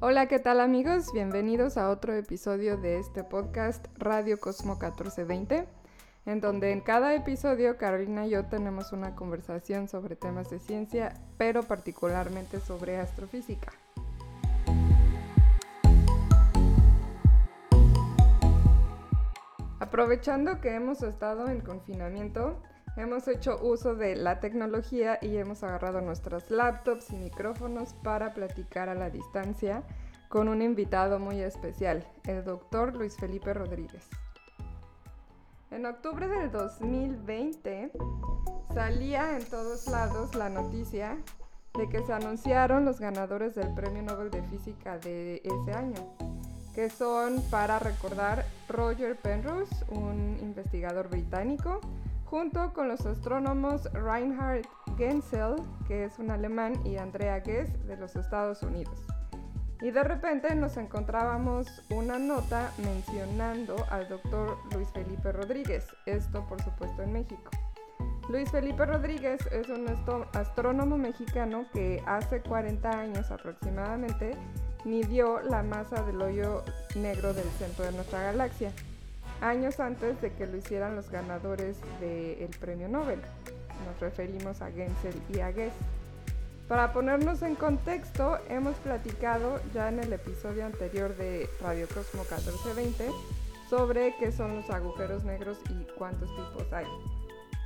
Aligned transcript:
Hola, 0.00 0.28
¿qué 0.28 0.38
tal 0.38 0.60
amigos? 0.60 1.12
Bienvenidos 1.12 1.76
a 1.76 1.90
otro 1.90 2.14
episodio 2.14 2.76
de 2.76 3.00
este 3.00 3.24
podcast 3.24 3.84
Radio 3.96 4.38
Cosmo 4.38 4.74
1420, 4.74 5.66
en 6.24 6.40
donde 6.40 6.70
en 6.70 6.80
cada 6.82 7.16
episodio 7.16 7.76
Carolina 7.76 8.24
y 8.24 8.30
yo 8.30 8.44
tenemos 8.44 8.92
una 8.92 9.16
conversación 9.16 9.88
sobre 9.88 10.14
temas 10.14 10.50
de 10.50 10.60
ciencia, 10.60 11.14
pero 11.36 11.64
particularmente 11.64 12.60
sobre 12.60 12.98
astrofísica. 12.98 13.72
Aprovechando 19.80 20.60
que 20.60 20.76
hemos 20.76 21.02
estado 21.02 21.48
en 21.48 21.60
confinamiento, 21.60 22.62
Hemos 22.98 23.28
hecho 23.28 23.60
uso 23.62 23.94
de 23.94 24.16
la 24.16 24.40
tecnología 24.40 25.20
y 25.22 25.36
hemos 25.36 25.62
agarrado 25.62 26.00
nuestras 26.00 26.50
laptops 26.50 27.12
y 27.12 27.16
micrófonos 27.16 27.92
para 28.02 28.34
platicar 28.34 28.88
a 28.88 28.96
la 28.96 29.08
distancia 29.08 29.84
con 30.28 30.48
un 30.48 30.62
invitado 30.62 31.20
muy 31.20 31.40
especial, 31.40 32.04
el 32.26 32.42
doctor 32.42 32.96
Luis 32.96 33.16
Felipe 33.16 33.54
Rodríguez. 33.54 34.04
En 35.70 35.86
octubre 35.86 36.26
del 36.26 36.50
2020 36.50 37.92
salía 38.74 39.36
en 39.36 39.48
todos 39.48 39.86
lados 39.86 40.34
la 40.34 40.48
noticia 40.48 41.18
de 41.74 41.88
que 41.88 42.02
se 42.02 42.12
anunciaron 42.12 42.84
los 42.84 42.98
ganadores 42.98 43.54
del 43.54 43.72
Premio 43.74 44.02
Nobel 44.02 44.32
de 44.32 44.42
Física 44.42 44.98
de 44.98 45.40
ese 45.44 45.72
año, 45.72 46.16
que 46.74 46.90
son, 46.90 47.42
para 47.48 47.78
recordar, 47.78 48.44
Roger 48.68 49.14
Penrose, 49.14 49.72
un 49.88 50.36
investigador 50.40 51.08
británico, 51.08 51.80
junto 52.30 52.74
con 52.74 52.88
los 52.88 53.06
astrónomos 53.06 53.90
Reinhard 53.92 54.66
Genzel, 54.98 55.56
que 55.86 56.04
es 56.04 56.18
un 56.18 56.30
alemán, 56.30 56.74
y 56.84 56.96
Andrea 56.96 57.40
Ghez 57.40 57.86
de 57.86 57.96
los 57.96 58.16
Estados 58.16 58.62
Unidos. 58.62 59.00
Y 59.80 59.90
de 59.90 60.02
repente 60.02 60.54
nos 60.54 60.76
encontrábamos 60.76 61.82
una 61.90 62.18
nota 62.18 62.72
mencionando 62.78 63.76
al 63.90 64.08
doctor 64.08 64.58
Luis 64.74 64.88
Felipe 64.90 65.32
Rodríguez, 65.32 65.86
esto 66.04 66.44
por 66.48 66.60
supuesto 66.62 67.02
en 67.02 67.12
México. 67.12 67.50
Luis 68.28 68.50
Felipe 68.50 68.84
Rodríguez 68.84 69.40
es 69.46 69.68
un 69.70 69.86
astrónomo 70.34 70.98
mexicano 70.98 71.64
que 71.72 72.02
hace 72.06 72.42
40 72.42 72.90
años 72.90 73.30
aproximadamente 73.30 74.36
midió 74.84 75.40
la 75.40 75.62
masa 75.62 76.02
del 76.02 76.20
hoyo 76.20 76.62
negro 76.94 77.32
del 77.32 77.48
centro 77.58 77.86
de 77.86 77.92
nuestra 77.92 78.22
galaxia 78.22 78.72
años 79.40 79.80
antes 79.80 80.20
de 80.20 80.32
que 80.32 80.46
lo 80.46 80.56
hicieran 80.56 80.96
los 80.96 81.10
ganadores 81.10 81.76
del 82.00 82.50
premio 82.60 82.88
Nobel. 82.88 83.20
Nos 83.86 84.00
referimos 84.00 84.60
a 84.62 84.70
Gensel 84.70 85.14
y 85.32 85.40
a 85.40 85.50
Guess. 85.52 85.74
Para 86.68 86.92
ponernos 86.92 87.42
en 87.42 87.54
contexto, 87.54 88.38
hemos 88.48 88.76
platicado 88.76 89.60
ya 89.72 89.88
en 89.88 90.00
el 90.00 90.12
episodio 90.12 90.66
anterior 90.66 91.16
de 91.16 91.48
Radio 91.62 91.86
Cosmo 91.88 92.22
1420 92.22 93.10
sobre 93.70 94.14
qué 94.18 94.32
son 94.32 94.56
los 94.56 94.68
agujeros 94.70 95.24
negros 95.24 95.58
y 95.70 95.86
cuántos 95.96 96.28
tipos 96.28 96.70
hay. 96.72 96.86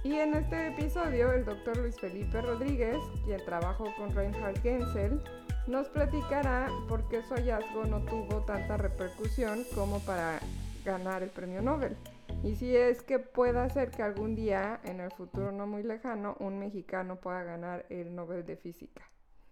Y 0.04 0.14
en 0.14 0.34
este 0.34 0.68
episodio, 0.68 1.32
el 1.32 1.44
doctor 1.44 1.76
Luis 1.76 1.98
Felipe 1.98 2.40
Rodríguez, 2.40 2.98
quien 3.24 3.44
trabajó 3.44 3.86
con 3.96 4.14
Reinhard 4.14 4.60
Gensel, 4.60 5.20
nos 5.66 5.88
platicará 5.88 6.68
por 6.88 7.08
qué 7.08 7.22
su 7.22 7.34
hallazgo 7.34 7.84
no 7.84 8.00
tuvo 8.00 8.40
tanta 8.44 8.76
repercusión 8.76 9.64
como 9.74 10.00
para 10.00 10.40
ganar 10.84 11.22
el 11.22 11.30
premio 11.30 11.62
Nobel. 11.62 11.96
Y 12.42 12.56
si 12.56 12.76
es 12.76 13.02
que 13.02 13.18
pueda 13.18 13.68
ser 13.68 13.90
que 13.90 14.02
algún 14.02 14.34
día, 14.34 14.80
en 14.84 15.00
el 15.00 15.10
futuro 15.12 15.52
no 15.52 15.66
muy 15.66 15.82
lejano, 15.82 16.36
un 16.40 16.58
mexicano 16.58 17.16
pueda 17.16 17.42
ganar 17.42 17.86
el 17.88 18.14
Nobel 18.14 18.44
de 18.44 18.56
Física. 18.56 19.02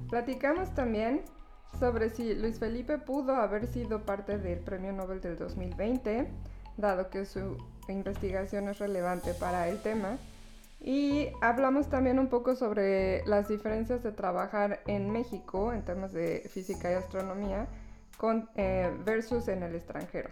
Platicamos 0.08 0.74
también 0.74 1.22
sobre 1.78 2.10
si 2.10 2.34
Luis 2.34 2.58
Felipe 2.58 2.98
pudo 2.98 3.36
haber 3.36 3.66
sido 3.66 4.04
parte 4.04 4.38
del 4.38 4.58
premio 4.58 4.92
Nobel 4.92 5.20
del 5.20 5.36
2020, 5.36 6.26
dado 6.76 7.10
que 7.10 7.24
su 7.24 7.56
investigación 7.88 8.68
es 8.68 8.78
relevante 8.78 9.34
para 9.34 9.68
el 9.68 9.80
tema. 9.82 10.18
Y 10.80 11.28
hablamos 11.42 11.88
también 11.88 12.18
un 12.18 12.28
poco 12.28 12.56
sobre 12.56 13.24
las 13.26 13.48
diferencias 13.48 14.02
de 14.02 14.12
trabajar 14.12 14.80
en 14.86 15.10
México 15.10 15.72
en 15.72 15.84
temas 15.84 16.12
de 16.12 16.48
física 16.50 16.90
y 16.90 16.94
astronomía 16.94 17.68
eh, 18.56 18.90
versus 19.04 19.48
en 19.48 19.62
el 19.62 19.74
extranjero. 19.74 20.30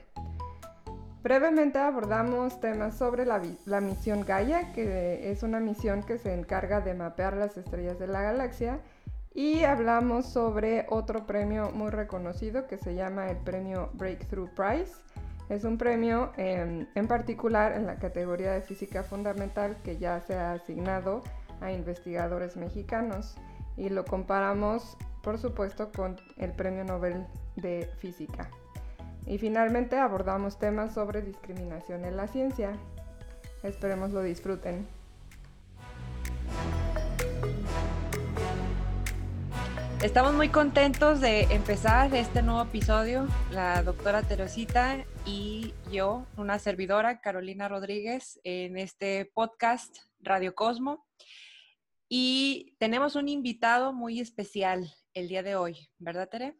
Brevemente 1.23 1.79
abordamos 1.79 2.61
temas 2.61 2.97
sobre 2.97 3.27
la, 3.27 3.41
misión 3.81 4.25
Gaia, 4.25 4.73
que 4.73 5.31
es 5.31 5.43
una 5.43 5.59
misión 5.59 6.03
que 6.05 6.17
se 6.17 6.33
encarga 6.33 6.81
de 6.81 6.95
mapear 6.95 7.37
las 7.37 7.57
estrellas 7.57 7.99
de 7.99 8.07
la 8.07 8.23
galaxia, 8.23 8.81
y 9.35 9.65
hablamos 9.65 10.27
sobre 10.27 10.87
otro 10.89 11.27
premio 11.27 11.71
muy 11.71 11.91
reconocido 11.91 12.67
que 12.67 12.79
se 12.79 12.95
llama 12.95 13.29
el 13.31 13.37
premio 13.39 13.91
Breakthrough 13.95 14.51
Prize. 14.51 14.93
Es 15.49 15.65
un 15.65 15.77
premio 15.77 16.33
em, 16.37 16.87
en 16.95 17.09
particular 17.09 17.73
en 17.73 17.87
la 17.87 17.97
categoría 17.97 18.53
de 18.53 18.63
física 18.63 19.03
fundamental 19.03 19.77
que 19.83 19.97
ya 19.97 20.21
se 20.21 20.35
ha 20.35 20.53
asignado 20.53 21.23
a 21.61 21.73
investigadores 21.73 22.57
mexicanos 22.57 23.37
y 23.77 23.89
lo 23.89 24.05
comparamos 24.05 24.97
por 25.23 25.39
supuesto 25.39 25.91
con 25.93 26.17
el 26.37 26.53
premio 26.53 26.85
Nobel 26.85 27.27
de 27.57 27.91
Física. 27.99 28.51
Y 29.29 29.37
finalmente 29.37 29.99
abordamos 29.99 30.59
temas 30.59 30.95
sobre 30.95 31.21
discriminación 31.21 32.07
en 32.07 32.17
la 32.17 32.29
ciencia. 32.29 32.73
Esperemos 33.63 34.11
lo 34.13 34.23
disfruten. 34.23 34.89
Estamos 40.03 40.33
muy 40.33 40.49
contentos 40.49 41.21
de 41.21 41.43
empezar 41.51 42.15
este 42.15 42.41
nuevo 42.41 42.63
episodio. 42.63 43.29
La 43.51 43.83
doctora 43.83 44.23
Teresita 44.23 45.05
y 45.27 45.75
yo, 45.93 46.25
una 46.39 46.59
servidora, 46.59 47.21
Carolina 47.21 47.69
Rodríguez, 47.69 48.41
en 48.45 48.79
este 48.79 49.27
podcast 49.35 49.99
Radio 50.21 50.55
Cosmo. 50.55 51.05
Y 52.09 52.77
tenemos 52.79 53.15
un 53.15 53.29
invitado 53.29 53.93
muy 53.93 54.21
especial 54.21 54.91
el 55.13 55.29
día 55.29 55.43
de 55.43 55.57
hoy, 55.57 55.91
¿verdad, 55.99 56.31
Tere? 56.31 56.57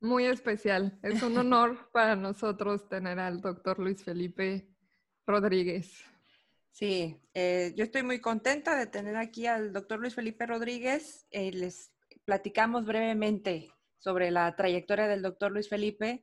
Muy 0.00 0.26
especial. 0.26 0.98
Es 1.02 1.22
un 1.22 1.38
honor 1.38 1.90
para 1.92 2.16
nosotros 2.16 2.88
tener 2.88 3.18
al 3.18 3.40
doctor 3.40 3.78
Luis 3.78 4.04
Felipe 4.04 4.68
Rodríguez. 5.26 6.04
Sí, 6.70 7.18
eh, 7.32 7.72
yo 7.74 7.84
estoy 7.84 8.02
muy 8.02 8.20
contenta 8.20 8.76
de 8.76 8.86
tener 8.86 9.16
aquí 9.16 9.46
al 9.46 9.72
doctor 9.72 9.98
Luis 9.98 10.14
Felipe 10.14 10.44
Rodríguez. 10.44 11.26
Eh, 11.30 11.50
les 11.52 11.90
platicamos 12.26 12.84
brevemente 12.84 13.70
sobre 13.96 14.30
la 14.30 14.54
trayectoria 14.54 15.08
del 15.08 15.22
doctor 15.22 15.50
Luis 15.52 15.70
Felipe. 15.70 16.22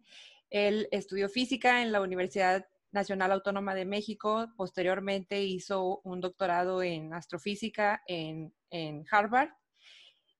Él 0.52 0.88
estudió 0.92 1.28
física 1.28 1.82
en 1.82 1.92
la 1.92 2.02
Universidad 2.02 2.68
Nacional 2.92 3.32
Autónoma 3.32 3.74
de 3.74 3.86
México. 3.86 4.48
Posteriormente 4.56 5.42
hizo 5.44 6.02
un 6.04 6.22
doctorado 6.22 6.84
en 6.84 7.16
astrofísica 7.16 8.04
en, 8.06 8.54
en 8.70 9.04
Harvard. 9.10 9.50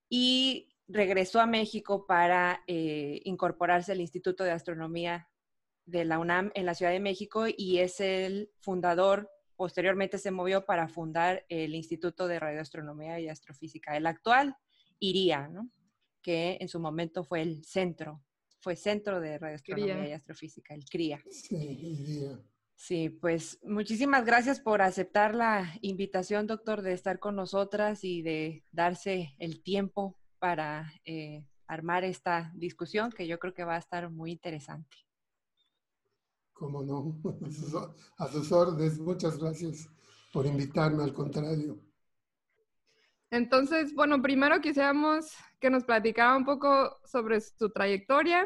Y 0.08 0.73
regresó 0.94 1.42
a 1.42 1.48
México 1.48 2.06
para 2.06 2.64
eh, 2.68 3.22
incorporarse 3.26 3.92
al 3.92 4.02
Instituto 4.02 4.44
de 4.44 4.52
Astronomía 4.52 5.28
de 5.86 6.06
la 6.06 6.20
UNAM 6.20 6.52
en 6.54 6.66
la 6.66 6.76
Ciudad 6.76 6.92
de 6.92 7.00
México 7.00 7.46
y 7.48 7.80
es 7.80 8.00
el 8.00 8.52
fundador, 8.60 9.30
posteriormente 9.56 10.18
se 10.18 10.32
movió 10.32 10.66
para 10.66 10.88
fundar 10.88 11.46
el 11.50 11.76
Instituto 11.76 12.28
de 12.28 12.40
Radioastronomía 12.40 13.20
y 13.20 13.28
Astrofísica, 13.28 13.98
el 13.98 14.06
actual 14.06 14.56
IRIA, 15.00 15.52
que 16.22 16.58
en 16.62 16.70
su 16.70 16.80
momento 16.80 17.24
fue 17.24 17.42
el 17.42 17.66
centro, 17.66 18.24
fue 18.62 18.76
centro 18.76 19.20
de 19.20 19.38
radioastronomía 19.38 20.08
y 20.08 20.14
astrofísica, 20.14 20.74
el 20.74 20.86
CRIA. 20.86 21.22
Sí, 21.30 22.30
Sí, 22.76 23.10
pues 23.10 23.60
muchísimas 23.64 24.26
gracias 24.26 24.60
por 24.60 24.82
aceptar 24.82 25.36
la 25.36 25.74
invitación, 25.82 26.48
doctor, 26.48 26.82
de 26.82 26.94
estar 26.94 27.20
con 27.20 27.36
nosotras 27.36 28.04
y 28.04 28.22
de 28.24 28.66
darse 28.72 29.36
el 29.38 29.64
tiempo 29.64 30.18
para 30.44 30.92
eh, 31.06 31.48
armar 31.68 32.04
esta 32.04 32.52
discusión 32.54 33.14
que 33.14 33.26
yo 33.26 33.40
creo 33.40 33.54
que 33.54 33.64
va 33.64 33.76
a 33.76 33.80
estar 33.80 34.10
muy 34.10 34.34
interesante. 34.34 34.98
Cómo 36.52 36.84
no, 36.84 37.18
a 38.18 38.28
sus 38.28 38.52
órdenes, 38.52 39.00
muchas 39.00 39.38
gracias 39.40 39.88
por 40.34 40.46
invitarme, 40.46 41.02
al 41.02 41.14
contrario. 41.14 41.80
Entonces, 43.32 43.96
bueno, 43.96 44.22
primero 44.22 44.60
quisiéramos 44.60 45.32
que 45.62 45.70
nos 45.70 45.86
platicara 45.86 46.36
un 46.36 46.44
poco 46.44 47.00
sobre 47.06 47.40
su 47.40 47.70
trayectoria 47.70 48.46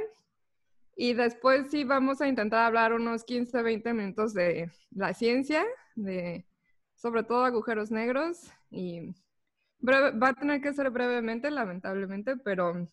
y 0.96 1.16
después 1.16 1.72
sí 1.72 1.84
vamos 1.84 2.22
a 2.22 2.28
intentar 2.28 2.60
hablar 2.60 2.94
unos 2.94 3.24
15, 3.24 3.60
20 3.64 3.94
minutos 3.96 4.36
de 4.36 4.72
la 4.92 5.16
ciencia, 5.16 5.66
de 5.96 6.46
sobre 6.94 7.24
todo 7.24 7.44
agujeros 7.44 7.90
negros 7.90 8.52
y 8.70 9.16
va 9.82 10.30
a 10.30 10.34
tener 10.34 10.62
que 10.62 10.74
ser 10.74 10.90
brevemente, 10.90 11.52
lamentablemente, 11.52 12.38
pero, 12.38 12.88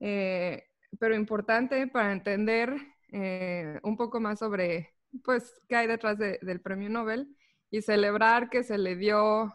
eh, 0.00 0.64
pero 0.98 1.14
importante 1.14 1.86
para 1.86 2.12
entender 2.12 2.74
eh, 3.12 3.78
un 3.82 3.96
poco 3.96 4.20
más 4.20 4.38
sobre 4.38 4.94
pues, 5.24 5.60
qué 5.68 5.76
hay 5.76 5.86
detrás 5.86 6.18
del 6.18 6.60
premio 6.60 6.88
Nobel 6.88 7.36
y 7.70 7.82
celebrar 7.82 8.50
que 8.50 8.62
se 8.62 8.78
le 8.78 8.96
dio, 8.96 9.54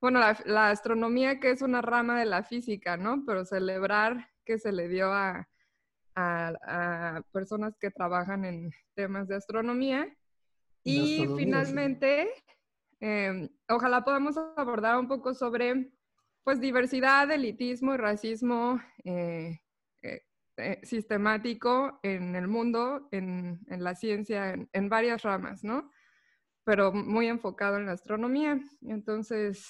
bueno, 0.00 0.20
la, 0.44 0.70
astronomía 0.70 1.40
que 1.40 1.50
es 1.50 1.62
una 1.62 1.82
rama 1.82 2.18
de 2.18 2.26
la 2.26 2.44
física, 2.44 2.96
¿no? 2.96 3.24
Pero 3.26 3.44
celebrar 3.44 4.28
que 4.44 4.58
se 4.58 4.72
le 4.72 4.88
dio 4.88 5.12
a, 5.12 5.48
a, 6.14 7.22
personas 7.32 7.76
que 7.78 7.90
trabajan 7.90 8.44
en 8.44 8.70
temas 8.94 9.28
de 9.28 9.36
astronomía. 9.36 10.08
Y 10.82 11.26
finalmente, 11.36 12.30
em, 13.00 13.48
ojalá 13.68 14.04
podamos 14.04 14.36
abordar 14.56 14.98
un 14.98 15.08
poco 15.08 15.34
sobre 15.34 15.92
pues 16.44 16.60
diversidad, 16.60 17.30
elitismo 17.30 17.94
y 17.94 17.96
racismo 17.96 18.80
eh, 19.04 19.60
eh, 20.02 20.22
eh, 20.56 20.80
sistemático 20.82 22.00
en 22.02 22.34
el 22.34 22.48
mundo, 22.48 23.08
en, 23.12 23.60
la 23.68 23.94
ciencia, 23.94 24.54
en, 24.72 24.88
varias 24.88 25.22
ramas, 25.22 25.64
¿no? 25.64 25.90
Pero 26.64 26.92
muy 26.92 27.26
enfocado 27.26 27.76
en 27.76 27.86
la 27.86 27.92
astronomía. 27.92 28.60
Entonces, 28.82 29.66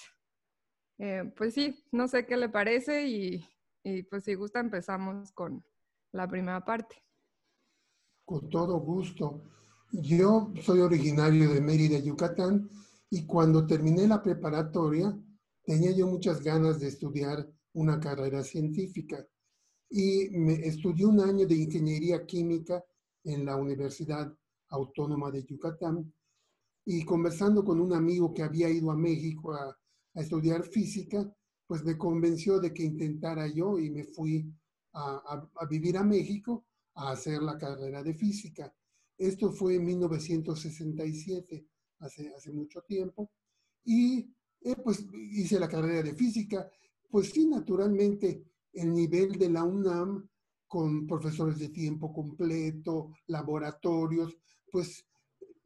pues 1.37 1.55
sí, 1.55 1.85
no 1.93 2.09
sé 2.09 2.27
qué 2.27 2.37
le 2.37 2.49
parece 2.49 3.07
y, 3.07 3.47
y 3.83 4.03
pues 4.03 4.25
si 4.25 4.35
gusta 4.35 4.61
empezamos 4.61 5.33
con 5.33 5.65
la 6.13 6.29
primera 6.29 6.65
parte. 6.65 6.97
Con 8.25 8.51
todo 8.51 8.79
gusto. 8.79 9.43
Yo 9.93 10.53
soy 10.63 10.81
originario 10.81 11.53
de 11.53 11.61
Mérida, 11.61 11.99
Yucatán, 11.99 12.69
y 13.11 13.27
cuando 13.27 13.67
terminé 13.67 14.07
la 14.07 14.23
preparatoria, 14.23 15.17
tenía 15.65 15.91
yo 15.93 16.07
muchas 16.07 16.43
ganas 16.43 16.81
de 16.81 16.89
estudiar 16.89 17.49
una 17.75 17.99
carrera 17.99 18.43
científica. 18.43 19.27
Y 19.91 20.31
me 20.31 20.55
estudié 20.67 21.07
un 21.07 21.21
año 21.21 21.47
de 21.47 21.57
ingeniería 21.57 22.25
química 22.25 22.85
en 23.25 23.45
la 23.45 23.57
Universidad 23.57 24.33
Autónoma 24.69 25.31
de 25.31 25.45
Yucatán. 25.45 26.13
Y 26.85 27.05
conversando 27.05 27.65
con 27.65 27.81
un 27.81 27.93
amigo 27.93 28.33
que 28.33 28.43
había 28.43 28.71
ido 28.71 28.91
a 28.91 28.97
México 28.97 29.53
a, 29.53 29.77
a 30.15 30.21
estudiar 30.21 30.65
física, 30.65 31.31
pues 31.67 31.85
me 31.85 31.97
convenció 31.97 32.59
de 32.59 32.73
que 32.73 32.83
intentara 32.83 33.47
yo 33.47 33.79
y 33.79 33.91
me 33.91 34.05
fui 34.05 34.53
a, 34.93 35.49
vivir 35.69 35.97
a 35.97 36.03
México 36.03 36.67
a 36.95 37.13
hacer 37.13 37.41
la 37.43 37.57
carrera 37.57 38.03
de 38.03 38.15
física. 38.15 38.75
Esto 39.17 39.53
fue 39.53 39.77
en 39.77 39.85
1967, 39.85 41.67
hace, 42.01 42.53
mucho 42.53 42.83
tiempo. 42.83 43.31
Y 43.85 44.35
eh, 44.61 44.77
pues 44.83 45.07
hice 45.13 45.59
la 45.59 45.69
carrera 45.69 46.03
de 46.03 46.15
física. 46.15 46.71
Pues 47.09 47.31
sí, 47.31 47.47
naturalmente, 47.47 48.45
el 48.73 48.93
nivel 48.93 49.33
de 49.33 49.51
la 49.51 49.65
UNAM 49.65 50.29
con 50.67 51.07
profesores 51.07 51.59
de 51.59 51.71
tiempo 51.71 52.13
completo, 52.13 53.11
laboratorios, 53.27 54.37
pues 54.71 55.05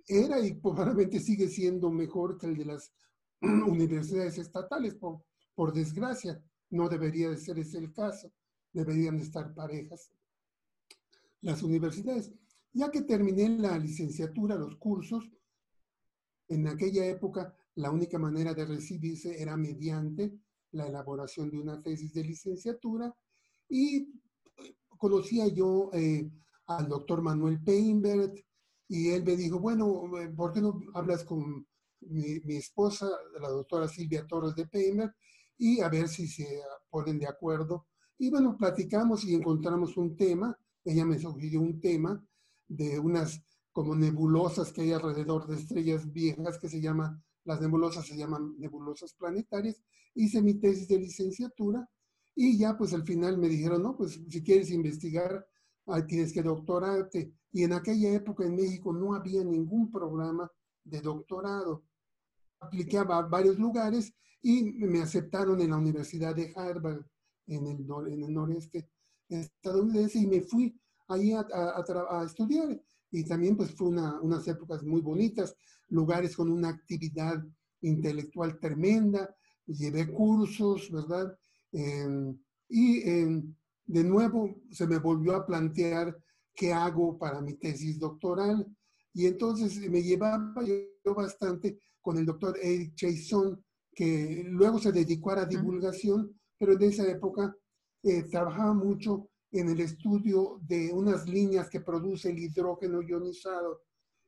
era 0.06 0.40
y 0.40 0.54
probablemente 0.54 1.20
sigue 1.20 1.48
siendo 1.48 1.90
mejor 1.90 2.38
que 2.38 2.46
el 2.46 2.56
de 2.56 2.64
las 2.64 2.92
universidades 3.40 4.38
estatales, 4.38 4.94
por, 4.94 5.22
por 5.54 5.72
desgracia, 5.72 6.42
no 6.70 6.88
debería 6.88 7.30
de 7.30 7.36
ser 7.36 7.58
ese 7.58 7.78
el 7.78 7.92
caso. 7.92 8.32
Deberían 8.72 9.18
estar 9.18 9.54
parejas. 9.54 10.10
Las 11.42 11.62
universidades, 11.62 12.32
ya 12.72 12.90
que 12.90 13.02
terminé 13.02 13.48
la 13.58 13.78
licenciatura, 13.78 14.56
los 14.56 14.76
cursos, 14.76 15.30
en 16.48 16.68
aquella 16.68 17.06
época 17.06 17.54
la 17.76 17.90
única 17.90 18.18
manera 18.18 18.54
de 18.54 18.64
recibirse 18.64 19.40
era 19.40 19.56
mediante 19.56 20.32
la 20.72 20.86
elaboración 20.86 21.50
de 21.50 21.58
una 21.58 21.82
tesis 21.82 22.12
de 22.12 22.24
licenciatura 22.24 23.14
y 23.68 24.08
conocía 24.98 25.48
yo 25.48 25.90
eh, 25.92 26.30
al 26.66 26.88
doctor 26.88 27.22
Manuel 27.22 27.62
Peinbert 27.62 28.36
y 28.88 29.10
él 29.10 29.24
me 29.24 29.36
dijo, 29.36 29.58
bueno, 29.58 30.10
¿por 30.36 30.52
qué 30.52 30.60
no 30.60 30.80
hablas 30.94 31.24
con 31.24 31.66
mi, 32.00 32.40
mi 32.40 32.56
esposa, 32.56 33.08
la 33.40 33.48
doctora 33.48 33.88
Silvia 33.88 34.26
Torres 34.26 34.54
de 34.54 34.66
Peinbert? 34.66 35.14
y 35.58 35.80
a 35.80 35.88
ver 35.88 36.08
si 36.08 36.26
se 36.26 36.62
ponen 36.90 37.18
de 37.18 37.26
acuerdo. 37.26 37.86
Y 38.18 38.30
bueno, 38.30 38.56
platicamos 38.56 39.24
y 39.24 39.34
encontramos 39.34 39.96
un 39.96 40.16
tema, 40.16 40.56
ella 40.84 41.04
me 41.04 41.18
sugirió 41.18 41.60
un 41.60 41.80
tema 41.80 42.22
de 42.68 42.98
unas 42.98 43.42
como 43.74 43.96
nebulosas 43.96 44.72
que 44.72 44.82
hay 44.82 44.92
alrededor 44.92 45.48
de 45.48 45.56
estrellas 45.56 46.10
viejas 46.12 46.58
que 46.58 46.68
se 46.68 46.80
llaman, 46.80 47.20
las 47.44 47.60
nebulosas 47.60 48.06
se 48.06 48.16
llaman 48.16 48.54
nebulosas 48.56 49.12
planetarias. 49.14 49.82
Hice 50.14 50.40
mi 50.40 50.54
tesis 50.54 50.86
de 50.86 51.00
licenciatura 51.00 51.86
y 52.36 52.56
ya 52.56 52.78
pues 52.78 52.94
al 52.94 53.02
final 53.02 53.36
me 53.36 53.48
dijeron, 53.48 53.82
no, 53.82 53.96
pues 53.96 54.20
si 54.28 54.44
quieres 54.44 54.70
investigar, 54.70 55.44
tienes 56.06 56.32
que 56.32 56.44
doctorarte. 56.44 57.32
Y 57.50 57.64
en 57.64 57.72
aquella 57.72 58.12
época 58.14 58.44
en 58.44 58.54
México 58.54 58.92
no 58.92 59.12
había 59.12 59.42
ningún 59.42 59.90
programa 59.90 60.48
de 60.84 61.00
doctorado. 61.00 61.84
Apliqué 62.60 62.98
a 62.98 63.04
varios 63.04 63.58
lugares 63.58 64.14
y 64.40 64.62
me 64.62 65.02
aceptaron 65.02 65.60
en 65.60 65.70
la 65.70 65.78
Universidad 65.78 66.32
de 66.36 66.52
Harvard, 66.54 67.04
en 67.48 67.66
el, 67.66 67.84
en 68.06 68.22
el 68.22 68.32
noreste 68.32 68.88
estadounidense, 69.28 70.20
y 70.20 70.28
me 70.28 70.42
fui 70.42 70.80
ahí 71.08 71.32
a, 71.32 71.40
a, 71.40 72.24
estudiar. 72.24 72.80
Y 73.14 73.24
también 73.24 73.56
pues 73.56 73.70
fue 73.70 73.88
una, 73.88 74.20
unas 74.20 74.46
épocas 74.48 74.82
muy 74.82 75.00
bonitas, 75.00 75.54
lugares 75.88 76.34
con 76.34 76.50
una 76.50 76.70
actividad 76.70 77.40
intelectual 77.80 78.58
tremenda, 78.58 79.32
llevé 79.66 80.10
cursos, 80.10 80.90
¿verdad? 80.90 81.32
Em, 81.70 82.36
y 82.68 83.08
em, 83.08 83.54
de 83.86 84.02
nuevo 84.02 84.62
se 84.72 84.88
me 84.88 84.98
volvió 84.98 85.36
a 85.36 85.46
plantear 85.46 86.16
qué 86.56 86.72
hago 86.72 87.16
para 87.16 87.40
mi 87.40 87.54
tesis 87.54 88.00
doctoral. 88.00 88.66
Y 89.12 89.26
entonces 89.26 89.78
me 89.88 90.02
llevaba 90.02 90.64
yo 90.64 91.14
bastante 91.14 91.78
con 92.00 92.18
el 92.18 92.26
doctor 92.26 92.58
Eric 92.60 92.94
Jason, 92.96 93.64
que 93.94 94.44
luego 94.48 94.80
se 94.80 94.90
dedicó 94.90 95.30
a 95.30 95.36
la 95.36 95.46
divulgación, 95.46 96.36
pero 96.58 96.72
en 96.72 96.82
esa 96.82 97.08
época 97.08 97.56
eh, 98.02 98.24
trabajaba 98.24 98.74
mucho 98.74 99.28
en 99.60 99.68
el 99.68 99.80
estudio 99.80 100.58
de 100.62 100.92
unas 100.92 101.28
líneas 101.28 101.70
que 101.70 101.80
produce 101.80 102.30
el 102.30 102.38
hidrógeno 102.40 103.00
ionizado. 103.00 103.82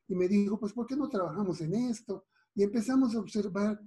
Y 0.07 0.15
me 0.15 0.29
dijo, 0.29 0.59
pues, 0.59 0.73
¿por 0.73 0.87
qué 0.87 0.95
no 0.95 1.09
trabajamos 1.09 1.61
en 1.61 1.75
esto? 1.75 2.27
Y 2.55 2.63
empezamos 2.63 3.15
a 3.15 3.19
observar 3.19 3.81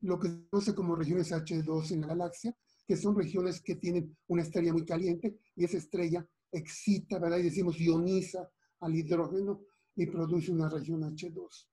lo 0.00 0.18
que 0.18 0.28
se 0.28 0.48
conoce 0.48 0.74
como 0.74 0.96
regiones 0.96 1.32
H2 1.32 1.92
en 1.92 2.00
la 2.00 2.06
galaxia, 2.08 2.56
que 2.86 2.96
son 2.96 3.14
regiones 3.14 3.60
que 3.60 3.74
tienen 3.74 4.16
una 4.28 4.42
estrella 4.42 4.72
muy 4.72 4.86
caliente 4.86 5.38
y 5.54 5.64
esa 5.64 5.76
estrella 5.76 6.26
excita, 6.50 7.18
¿verdad? 7.18 7.38
Y 7.38 7.44
decimos 7.44 7.78
ioniza 7.78 8.48
al 8.80 8.94
hidrógeno 8.94 9.60
y 9.94 10.06
produce 10.06 10.50
una 10.50 10.70
región 10.70 11.02
H2. 11.02 11.68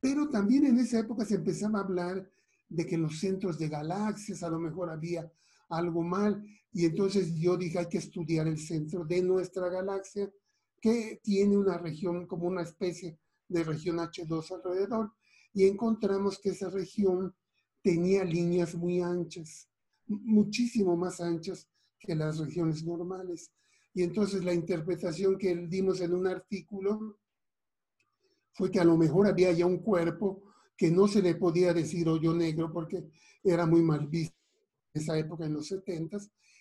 Pero 0.00 0.28
también 0.28 0.66
en 0.66 0.78
esa 0.78 0.98
época 0.98 1.24
se 1.24 1.36
empezaba 1.36 1.78
a 1.78 1.82
hablar 1.82 2.28
de 2.68 2.84
que 2.84 2.96
en 2.96 3.02
los 3.02 3.20
centros 3.20 3.58
de 3.58 3.68
galaxias 3.68 4.42
a 4.42 4.50
lo 4.50 4.58
mejor 4.58 4.90
había 4.90 5.30
algo 5.68 6.02
mal. 6.02 6.44
Y 6.72 6.84
entonces 6.84 7.34
yo 7.34 7.56
dije, 7.56 7.78
hay 7.78 7.88
que 7.88 7.98
estudiar 7.98 8.46
el 8.46 8.58
centro 8.58 9.04
de 9.04 9.22
nuestra 9.22 9.68
galaxia, 9.68 10.30
que 10.80 11.20
tiene 11.22 11.56
una 11.56 11.78
región 11.78 12.26
como 12.26 12.46
una 12.46 12.62
especie 12.62 13.18
de 13.48 13.64
región 13.64 13.98
H2 13.98 14.50
alrededor. 14.52 15.12
Y 15.52 15.64
encontramos 15.64 16.38
que 16.38 16.50
esa 16.50 16.68
región 16.68 17.34
tenía 17.82 18.24
líneas 18.24 18.74
muy 18.74 19.00
anchas, 19.00 19.68
muchísimo 20.06 20.96
más 20.96 21.20
anchas 21.20 21.68
que 21.98 22.14
las 22.14 22.38
regiones 22.38 22.84
normales. 22.84 23.50
Y 23.94 24.02
entonces 24.02 24.44
la 24.44 24.52
interpretación 24.52 25.38
que 25.38 25.54
dimos 25.68 26.00
en 26.00 26.12
un 26.12 26.26
artículo 26.26 27.18
fue 28.52 28.70
que 28.70 28.80
a 28.80 28.84
lo 28.84 28.96
mejor 28.96 29.26
había 29.26 29.52
ya 29.52 29.66
un 29.66 29.78
cuerpo 29.78 30.42
que 30.76 30.90
no 30.90 31.08
se 31.08 31.22
le 31.22 31.34
podía 31.36 31.72
decir 31.72 32.08
hoyo 32.08 32.34
negro 32.34 32.70
porque 32.70 33.08
era 33.42 33.64
muy 33.64 33.82
mal 33.82 34.06
visto 34.06 34.36
esa 34.96 35.18
época, 35.18 35.46
en 35.46 35.54
los 35.54 35.68
70 35.68 36.18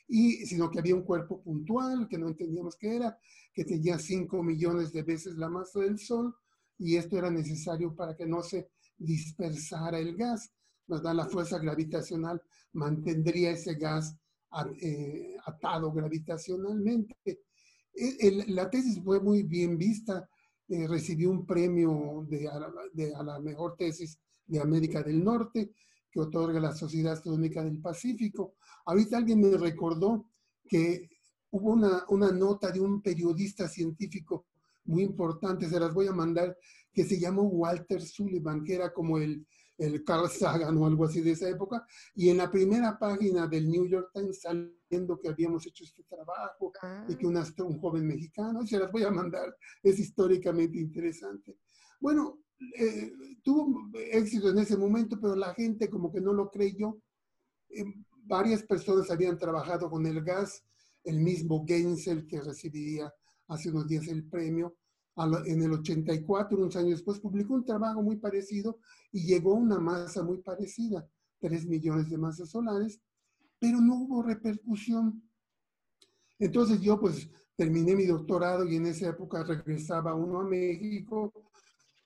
y 0.07 0.45
sino 0.45 0.69
que 0.69 0.79
había 0.79 0.95
un 0.95 1.03
cuerpo 1.03 1.41
puntual 1.41 2.07
que 2.07 2.17
no 2.17 2.27
entendíamos 2.27 2.75
qué 2.75 2.95
era, 2.95 3.17
que 3.53 3.65
tenía 3.65 3.97
5 3.97 4.43
millones 4.43 4.93
de 4.93 5.03
veces 5.03 5.35
la 5.35 5.49
masa 5.49 5.79
del 5.79 5.97
Sol 5.97 6.35
y 6.77 6.95
esto 6.95 7.17
era 7.17 7.31
necesario 7.31 7.95
para 7.95 8.15
que 8.15 8.25
no 8.25 8.43
se 8.43 8.69
dispersara 8.97 9.97
el 9.97 10.15
gas, 10.15 10.51
¿verdad? 10.87 11.15
La 11.15 11.25
fuerza 11.25 11.57
gravitacional 11.57 12.41
mantendría 12.73 13.51
ese 13.51 13.75
gas 13.75 14.15
eh, 14.81 15.35
atado 15.45 15.91
gravitacionalmente. 15.91 17.15
E, 17.93 18.45
la 18.47 18.69
tesis 18.69 19.01
fue 19.01 19.19
muy 19.19 19.43
bien 19.43 19.77
vista 19.77 20.29
eh, 20.67 20.87
recibió 20.87 21.29
un 21.29 21.45
premio 21.45 22.25
de, 22.27 22.47
a 22.47 23.23
la 23.23 23.39
mejor 23.39 23.75
tesis 23.77 24.19
de 24.45 24.59
América 24.59 25.01
del 25.01 25.23
Norte 25.23 25.71
que 26.15 26.21
otorga 26.21 26.61
la 26.61 26.73
Sociedad 26.73 27.11
Astronómica 27.11 27.61
del 27.61 27.81
Pacífico. 27.81 28.55
Ahorita 28.85 29.17
alguien 29.17 29.41
me 29.41 29.57
recordó 29.57 30.31
que 30.65 31.09
hubo 31.51 31.71
una, 31.71 32.05
una 32.07 32.31
nota 32.31 32.71
de 32.71 32.79
un 32.79 33.01
periodista 33.01 33.67
científico 33.67 34.45
muy 34.85 35.03
importante, 35.03 35.67
se 35.67 35.77
las 35.77 35.93
voy 35.93 36.07
a 36.07 36.13
mandar, 36.13 36.57
que 36.93 37.03
se 37.03 37.19
llamó 37.19 37.43
Walter 37.43 38.01
Sullivan, 38.01 38.63
que 38.63 38.75
era 38.75 38.93
como 38.93 39.17
el, 39.17 39.45
el 39.77 40.05
Carl 40.05 40.29
Sagan 40.29 40.77
o 40.77 40.85
algo 40.85 41.03
así 41.03 41.19
de 41.19 41.31
esa 41.31 41.49
época, 41.49 41.85
y 42.13 42.29
en 42.29 42.37
la 42.37 42.49
primera 42.49 42.97
página 42.97 43.45
del 43.47 43.67
New 43.67 43.85
York 43.85 44.11
Times 44.13 44.39
saliendo 44.39 45.19
que 45.19 45.27
habíamos 45.27 45.67
hecho 45.67 45.83
este 45.83 46.03
trabajo 46.03 46.71
y 47.09 47.15
que 47.15 47.27
ah. 47.27 47.63
un 47.63 47.79
joven 47.79 48.07
mexicano, 48.07 48.65
se 48.65 48.79
las 48.79 48.89
voy 48.89 49.03
a 49.03 49.11
mandar, 49.11 49.53
es 49.83 49.99
históricamente 49.99 50.77
interesante. 50.77 51.57
Bueno, 51.99 52.44
eh, 52.59 53.13
tuvo 53.43 53.89
éxito 54.11 54.49
en 54.49 54.59
ese 54.59 54.77
momento, 54.77 55.19
pero 55.19 55.35
la 55.35 55.53
gente 55.53 55.89
como 55.89 56.11
que 56.11 56.21
no 56.21 56.33
lo 56.33 56.49
creyó. 56.49 56.97
Eh, 57.69 57.85
varias 58.23 58.63
personas 58.63 59.11
habían 59.11 59.37
trabajado 59.37 59.89
con 59.89 60.05
el 60.05 60.23
gas, 60.23 60.63
el 61.03 61.19
mismo 61.19 61.65
Gensel 61.67 62.25
que 62.25 62.41
recibía 62.41 63.13
hace 63.47 63.69
unos 63.69 63.87
días 63.87 64.07
el 64.07 64.27
premio. 64.27 64.75
En 65.45 65.61
el 65.61 65.71
84, 65.71 66.57
unos 66.57 66.75
años 66.75 66.91
después, 66.91 67.19
publicó 67.19 67.53
un 67.53 67.63
trabajo 67.63 68.01
muy 68.01 68.17
parecido 68.17 68.79
y 69.13 69.25
llegó 69.25 69.53
a 69.53 69.59
una 69.59 69.79
masa 69.79 70.23
muy 70.23 70.39
parecida, 70.39 71.07
3 71.39 71.67
millones 71.67 72.09
de 72.09 72.17
masas 72.17 72.49
solares, 72.49 72.99
pero 73.57 73.79
no 73.79 73.95
hubo 73.95 74.23
repercusión. 74.23 75.23
Entonces 76.37 76.81
yo 76.81 76.99
pues 76.99 77.29
terminé 77.55 77.95
mi 77.95 78.05
doctorado 78.05 78.65
y 78.65 78.75
en 78.75 78.87
esa 78.87 79.09
época 79.09 79.43
regresaba 79.43 80.13
uno 80.15 80.41
a 80.41 80.43
México 80.43 81.31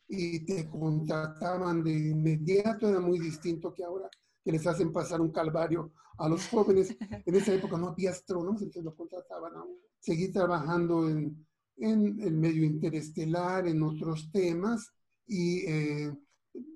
y 0.09 0.39
te 0.39 0.67
contrataban 0.67 1.83
de 1.83 1.91
inmediato, 1.91 2.89
era 2.89 2.99
muy 2.99 3.19
distinto 3.19 3.71
que 3.71 3.83
ahora, 3.83 4.09
que 4.43 4.51
les 4.51 4.65
hacen 4.65 4.91
pasar 4.91 5.21
un 5.21 5.31
calvario 5.31 5.93
a 6.17 6.27
los 6.27 6.47
jóvenes. 6.47 6.97
En 7.25 7.35
esa 7.35 7.53
época 7.53 7.77
no 7.77 7.89
había 7.89 8.09
astrónomos, 8.09 8.61
entonces 8.61 8.83
lo 8.83 8.95
contrataban 8.95 9.55
a. 9.55 9.63
Seguí 9.99 10.29
trabajando 10.31 11.07
en, 11.07 11.45
en 11.77 12.19
el 12.21 12.33
medio 12.33 12.63
interestelar, 12.63 13.67
en 13.67 13.83
otros 13.83 14.31
temas, 14.31 14.91
y 15.27 15.59
eh, 15.67 16.11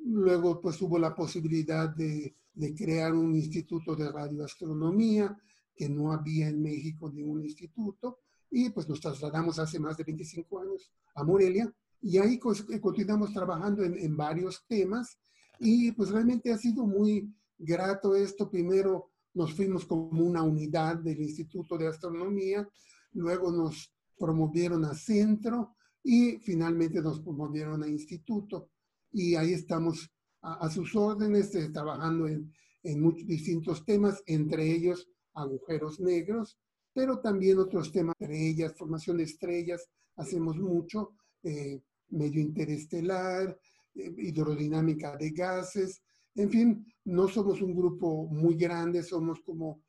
luego 0.06 0.62
pues 0.62 0.80
hubo 0.84 1.00
la 1.00 1.16
posibilidad 1.16 1.90
de, 1.90 2.36
de 2.54 2.76
crear 2.76 3.14
un 3.14 3.36
instituto 3.36 3.96
de 3.96 4.12
radioastronomía, 4.12 5.36
que 5.76 5.90
no 5.90 6.14
había 6.14 6.50
en 6.50 6.62
México 6.62 7.10
ningún 7.12 7.44
instituto, 7.44 8.20
y 8.52 8.70
pues 8.70 8.88
nos 8.88 9.02
trasladamos 9.02 9.58
hace 9.58 9.80
más 9.80 9.98
de 9.98 10.04
25 10.04 10.60
años 10.60 10.92
a 11.16 11.24
Morelia, 11.24 11.74
y 12.04 12.18
ahí 12.18 12.40
eh, 12.70 12.82
continuamos 12.82 13.34
trabajando 13.34 13.82
en, 13.84 13.98
en, 13.98 14.18
varios 14.18 14.66
temas 14.68 15.18
y 15.58 15.92
pues 15.94 16.10
realmente 16.10 16.52
ha 16.52 16.58
sido 16.58 16.86
muy 16.86 17.34
grato 17.58 18.14
esto. 18.14 18.52
Primero 18.52 19.10
nos 19.34 19.54
fuimos 19.54 19.86
como 19.86 20.22
una 20.22 20.44
unidad 20.44 20.98
del 20.98 21.22
Instituto 21.22 21.78
de 21.78 21.88
Astronomía, 21.88 22.68
luego 23.14 23.52
nos 23.52 23.94
promovieron 24.18 24.84
a 24.84 24.94
centro 24.94 25.76
y 26.04 26.38
finalmente 26.40 27.02
nos 27.02 27.22
promovieron 27.22 27.82
a 27.84 27.88
instituto. 27.88 28.70
Y 29.12 29.36
ahí 29.36 29.54
estamos 29.54 30.12
a, 30.42 30.70
sus 30.70 30.94
órdenes, 30.96 31.56
eh, 31.56 31.70
trabajando 31.70 32.28
en, 32.28 32.52
en 32.84 33.02
muchos 33.02 33.26
distintos 33.26 33.86
temas, 33.86 34.22
entre 34.26 34.70
ellos 34.70 35.08
agujeros 35.34 36.02
negros, 36.02 36.60
pero 36.94 37.20
también 37.20 37.60
otros 37.60 37.94
temas, 37.94 38.14
entre 38.20 38.50
ellas 38.50 38.76
formación 38.78 39.18
de 39.18 39.24
estrellas, 39.24 39.90
hacemos 40.18 40.58
mucho. 40.58 41.16
Eh, 41.44 41.82
medio 42.14 42.42
interestelar, 42.42 43.58
eh, 43.96 44.14
hidrodinámica 44.18 45.18
de 45.18 45.32
gases, 45.32 46.02
en 46.36 46.50
fin, 46.50 46.94
no 47.06 47.28
somos 47.28 47.62
un 47.62 47.76
grupo 47.76 48.26
muy 48.28 48.56
grande, 48.56 49.04
somos 49.04 49.40
como 49.42 49.84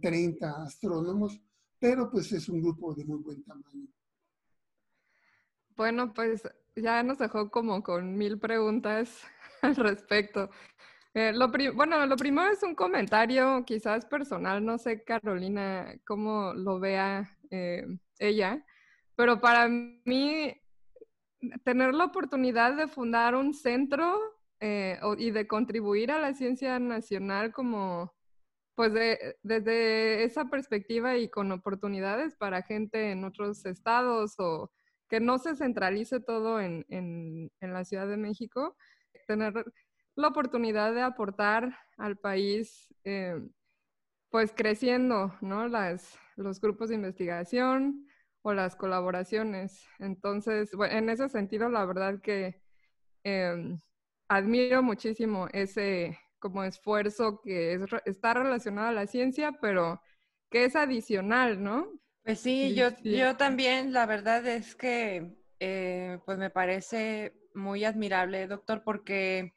30 0.00 0.62
astrónomos, 0.62 1.40
pero 1.78 2.10
pues 2.10 2.32
es 2.32 2.48
un 2.48 2.62
grupo 2.62 2.94
de 2.94 3.04
muy 3.04 3.18
buen 3.18 3.42
tamaño. 3.44 3.86
Bueno, 5.76 6.12
pues 6.12 6.42
ya 6.76 7.02
nos 7.02 7.18
dejó 7.18 7.50
como 7.50 7.82
con 7.82 8.16
mil 8.16 8.38
preguntas 8.38 9.22
al 9.62 9.76
respecto. 9.76 10.50
Eh, 11.12 11.32
lo 11.32 11.50
bueno, 11.74 12.06
lo 12.06 12.16
primero 12.16 12.52
es 12.52 12.62
un 12.62 12.74
comentario 12.74 13.64
quizás 13.66 14.06
personal, 14.06 14.64
no 14.64 14.78
sé 14.78 15.02
Carolina 15.02 15.98
cómo 16.06 16.54
lo 16.54 16.78
vea 16.78 17.36
eh, 17.50 17.84
ella, 18.18 18.64
pero 19.16 19.40
para 19.40 19.68
mí 19.68 20.54
tener 21.64 21.94
la 21.94 22.04
oportunidad 22.04 22.76
de 22.76 22.88
fundar 22.88 23.34
un 23.34 23.54
centro 23.54 24.18
eh, 24.60 24.98
y 25.18 25.30
de 25.30 25.46
contribuir 25.46 26.10
a 26.10 26.20
la 26.20 26.34
ciencia 26.34 26.78
nacional 26.78 27.52
como, 27.52 28.14
pues 28.74 28.92
desde 29.42 30.24
esa 30.24 30.46
perspectiva 30.46 31.16
y 31.16 31.28
con 31.28 31.50
oportunidades 31.52 32.34
para 32.36 32.62
gente 32.62 33.10
en 33.10 33.24
otros 33.24 33.64
estados 33.64 34.34
o 34.38 34.70
que 35.08 35.20
no 35.20 35.38
se 35.38 35.56
centralice 35.56 36.20
todo 36.20 36.60
en, 36.60 36.86
en, 36.88 37.50
la 37.60 37.84
Ciudad 37.84 38.06
de 38.06 38.16
México, 38.16 38.76
tener 39.26 39.52
la 40.14 40.28
oportunidad 40.28 40.94
de 40.94 41.02
aportar 41.02 41.76
al 41.96 42.16
país, 42.16 42.94
eh, 43.04 43.40
pues 44.30 44.52
creciendo, 44.54 45.34
¿no? 45.40 45.66
Las, 45.66 46.16
los 46.36 46.60
grupos 46.60 46.90
de 46.90 46.94
investigación, 46.94 48.06
o 48.42 48.52
las 48.52 48.76
colaboraciones. 48.76 49.86
Entonces, 49.98 50.72
bueno, 50.74 50.96
en 50.96 51.10
ese 51.10 51.28
sentido, 51.28 51.68
la 51.68 51.84
verdad 51.84 52.20
que 52.20 52.60
em, 53.24 53.78
admiro 54.28 54.82
muchísimo 54.82 55.48
ese 55.52 56.18
como 56.38 56.64
esfuerzo 56.64 57.40
que 57.42 57.74
es, 57.74 57.82
está 58.06 58.34
relacionado 58.34 58.88
a 58.88 58.92
la 58.92 59.06
ciencia, 59.06 59.52
pero 59.60 60.00
que 60.50 60.64
es 60.64 60.74
adicional, 60.74 61.62
¿no? 61.62 61.88
Pues 62.24 62.40
sí, 62.40 62.74
yo, 62.74 62.90
yo 63.02 63.36
también, 63.36 63.92
la 63.92 64.06
verdad 64.06 64.46
es 64.46 64.74
que 64.74 65.36
eh, 65.58 66.18
pues 66.24 66.38
me 66.38 66.50
parece 66.50 67.34
muy 67.54 67.84
admirable, 67.84 68.46
doctor, 68.46 68.82
porque 68.84 69.54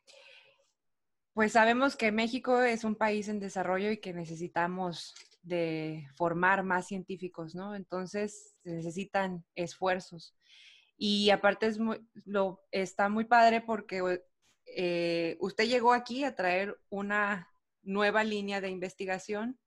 pues 1.34 1.54
sabemos 1.54 1.96
que 1.96 2.12
México 2.12 2.62
es 2.62 2.84
un 2.84 2.96
país 2.96 3.28
en 3.28 3.40
desarrollo 3.40 3.92
y 3.92 3.98
que 3.98 4.14
necesitamos 4.14 5.16
de 5.44 6.08
formar 6.16 6.64
más 6.64 6.88
científicos, 6.88 7.54
¿no? 7.54 7.76
Entonces 7.76 8.56
se 8.64 8.72
necesitan 8.72 9.46
esfuerzos. 9.56 10.36
Y 10.98 11.30
aparte 11.30 11.68
es 11.68 11.80
muy, 11.80 12.00
lo, 12.26 12.66
está 12.72 13.10
muy 13.10 13.26
padre 13.26 13.62
porque 13.62 14.22
eh, 14.66 15.38
usted 15.40 15.66
llegó 15.66 15.94
aquí 15.94 16.24
a 16.24 16.36
traer 16.36 16.80
una 16.90 17.50
nueva 17.82 18.24
línea 18.24 18.62
de 18.62 18.70
investigación 18.70 19.60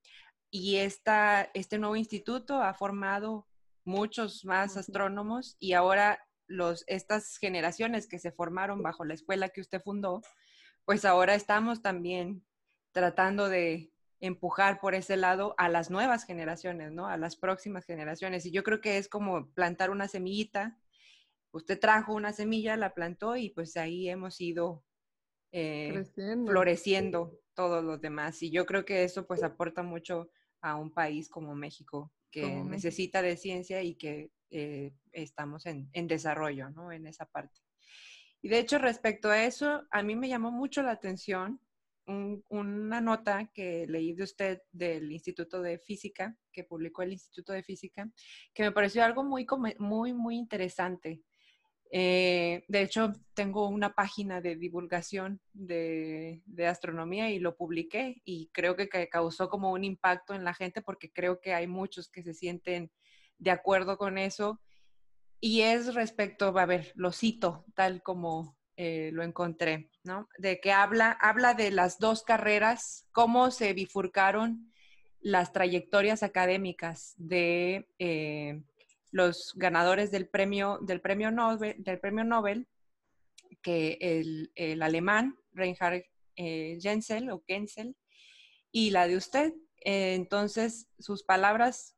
y 0.50 0.76
esta, 0.76 1.50
este 1.52 1.78
nuevo 1.78 1.96
instituto 1.96 2.62
ha 2.62 2.72
formado 2.72 3.46
muchos 3.84 4.44
más 4.44 4.76
astrónomos 4.76 5.56
y 5.58 5.74
ahora 5.74 6.26
los, 6.46 6.84
estas 6.86 7.36
generaciones 7.36 8.06
que 8.06 8.18
se 8.18 8.32
formaron 8.32 8.82
bajo 8.82 9.04
la 9.04 9.14
escuela 9.14 9.50
que 9.50 9.60
usted 9.60 9.82
fundó, 9.82 10.22
pues 10.84 11.04
ahora 11.04 11.34
estamos 11.34 11.82
también 11.82 12.46
tratando 12.92 13.48
de 13.48 13.92
empujar 14.20 14.80
por 14.80 14.94
ese 14.94 15.16
lado 15.16 15.54
a 15.58 15.68
las 15.68 15.90
nuevas 15.90 16.24
generaciones, 16.24 16.92
¿no? 16.92 17.06
A 17.06 17.16
las 17.16 17.36
próximas 17.36 17.84
generaciones. 17.84 18.46
Y 18.46 18.50
yo 18.50 18.62
creo 18.62 18.80
que 18.80 18.98
es 18.98 19.08
como 19.08 19.50
plantar 19.52 19.90
una 19.90 20.08
semillita. 20.08 20.78
Usted 21.52 21.78
trajo 21.78 22.14
una 22.14 22.32
semilla, 22.32 22.76
la 22.76 22.94
plantó 22.94 23.36
y 23.36 23.50
pues 23.50 23.76
ahí 23.76 24.08
hemos 24.08 24.40
ido 24.40 24.84
eh, 25.52 26.04
floreciendo 26.46 27.38
todos 27.54 27.84
los 27.84 28.00
demás. 28.00 28.42
Y 28.42 28.50
yo 28.50 28.66
creo 28.66 28.84
que 28.84 29.04
eso 29.04 29.26
pues 29.26 29.42
aporta 29.42 29.82
mucho 29.82 30.30
a 30.60 30.76
un 30.76 30.92
país 30.92 31.28
como 31.28 31.54
México, 31.54 32.12
que 32.30 32.46
necesita 32.46 33.22
de 33.22 33.36
ciencia 33.36 33.82
y 33.82 33.94
que 33.94 34.30
eh, 34.50 34.92
estamos 35.12 35.64
en, 35.66 35.88
en 35.92 36.06
desarrollo, 36.06 36.70
¿no? 36.70 36.92
En 36.92 37.06
esa 37.06 37.26
parte. 37.26 37.60
Y 38.42 38.48
de 38.48 38.58
hecho, 38.58 38.78
respecto 38.78 39.30
a 39.30 39.44
eso, 39.44 39.84
a 39.90 40.02
mí 40.02 40.14
me 40.16 40.28
llamó 40.28 40.50
mucho 40.50 40.82
la 40.82 40.92
atención 40.92 41.60
una 42.06 43.00
nota 43.00 43.50
que 43.52 43.86
leí 43.88 44.12
de 44.12 44.22
usted 44.22 44.62
del 44.72 45.10
Instituto 45.10 45.60
de 45.60 45.78
Física, 45.78 46.36
que 46.52 46.64
publicó 46.64 47.02
el 47.02 47.12
Instituto 47.12 47.52
de 47.52 47.62
Física, 47.62 48.10
que 48.54 48.62
me 48.62 48.72
pareció 48.72 49.04
algo 49.04 49.24
muy, 49.24 49.46
muy, 49.78 50.12
muy 50.12 50.36
interesante. 50.36 51.22
Eh, 51.90 52.64
de 52.66 52.82
hecho, 52.82 53.12
tengo 53.34 53.68
una 53.68 53.94
página 53.94 54.40
de 54.40 54.56
divulgación 54.56 55.40
de, 55.52 56.42
astronomía 56.66 57.30
y 57.30 57.38
lo 57.38 57.56
publiqué 57.56 58.22
y 58.24 58.50
creo 58.52 58.76
que, 58.76 58.88
que, 58.88 59.08
causó 59.08 59.48
como 59.48 59.72
un 59.72 59.84
impacto 59.84 60.34
en 60.34 60.44
la 60.44 60.54
gente 60.54 60.82
porque 60.82 61.12
creo 61.12 61.40
que 61.40 61.54
hay 61.54 61.66
muchos 61.66 62.08
que 62.08 62.22
se 62.22 62.34
sienten 62.34 62.90
de 63.38 63.50
acuerdo 63.50 63.98
con 63.98 64.18
eso. 64.18 64.60
Y 65.40 65.60
es 65.62 65.94
respecto, 65.94 66.56
a 66.58 66.66
ver, 66.66 66.92
lo 66.96 67.12
cito 67.12 67.64
tal 67.74 68.02
como 68.02 68.56
eh, 68.76 69.10
lo 69.12 69.22
encontré, 69.22 69.90
¿no? 70.06 70.28
De 70.38 70.60
que 70.60 70.72
habla, 70.72 71.10
habla 71.10 71.54
de 71.54 71.70
las 71.70 71.98
dos 71.98 72.22
carreras, 72.22 73.06
cómo 73.12 73.50
se 73.50 73.72
bifurcaron 73.72 74.72
las 75.20 75.52
trayectorias 75.52 76.22
académicas 76.22 77.14
de 77.16 77.88
eh, 77.98 78.62
los 79.10 79.52
ganadores 79.56 80.10
del 80.10 80.28
premio, 80.28 80.78
del 80.82 81.00
premio 81.00 81.30
Nobel, 81.30 81.74
del 81.78 81.98
premio 81.98 82.24
Nobel 82.24 82.66
que 83.62 83.98
el, 84.00 84.52
el 84.54 84.82
alemán 84.82 85.36
Reinhard 85.52 86.04
eh, 86.36 86.78
Gensel 86.80 87.30
o 87.30 87.42
Gensel 87.46 87.96
y 88.70 88.90
la 88.90 89.08
de 89.08 89.16
usted. 89.16 89.54
entonces, 89.80 90.88
sus 90.98 91.22
palabras 91.22 91.94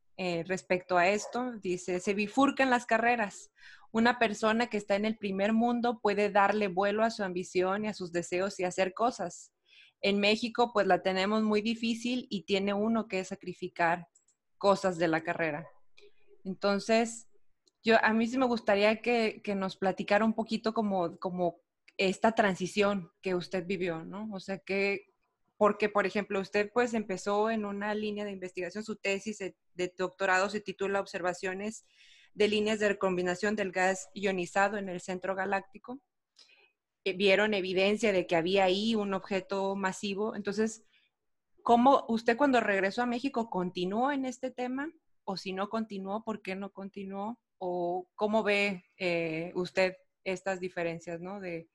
respecto 0.47 0.99
a 0.99 1.09
esto, 1.09 1.53
dice, 1.63 2.01
se 2.01 2.13
bifurcan 2.13 2.71
las 2.71 2.87
carreras 2.87 3.53
una 3.91 4.19
persona 4.19 4.69
que 4.69 4.77
está 4.77 4.97
en 4.97 5.05
el 5.05 5.17
primer 5.17 5.53
mundo 5.53 6.01
puede 6.01 6.31
darle 6.31 6.69
vuelo 6.69 7.05
a 7.05 7.11
su 7.11 7.23
ambición 7.23 7.85
y 7.85 7.89
a 7.89 7.95
sus 7.95 8.13
deseos 8.13 8.61
y 8.61 8.65
hacer 8.65 8.93
cosas. 8.93 9.53
En 10.01 10.21
México, 10.21 10.73
pues 10.73 10.87
la 10.87 11.03
tenemos 11.03 11.43
muy 11.43 11.63
difícil 11.63 12.27
y 12.31 12.45
tiene 12.45 12.75
uno 12.75 13.09
que 13.09 13.25
sacrificar 13.25 14.07
cosas 14.59 14.99
de 14.99 15.09
la 15.09 15.23
carrera. 15.23 15.67
Entonces, 16.45 17.29
yo 17.83 17.97
a 18.03 18.13
mí 18.13 18.27
sí 18.27 18.39
me 18.39 18.47
gustaría 18.47 19.01
que, 19.01 19.43
nos 19.57 19.77
platicara 19.77 20.25
un 20.25 20.35
poquito 20.35 20.75
como, 20.75 21.19
como 21.19 21.61
esta 21.97 22.33
transición 22.33 23.11
que 23.23 23.35
usted 23.35 23.67
vivió, 23.67 24.05
¿no? 24.05 24.29
O 24.33 24.41
sea, 24.41 24.59
que, 24.59 25.07
porque, 25.57 25.89
por 25.89 26.07
ejemplo, 26.07 26.41
usted 26.41 26.71
pues 26.73 26.95
empezó 26.95 27.51
en 27.51 27.65
una 27.65 27.95
línea 27.95 28.25
de 28.25 28.33
investigación, 28.33 28.85
su 28.85 28.97
tesis 28.97 29.39
de 29.39 29.95
doctorado 29.97 30.51
se 30.51 30.61
titula 30.61 31.01
Observaciones 31.01 31.85
de 32.39 32.47
líneas 32.47 32.79
de 32.79 32.91
recombinación 32.91 33.57
del 33.57 33.73
gas 33.73 34.09
ionizado 34.15 34.77
en 34.77 34.89
el 34.89 35.01
centro 35.01 35.35
galáctico. 35.35 36.01
Eh, 37.03 37.13
vieron 37.15 37.53
evidencia 37.53 38.13
de 38.13 38.29
que 38.29 38.37
había 38.37 38.63
ahí 38.63 38.95
un 38.95 39.13
objeto 39.13 39.75
masivo. 39.75 40.37
Entonces, 40.37 40.85
¿cómo 41.65 42.05
usted 42.07 42.37
cuando 42.37 42.61
regresó 42.61 43.03
a 43.03 43.07
México 43.07 43.51
continuó 43.51 44.13
en 44.13 44.25
este 44.25 44.53
tema? 44.53 44.89
O 45.25 45.37
si 45.37 45.53
no 45.53 45.69
continuó, 45.69 46.23
¿por 46.23 46.41
qué 46.41 46.55
no 46.55 46.71
continuó? 46.71 47.41
¿O 47.59 48.09
cómo 48.15 48.45
ve 48.45 48.85
eh, 48.99 49.51
usted 49.57 49.97
estas 50.23 50.61
diferencias, 50.61 51.21
¿no? 51.21 51.41
De 51.41 51.69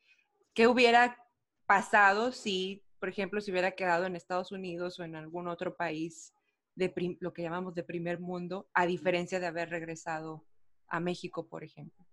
qué 0.53 0.67
hubiera 0.67 1.17
pasado 1.65 2.31
si, 2.31 2.85
por 2.99 3.09
ejemplo, 3.09 3.41
se 3.41 3.51
hubiera 3.51 3.71
quedado 3.71 4.05
en 4.05 4.15
Estados 4.15 4.53
Unidos 4.53 4.97
o 4.97 5.03
en 5.03 5.17
algún 5.17 5.49
otro 5.49 5.75
país 5.75 6.33
de 6.75 7.17
lo 7.19 7.33
que 7.33 7.41
llamamos 7.41 7.75
de 7.75 7.83
primer 7.83 8.21
mundo, 8.21 8.69
a 8.73 8.85
diferencia 8.85 9.41
de 9.41 9.47
haber 9.47 9.69
regresado 9.69 10.45
a 10.93 10.99
México, 10.99 11.47
por 11.47 11.63
ejemplo. 11.63 12.05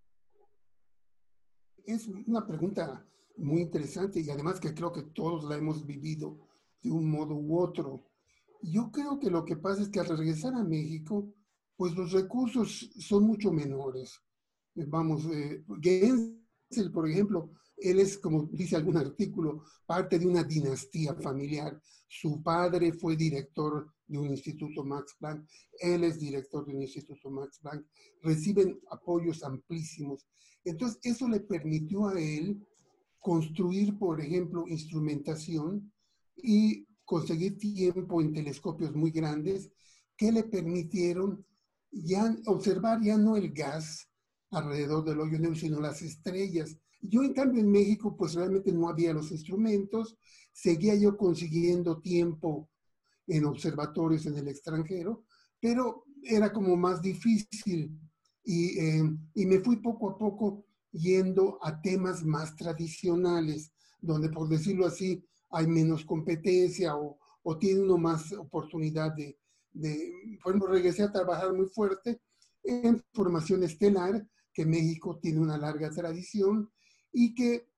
Es 1.85 2.09
una 2.09 2.47
pregunta 2.47 3.07
muy 3.37 3.61
interesante 3.61 4.21
y 4.21 4.31
además 4.31 4.59
que 4.59 4.73
creo 4.73 4.91
que 4.91 5.03
todos 5.03 5.45
la 5.45 5.57
hemos 5.57 5.85
vivido 5.85 6.49
de 6.83 6.91
un 6.91 7.11
modo 7.11 7.35
u 7.35 7.59
otro. 7.59 8.07
Yo 8.63 8.91
creo 8.91 9.19
que 9.19 9.31
lo 9.31 9.45
que 9.45 9.57
pasa 9.57 9.83
es 9.83 9.91
que 9.91 10.01
al 10.01 10.09
regresar 10.09 10.55
a 10.55 10.65
México, 10.65 11.31
pues 11.77 11.95
los 11.95 12.13
recursos 12.13 12.91
son 12.99 13.25
mucho 13.25 13.53
menores. 13.53 14.19
Vamos, 14.75 15.27
eh, 15.27 15.63
Por 16.93 17.09
ejemplo, 17.09 17.51
él 17.77 17.99
es, 17.99 18.19
como 18.19 18.49
dice 18.53 18.77
algún 18.77 18.97
artículo, 18.97 19.65
parte 19.87 20.19
de 20.19 20.27
una 20.27 20.45
dinastía 20.45 21.15
familiar. 21.15 21.81
Su 22.07 22.43
padre 22.43 22.93
fue 22.93 23.17
director 23.17 23.93
de 24.07 24.19
un 24.19 24.27
instituto 24.27 24.85
Max 24.85 25.17
Planck, 25.19 25.49
él 25.81 26.05
es 26.05 26.19
director 26.19 26.67
de 26.67 26.75
un 26.75 26.83
instituto 26.83 27.31
Max 27.31 27.59
Planck, 27.61 27.87
reciben 28.23 28.79
apoyos 28.91 29.43
amplísimos. 29.43 30.27
Entonces, 30.65 30.99
eso 31.03 31.29
le 31.29 31.41
permitió 31.41 32.09
a 32.09 32.21
él 32.21 32.67
construir, 33.19 33.99
por 33.99 34.21
ejemplo, 34.21 34.67
instrumentación 34.67 35.93
y 36.37 36.87
conseguir 37.05 37.59
tiempo 37.59 38.21
en 38.21 38.33
telescopios 38.33 38.95
muy 38.95 39.11
grandes 39.11 39.71
que 40.17 40.33
le 40.33 40.45
permitieron 40.45 41.45
ya 41.91 42.37
observar 42.47 43.01
ya 43.03 43.17
no 43.17 43.37
el 43.37 43.53
gas 43.53 44.10
alrededor 44.51 45.05
del 45.05 45.21
hoyo 45.21 45.39
negro, 45.39 45.55
sino 45.55 45.81
las 45.81 46.03
estrellas. 46.03 46.77
Yo, 47.01 47.23
en 47.23 47.33
cambio, 47.33 47.61
en 47.61 47.71
México, 47.71 48.17
pues 48.17 48.35
realmente 48.35 48.73
no 48.73 48.89
había 48.89 49.15
los 49.15 49.31
instrumentos, 49.31 50.17
seguía 50.53 50.95
yo 50.95 51.17
consiguiendo 51.17 52.01
tiempo 52.01 52.69
en 53.27 53.45
observatorios 53.45 54.27
en 54.27 54.37
el 54.37 54.49
extranjero, 54.49 55.25
pero 55.61 56.05
era 56.23 56.53
como 56.53 56.77
más 56.77 57.01
difícil. 57.01 57.99
Y, 58.43 58.79
eh, 58.79 59.05
y 59.35 59.47
me 59.47 59.61
fui 59.61 59.77
poco 59.77 60.11
a 60.11 60.19
poco 60.19 60.65
yendo 60.93 61.59
a 61.63 61.81
temas 61.81 62.25
más 62.25 62.57
tradicionales, 62.57 63.73
donde 64.01 64.29
por 64.29 64.49
decirlo 64.49 64.87
así 64.87 65.25
hay 65.51 65.67
menos 65.67 66.05
competencia 66.05 66.97
o, 66.97 67.19
o 67.43 67.59
tiene 67.59 67.83
uno 67.83 67.99
más 67.99 68.33
oportunidad 68.33 69.15
de, 69.15 69.39
de, 69.73 70.13
por 70.43 70.53
ejemplo, 70.53 70.73
regresé 70.73 71.03
a 71.03 71.13
trabajar 71.13 71.53
muy 71.53 71.67
fuerte 71.67 72.21
en 72.65 73.03
formación 73.13 73.63
estelar, 73.63 74.27
que 74.53 74.67
México 74.67 75.19
tiene 75.21 75.41
una 75.41 75.57
larga 75.57 75.91
tradición, 75.91 76.71
y 77.13 77.35
que 77.35 77.69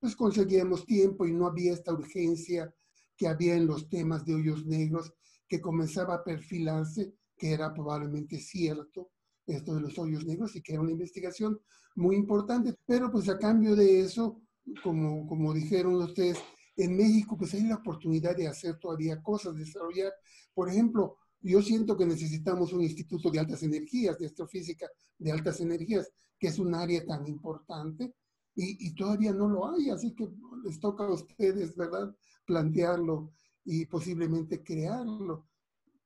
pues 0.00 0.14
conseguíamos 0.16 0.86
tiempo 0.86 1.26
y 1.26 1.32
no 1.32 1.46
había 1.46 1.72
esta 1.72 1.92
urgencia 1.92 2.72
que 3.16 3.26
había 3.26 3.54
en 3.54 3.66
los 3.66 3.88
temas 3.88 4.24
de 4.24 4.34
hoyos 4.34 4.64
negros 4.66 5.12
que 5.48 5.60
comenzaba 5.60 6.14
a 6.14 6.24
perfilarse, 6.24 7.14
que 7.36 7.52
era 7.52 7.72
probablemente 7.72 8.38
cierto 8.38 9.10
esto 9.46 9.74
de 9.74 9.80
los 9.80 9.98
hoyos 9.98 10.24
negros 10.26 10.54
y 10.54 10.62
que 10.62 10.74
era 10.74 10.82
una 10.82 10.92
investigación 10.92 11.58
muy 11.96 12.16
importante. 12.16 12.74
Pero 12.86 13.10
pues 13.10 13.28
a 13.28 13.38
cambio 13.38 13.74
de 13.74 14.00
eso, 14.00 14.42
como, 14.82 15.26
como 15.26 15.54
dijeron 15.54 15.94
ustedes, 15.96 16.38
en 16.76 16.96
México 16.96 17.36
pues 17.36 17.54
hay 17.54 17.64
la 17.64 17.76
oportunidad 17.76 18.36
de 18.36 18.46
hacer 18.46 18.78
todavía 18.78 19.22
cosas, 19.22 19.56
desarrollar, 19.56 20.12
por 20.54 20.68
ejemplo, 20.68 21.16
yo 21.40 21.62
siento 21.62 21.96
que 21.96 22.06
necesitamos 22.06 22.72
un 22.72 22.82
instituto 22.82 23.30
de 23.30 23.38
altas 23.38 23.62
energías, 23.62 24.18
de 24.18 24.26
astrofísica 24.26 24.88
de 25.18 25.32
altas 25.32 25.60
energías, 25.60 26.10
que 26.38 26.48
es 26.48 26.58
un 26.58 26.74
área 26.74 27.04
tan 27.04 27.26
importante 27.26 28.14
y, 28.60 28.92
todavía 28.94 29.32
no 29.32 29.48
lo 29.48 29.70
hay, 29.70 29.90
así 29.90 30.14
que 30.16 30.28
les 30.64 30.80
toca 30.80 31.04
a 31.04 31.12
ustedes, 31.12 31.76
¿verdad?, 31.76 32.12
plantearlo 32.44 33.32
y 33.64 33.86
posiblemente 33.86 34.64
crearlo. 34.64 35.46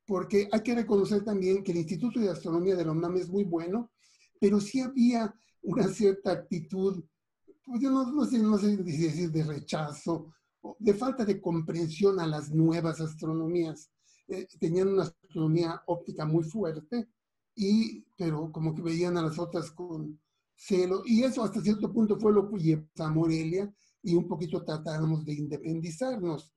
Porque 0.07 0.49
hay 0.53 0.61
que 0.61 0.75
reconocer 0.75 1.25
también 1.25 1.65
que 1.65 1.73
el 1.73 1.79
Instituto 1.79 2.21
de 2.21 2.29
Astronomía 2.29 2.77
de 2.77 2.85
la 2.85 2.93
UNAM 2.93 3.17
es 3.17 3.31
muy 3.31 3.45
bueno, 3.45 3.91
pero 4.39 4.61
sí 4.61 4.81
había 4.81 5.35
una 5.63 5.89
cierta 5.89 6.33
actitud, 6.33 7.03
pues 7.65 7.81
yo 7.81 7.91
no, 7.91 8.27
sé, 8.27 8.39
no 8.39 8.59
sé 8.59 8.77
decir 8.77 9.31
de 9.31 9.45
rechazo, 9.45 10.35
de 10.79 10.93
falta 10.93 11.25
de 11.25 11.41
comprensión 11.41 12.21
a 12.21 12.27
las 12.27 12.51
nuevas 12.51 13.01
astronomías. 13.01 13.91
Eh, 14.29 14.47
tenían 14.61 14.89
una 14.89 15.11
astronomía 15.33 15.83
óptica 15.87 16.25
muy 16.27 16.45
fuerte, 16.45 17.09
y, 17.55 18.05
pero 18.17 18.53
como 18.53 18.75
que 18.75 18.83
veían 18.83 19.17
a 19.17 19.23
las 19.23 19.39
otras 19.39 19.71
con, 19.71 20.21
y 21.07 21.23
eso 21.25 21.43
hasta 21.43 21.61
cierto 21.61 21.93
punto 21.93 22.19
fue 22.19 22.33
lo 22.33 22.49
que 22.49 22.59
llevó 22.59 22.87
a 22.99 23.11
Morelia 23.11 23.73
y 24.03 24.15
un 24.15 24.29
poquito 24.29 24.63
tratamos 24.63 25.25
de 25.25 25.35
independizarnos. 25.35 26.53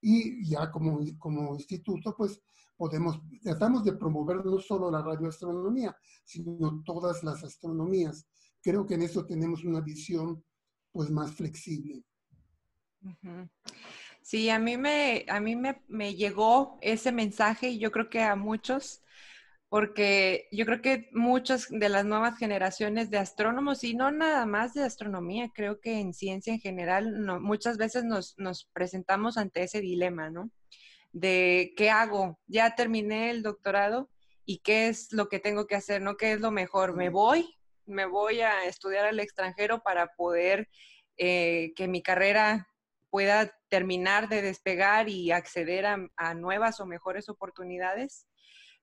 Y 0.00 0.48
ya 0.48 0.70
como, 0.70 1.00
como 1.18 1.54
instituto, 1.54 2.14
pues 2.16 2.40
podemos, 2.76 3.20
tratamos 3.42 3.84
de 3.84 3.92
promover 3.92 4.44
no 4.44 4.58
solo 4.58 4.90
la 4.90 5.02
radioastronomía, 5.02 5.94
sino 6.24 6.82
todas 6.84 7.22
las 7.22 7.44
astronomías. 7.44 8.26
Creo 8.62 8.86
que 8.86 8.94
en 8.94 9.02
eso 9.02 9.26
tenemos 9.26 9.62
una 9.64 9.80
visión 9.80 10.42
pues 10.90 11.10
más 11.10 11.30
flexible. 11.32 12.02
Sí, 14.30 14.48
a 14.48 14.60
mí 14.60 14.76
me, 14.76 15.24
a 15.26 15.40
mí 15.40 15.56
me, 15.56 15.82
me 15.88 16.14
llegó 16.14 16.78
ese 16.82 17.10
mensaje 17.10 17.70
y 17.70 17.80
yo 17.80 17.90
creo 17.90 18.08
que 18.08 18.22
a 18.22 18.36
muchos 18.36 19.02
porque 19.68 20.46
yo 20.52 20.66
creo 20.66 20.80
que 20.82 21.08
muchas 21.12 21.66
de 21.68 21.88
las 21.88 22.04
nuevas 22.04 22.38
generaciones 22.38 23.10
de 23.10 23.18
astrónomos, 23.18 23.82
y 23.82 23.94
no 23.94 24.12
nada 24.12 24.46
más 24.46 24.72
de 24.74 24.84
astronomía, 24.84 25.50
creo 25.52 25.80
que 25.80 25.98
en 25.98 26.14
ciencia 26.14 26.52
en 26.52 26.60
general, 26.60 27.20
muchas 27.40 27.76
veces 27.76 28.04
nos, 28.04 28.36
presentamos 28.72 29.36
ante 29.36 29.64
ese 29.64 29.80
dilema, 29.80 30.30
¿no? 30.30 30.52
De 31.10 31.72
qué 31.76 31.90
hago, 31.90 32.38
ya 32.46 32.76
terminé 32.76 33.30
el 33.30 33.42
doctorado 33.42 34.10
y 34.44 34.58
qué 34.60 34.86
es 34.86 35.12
lo 35.12 35.28
que 35.28 35.40
tengo 35.40 35.66
que 35.66 35.74
hacer, 35.74 36.02
¿no? 36.02 36.16
¿Qué 36.16 36.32
es 36.34 36.40
lo 36.40 36.52
mejor? 36.52 36.94
¿Me 36.94 37.08
voy? 37.08 37.56
¿Me 37.84 38.06
voy 38.06 38.42
a 38.42 38.64
estudiar 38.66 39.06
al 39.06 39.18
extranjero 39.18 39.82
para 39.82 40.14
poder 40.14 40.68
eh, 41.16 41.72
que 41.74 41.88
mi 41.88 42.00
carrera 42.00 42.69
pueda 43.10 43.52
terminar 43.68 44.28
de 44.28 44.42
despegar 44.42 45.08
y 45.08 45.32
acceder 45.32 45.86
a 45.86 46.34
nuevas 46.34 46.80
o 46.80 46.86
mejores 46.86 47.28
oportunidades? 47.28 48.26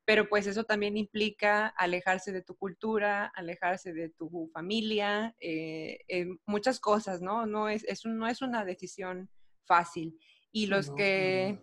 pero 0.07 0.29
pues 0.29 0.47
eso 0.47 0.63
también 0.63 0.95
implica 0.95 1.67
alejarse 1.67 2.31
de 2.31 2.41
tu 2.41 2.55
cultura, 2.55 3.25
alejarse 3.35 3.91
de 3.91 4.07
tu 4.07 4.49
familia, 4.53 5.35
eh, 5.41 5.99
eh, 6.07 6.27
muchas 6.45 6.79
cosas, 6.79 7.21
¿no? 7.21 7.45
No 7.45 7.67
es, 7.67 7.85
no 8.05 8.25
es 8.25 8.41
una 8.41 8.63
decisión 8.63 9.29
fácil. 9.65 10.17
Y 10.53 10.67
los 10.67 10.89
que... 10.91 11.61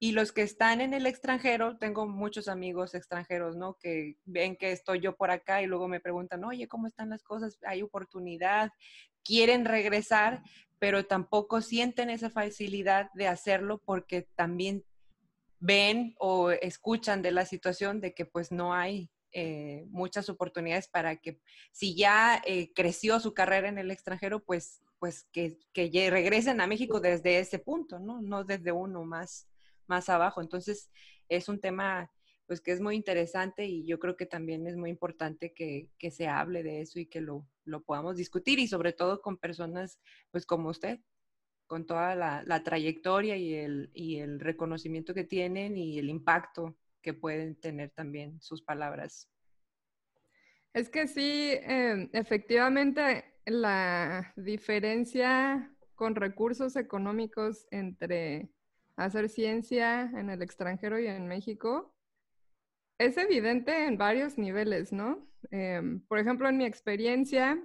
Y 0.00 0.12
los 0.12 0.32
que 0.32 0.42
están 0.42 0.82
en 0.82 0.92
el 0.92 1.06
extranjero, 1.06 1.78
tengo 1.78 2.06
muchos 2.06 2.48
amigos 2.48 2.94
extranjeros, 2.94 3.56
¿no? 3.56 3.78
Que 3.80 4.18
ven 4.24 4.56
que 4.56 4.72
estoy 4.72 5.00
yo 5.00 5.16
por 5.16 5.30
acá 5.30 5.62
y 5.62 5.66
luego 5.66 5.88
me 5.88 6.00
preguntan, 6.00 6.44
oye, 6.44 6.68
¿cómo 6.68 6.88
están 6.88 7.08
las 7.08 7.22
cosas? 7.22 7.56
¿Hay 7.64 7.80
oportunidad? 7.80 8.70
Quieren 9.22 9.64
regresar, 9.64 10.42
pero 10.84 11.06
tampoco 11.06 11.62
sienten 11.62 12.10
esa 12.10 12.28
facilidad 12.28 13.10
de 13.14 13.26
hacerlo 13.26 13.80
porque 13.86 14.28
también 14.34 14.84
ven 15.58 16.14
o 16.18 16.50
escuchan 16.50 17.22
de 17.22 17.32
la 17.32 17.46
situación 17.46 18.02
de 18.02 18.12
que 18.12 18.26
pues 18.26 18.52
no 18.52 18.74
hay 18.74 19.10
eh, 19.32 19.86
muchas 19.88 20.28
oportunidades 20.28 20.86
para 20.88 21.16
que 21.16 21.40
si 21.72 21.96
ya 21.96 22.42
eh, 22.44 22.70
creció 22.74 23.18
su 23.18 23.32
carrera 23.32 23.70
en 23.70 23.78
el 23.78 23.90
extranjero, 23.90 24.44
pues, 24.44 24.82
pues 24.98 25.26
que, 25.32 25.56
que 25.72 26.10
regresen 26.10 26.60
a 26.60 26.66
México 26.66 27.00
desde 27.00 27.38
ese 27.38 27.58
punto, 27.58 27.98
¿no? 27.98 28.20
No 28.20 28.44
desde 28.44 28.70
uno 28.70 29.06
más, 29.06 29.48
más 29.86 30.10
abajo. 30.10 30.42
Entonces, 30.42 30.90
es 31.30 31.48
un 31.48 31.62
tema 31.62 32.12
pues 32.46 32.60
que 32.60 32.72
es 32.72 32.80
muy 32.80 32.96
interesante 32.96 33.64
y 33.66 33.86
yo 33.86 33.98
creo 33.98 34.16
que 34.16 34.26
también 34.26 34.66
es 34.66 34.76
muy 34.76 34.90
importante 34.90 35.52
que, 35.52 35.88
que 35.98 36.10
se 36.10 36.28
hable 36.28 36.62
de 36.62 36.80
eso 36.80 36.98
y 36.98 37.06
que 37.06 37.20
lo, 37.20 37.46
lo 37.64 37.82
podamos 37.82 38.16
discutir 38.16 38.58
y 38.58 38.68
sobre 38.68 38.92
todo 38.92 39.20
con 39.20 39.38
personas 39.38 39.98
pues 40.30 40.44
como 40.44 40.68
usted 40.68 41.00
con 41.66 41.86
toda 41.86 42.14
la, 42.14 42.62
trayectoria 42.62 43.36
y 43.36 43.54
el, 43.54 43.90
y 43.94 44.18
el 44.18 44.40
reconocimiento 44.40 45.14
que 45.14 45.24
tienen 45.24 45.76
y 45.76 45.98
el 45.98 46.10
impacto 46.10 46.76
que 47.00 47.14
pueden 47.14 47.56
tener 47.56 47.90
también 47.90 48.40
sus 48.40 48.62
palabras. 48.62 49.30
Es 50.72 50.88
que 50.88 51.06
sí, 51.06 51.52
em, 51.62 52.10
efectivamente, 52.12 53.24
la 53.46 54.32
diferencia 54.36 55.70
con 55.94 56.14
recursos 56.14 56.76
económicos 56.76 57.66
entre 57.70 58.50
hacer 58.96 59.28
ciencia 59.28 60.10
en 60.14 60.30
el 60.30 60.42
extranjero 60.42 60.98
y 60.98 61.06
en 61.06 61.26
México 61.28 61.93
es 62.98 63.16
evidente 63.16 63.86
en 63.86 63.98
varios 63.98 64.38
niveles, 64.38 64.92
¿no? 64.92 65.28
Em, 65.50 66.00
por 66.06 66.18
ejemplo, 66.18 66.48
en 66.48 66.58
mi 66.58 66.64
experiencia, 66.64 67.62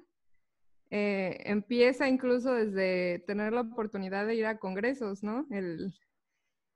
eh, 0.91 1.41
empieza 1.45 2.07
incluso 2.07 2.53
desde 2.53 3.19
tener 3.27 3.53
la 3.53 3.61
oportunidad 3.61 4.25
de 4.25 4.35
ir 4.35 4.45
a 4.45 4.57
congresos, 4.59 5.23
¿no? 5.23 5.45
El, 5.51 5.93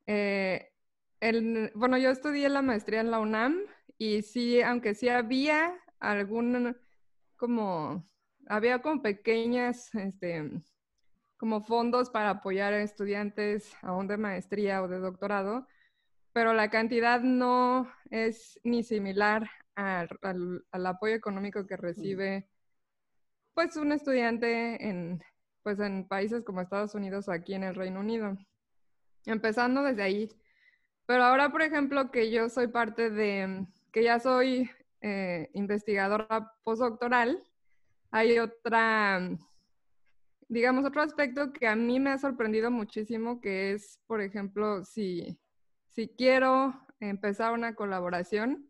eh, 0.06 0.72
el, 1.20 1.72
bueno, 1.76 1.98
yo 1.98 2.12
estudié 2.12 2.50
la 2.50 2.62
maestría 2.62 3.02
en 3.02 3.12
la 3.12 3.20
UNAM 3.20 3.58
y 3.98 4.22
sí, 4.22 4.62
aunque 4.62 4.94
sí 4.94 5.10
había 5.10 5.74
algún, 6.00 6.78
como, 7.38 8.08
había 8.48 8.82
como 8.82 9.02
pequeñas, 9.02 9.94
este, 9.96 10.52
como 11.38 11.62
fondos 11.62 12.10
para 12.10 12.30
apoyar 12.30 12.74
a 12.74 12.84
estudiantes 12.84 13.74
aún 13.82 14.08
de 14.08 14.18
maestría 14.18 14.84
o 14.84 14.88
de 14.88 15.00
doctorado, 15.00 15.68
pero 16.34 16.54
la 16.54 16.70
cantidad 16.70 17.22
no 17.22 17.92
es 18.10 18.60
ni 18.64 18.84
similar 18.84 19.50
al, 19.76 20.10
al, 20.72 20.86
apoyo 20.86 21.16
económico 21.16 21.66
que 21.66 21.78
recibe 21.78 22.50
pues 23.54 23.76
un 23.76 23.92
estudiante 23.92 24.88
en, 24.90 25.24
pues, 25.62 25.80
en 25.80 26.08
países 26.08 26.44
como 26.44 26.62
Estados 26.62 26.96
Unidos 26.96 27.28
o 27.28 27.32
aquí 27.32 27.54
en 27.54 27.64
el 27.64 27.76
Reino 27.76 28.00
Unido. 28.00 28.36
Empezando 29.26 29.84
desde 29.84 30.02
ahí. 30.02 30.30
Pero 31.06 31.24
ahora, 31.24 31.52
por 31.52 31.62
ejemplo, 31.62 32.10
que 32.10 32.32
yo 32.32 32.50
soy 32.50 32.68
parte 32.68 33.12
de, 33.12 33.68
que 33.92 34.04
ya 34.04 34.20
soy 34.20 34.72
eh, 35.02 35.50
investigadora 35.54 36.52
postdoctoral, 36.64 37.44
hay 38.10 38.40
otra, 38.40 39.30
digamos, 40.48 40.86
otro 40.86 41.02
aspecto 41.02 41.54
que 41.54 41.68
a 41.68 41.76
mí 41.76 42.00
me 42.00 42.12
ha 42.12 42.18
sorprendido 42.18 42.72
muchísimo, 42.72 43.40
que 43.40 43.74
es, 43.74 44.00
por 44.08 44.22
ejemplo, 44.22 44.84
si, 44.84 45.38
si 45.94 46.08
quiero 46.08 46.74
empezar 47.00 47.54
una 47.54 47.76
colaboración 47.76 48.70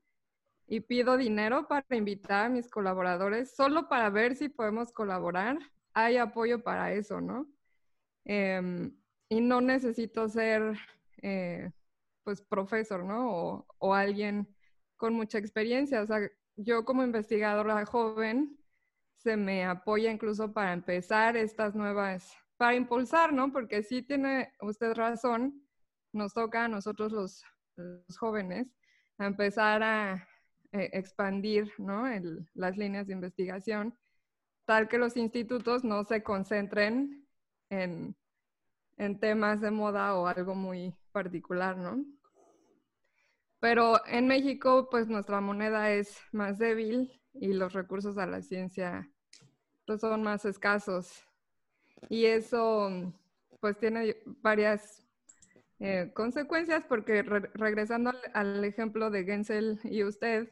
y 0.67 0.81
pido 0.81 1.17
dinero 1.17 1.67
para 1.67 1.85
invitar 1.95 2.45
a 2.45 2.49
mis 2.49 2.69
colaboradores, 2.69 3.55
solo 3.55 3.87
para 3.87 4.09
ver 4.09 4.35
si 4.35 4.49
podemos 4.49 4.91
colaborar, 4.91 5.57
hay 5.93 6.17
apoyo 6.17 6.63
para 6.63 6.91
eso, 6.93 7.21
¿no? 7.21 7.47
Em, 8.25 8.95
y 9.29 9.41
no 9.41 9.61
necesito 9.61 10.27
ser, 10.27 10.77
eh, 11.21 11.71
pues, 12.23 12.41
profesor, 12.41 13.03
¿no? 13.03 13.31
O, 13.31 13.67
o 13.79 13.93
alguien 13.93 14.47
con 14.97 15.13
mucha 15.13 15.37
experiencia. 15.37 16.01
O 16.01 16.07
sea, 16.07 16.19
yo 16.55 16.85
como 16.85 17.03
investigadora 17.03 17.85
joven, 17.85 18.57
se 19.17 19.37
me 19.37 19.65
apoya 19.65 20.11
incluso 20.11 20.51
para 20.53 20.73
empezar 20.73 21.37
estas 21.37 21.75
nuevas, 21.75 22.35
para 22.57 22.75
impulsar, 22.75 23.31
¿no? 23.33 23.51
Porque 23.51 23.83
sí 23.83 24.01
tiene 24.01 24.53
usted 24.61 24.93
razón, 24.93 25.62
nos 26.13 26.33
toca 26.33 26.65
a 26.65 26.67
nosotros 26.67 27.11
los, 27.11 27.43
jóvenes 28.17 28.67
a 29.17 29.25
empezar 29.25 29.81
a 29.81 30.27
eh, 30.71 30.89
expandir, 30.93 31.71
¿no? 31.79 32.05
las 32.53 32.77
líneas 32.77 33.07
de 33.07 33.13
investigación, 33.13 33.97
tal 34.65 34.87
que 34.87 34.99
los 34.99 35.17
institutos 35.17 35.83
no 35.83 36.03
se 36.03 36.21
concentren 36.21 37.27
en, 37.69 38.15
en 38.97 39.19
temas 39.19 39.59
de 39.59 39.71
moda 39.71 40.15
o 40.15 40.27
algo 40.27 40.55
muy 40.55 40.93
particular, 41.11 41.77
¿no? 41.77 42.05
Pero 43.59 44.05
en 44.07 44.27
México, 44.27 44.89
pues 44.91 45.07
nuestra 45.07 45.39
moneda 45.39 45.91
es 45.91 46.19
más 46.31 46.59
débil 46.59 47.21
y 47.33 47.53
los 47.53 47.73
recursos 47.73 48.17
a 48.17 48.25
la 48.25 48.41
ciencia 48.41 49.09
pues, 49.85 50.01
son 50.01 50.21
más 50.21 50.43
escasos. 50.45 51.25
Y 52.09 52.25
eso, 52.25 53.13
pues, 53.61 53.77
tiene 53.77 54.17
varias 54.41 55.02
eh, 55.85 56.13
consecuencias 56.13 56.85
porque 56.87 57.23
regresando 57.23 58.13
al, 58.33 58.63
ejemplo 58.63 59.09
de 59.09 59.25
Gensel 59.25 59.81
y 59.83 60.05
usted, 60.05 60.49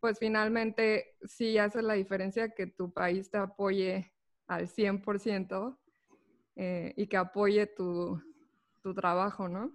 pues 0.00 0.18
finalmente 0.18 1.16
sí 1.24 1.56
hace 1.56 1.80
la 1.80 1.94
diferencia 1.94 2.50
que 2.54 2.66
tu 2.66 2.92
país 2.92 3.30
te 3.30 3.38
apoye 3.38 4.12
al 4.48 4.68
100% 4.68 5.78
eh, 6.56 6.92
y 6.94 7.06
que 7.06 7.16
apoye 7.16 7.68
tu, 7.68 8.20
tu 8.82 8.92
trabajo, 8.92 9.48
¿no? 9.48 9.72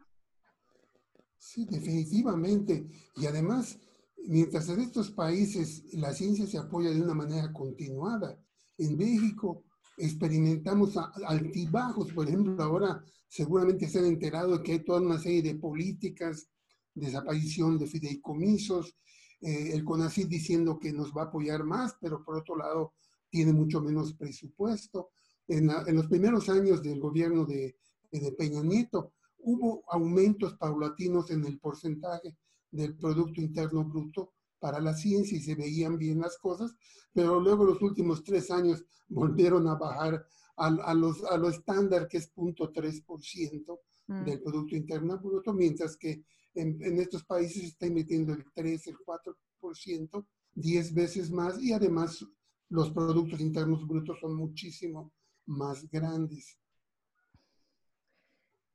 Sí, 1.39 1.65
definitivamente. 1.65 2.87
Y 3.15 3.25
además, 3.25 3.79
mientras 4.27 4.69
en 4.69 4.81
estos 4.81 5.09
países 5.09 5.95
la 5.95 6.13
ciencia 6.13 6.45
se 6.45 6.59
apoya 6.59 6.91
de 6.91 7.01
una 7.01 7.15
manera 7.15 7.51
continuada, 7.51 8.39
en 8.77 8.95
México 8.95 9.64
experimentamos 9.97 10.97
altibajos. 11.25 12.11
Por 12.11 12.27
ejemplo, 12.27 12.61
ahora 12.61 13.03
seguramente 13.27 13.87
se 13.87 13.99
han 13.99 14.05
enterado 14.05 14.61
que 14.61 14.73
hay 14.73 14.83
toda 14.83 15.01
una 15.01 15.19
serie 15.19 15.41
de 15.41 15.55
políticas, 15.55 16.49
desaparición 16.93 17.77
de 17.77 17.87
fideicomisos, 17.87 18.95
eh, 19.41 19.71
el 19.73 19.83
CONACYT 19.83 20.27
diciendo 20.27 20.79
que 20.79 20.93
nos 20.93 21.11
va 21.11 21.23
a 21.23 21.25
apoyar 21.25 21.63
más, 21.63 21.95
pero 21.99 22.23
por 22.23 22.37
otro 22.37 22.55
lado 22.55 22.93
tiene 23.29 23.53
mucho 23.53 23.81
menos 23.81 24.13
presupuesto. 24.13 25.09
En, 25.47 25.67
los 25.67 26.07
primeros 26.07 26.49
años 26.49 26.81
del 26.81 26.99
gobierno 26.99 27.45
de, 27.45 27.77
de 28.11 28.31
Peña 28.31 28.63
Nieto, 28.63 29.13
hubo 29.39 29.83
aumentos 29.89 30.55
paulatinos 30.55 31.29
en 31.29 31.45
el 31.45 31.59
porcentaje 31.59 32.35
del 32.71 32.95
Producto 32.95 33.41
Interno 33.41 33.83
Bruto 33.83 34.33
para 34.59 34.79
la 34.79 34.93
ciencia 34.93 35.37
y 35.37 35.41
se 35.41 35.55
veían 35.55 35.97
bien 35.97 36.19
las 36.19 36.37
cosas, 36.37 36.75
pero 37.13 37.39
luego 37.39 37.63
los 37.65 37.81
últimos 37.81 38.23
tres 38.23 38.51
años 38.51 38.83
volvieron 39.07 39.67
a 39.67 39.75
bajar 39.75 40.25
a, 40.57 40.93
los, 40.93 41.23
a 41.25 41.37
lo 41.37 41.49
estándar 41.49 42.07
que 42.07 42.17
es 42.17 42.33
0.3% 42.33 43.79
mm. 44.07 44.23
del 44.23 44.41
Producto 44.41 44.75
Interno 44.75 45.19
Bruto, 45.19 45.53
mientras 45.53 45.97
que 45.97 46.23
en, 46.53 46.81
en, 46.81 46.99
estos 46.99 47.25
países 47.25 47.61
se 47.61 47.67
está 47.67 47.87
emitiendo 47.87 48.33
el 48.33 48.45
3, 48.53 48.87
el 48.87 48.97
4%, 48.97 50.25
10 50.53 50.93
veces 50.93 51.29
más 51.31 51.61
y 51.61 51.73
además 51.73 52.25
los 52.69 52.91
productos 52.91 53.41
internos 53.41 53.85
brutos 53.85 54.19
son 54.19 54.35
muchísimo 54.35 55.11
más 55.45 55.89
grandes. 55.89 56.57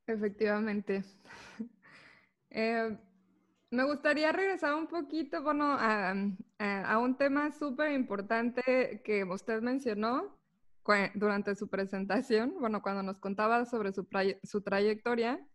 Efectivamente. 0.06 1.04
Eh, 2.52 2.98
me 3.70 3.84
gustaría 3.84 4.32
regresar 4.32 4.74
un 4.74 4.88
poquito, 4.88 5.42
bueno, 5.42 5.76
a, 5.78 6.14
un 6.98 7.16
tema 7.16 7.52
súper 7.52 7.92
importante 7.92 9.00
que 9.04 9.24
usted 9.24 9.62
mencionó 9.62 10.36
durante 11.14 11.54
su 11.54 11.68
presentación, 11.68 12.56
bueno, 12.58 12.82
cuando 12.82 13.02
nos 13.04 13.18
contaba 13.18 13.64
sobre 13.64 13.92
su, 13.92 14.08
su 14.42 14.62
trayectoria, 14.62 15.46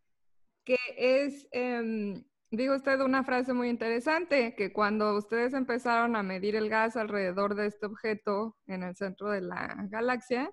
que 0.63 0.77
es, 0.97 1.47
eh, 1.51 2.23
digo 2.51 2.75
usted 2.75 3.01
una 3.01 3.23
frase 3.25 3.53
muy 3.53 3.69
interesante, 3.69 4.55
que 4.55 4.71
cuando 4.71 5.17
ustedes 5.17 5.53
empezaron 5.53 6.15
a 6.15 6.23
medir 6.23 6.55
el 6.55 6.69
gas 6.69 6.95
alrededor 6.95 7.55
de 7.55 7.67
este 7.67 7.85
objeto 7.85 8.55
en 8.67 8.83
el 8.83 8.95
centro 8.95 9.29
de 9.29 9.41
la 9.41 9.75
galaxia, 9.89 10.51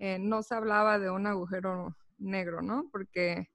eh, 0.00 0.18
no 0.18 0.42
se 0.42 0.56
hablaba 0.56 0.98
de 0.98 1.10
un 1.10 1.28
agujero 1.28 1.96
negro, 2.18 2.60
¿no? 2.60 2.88
Porque 2.90 3.50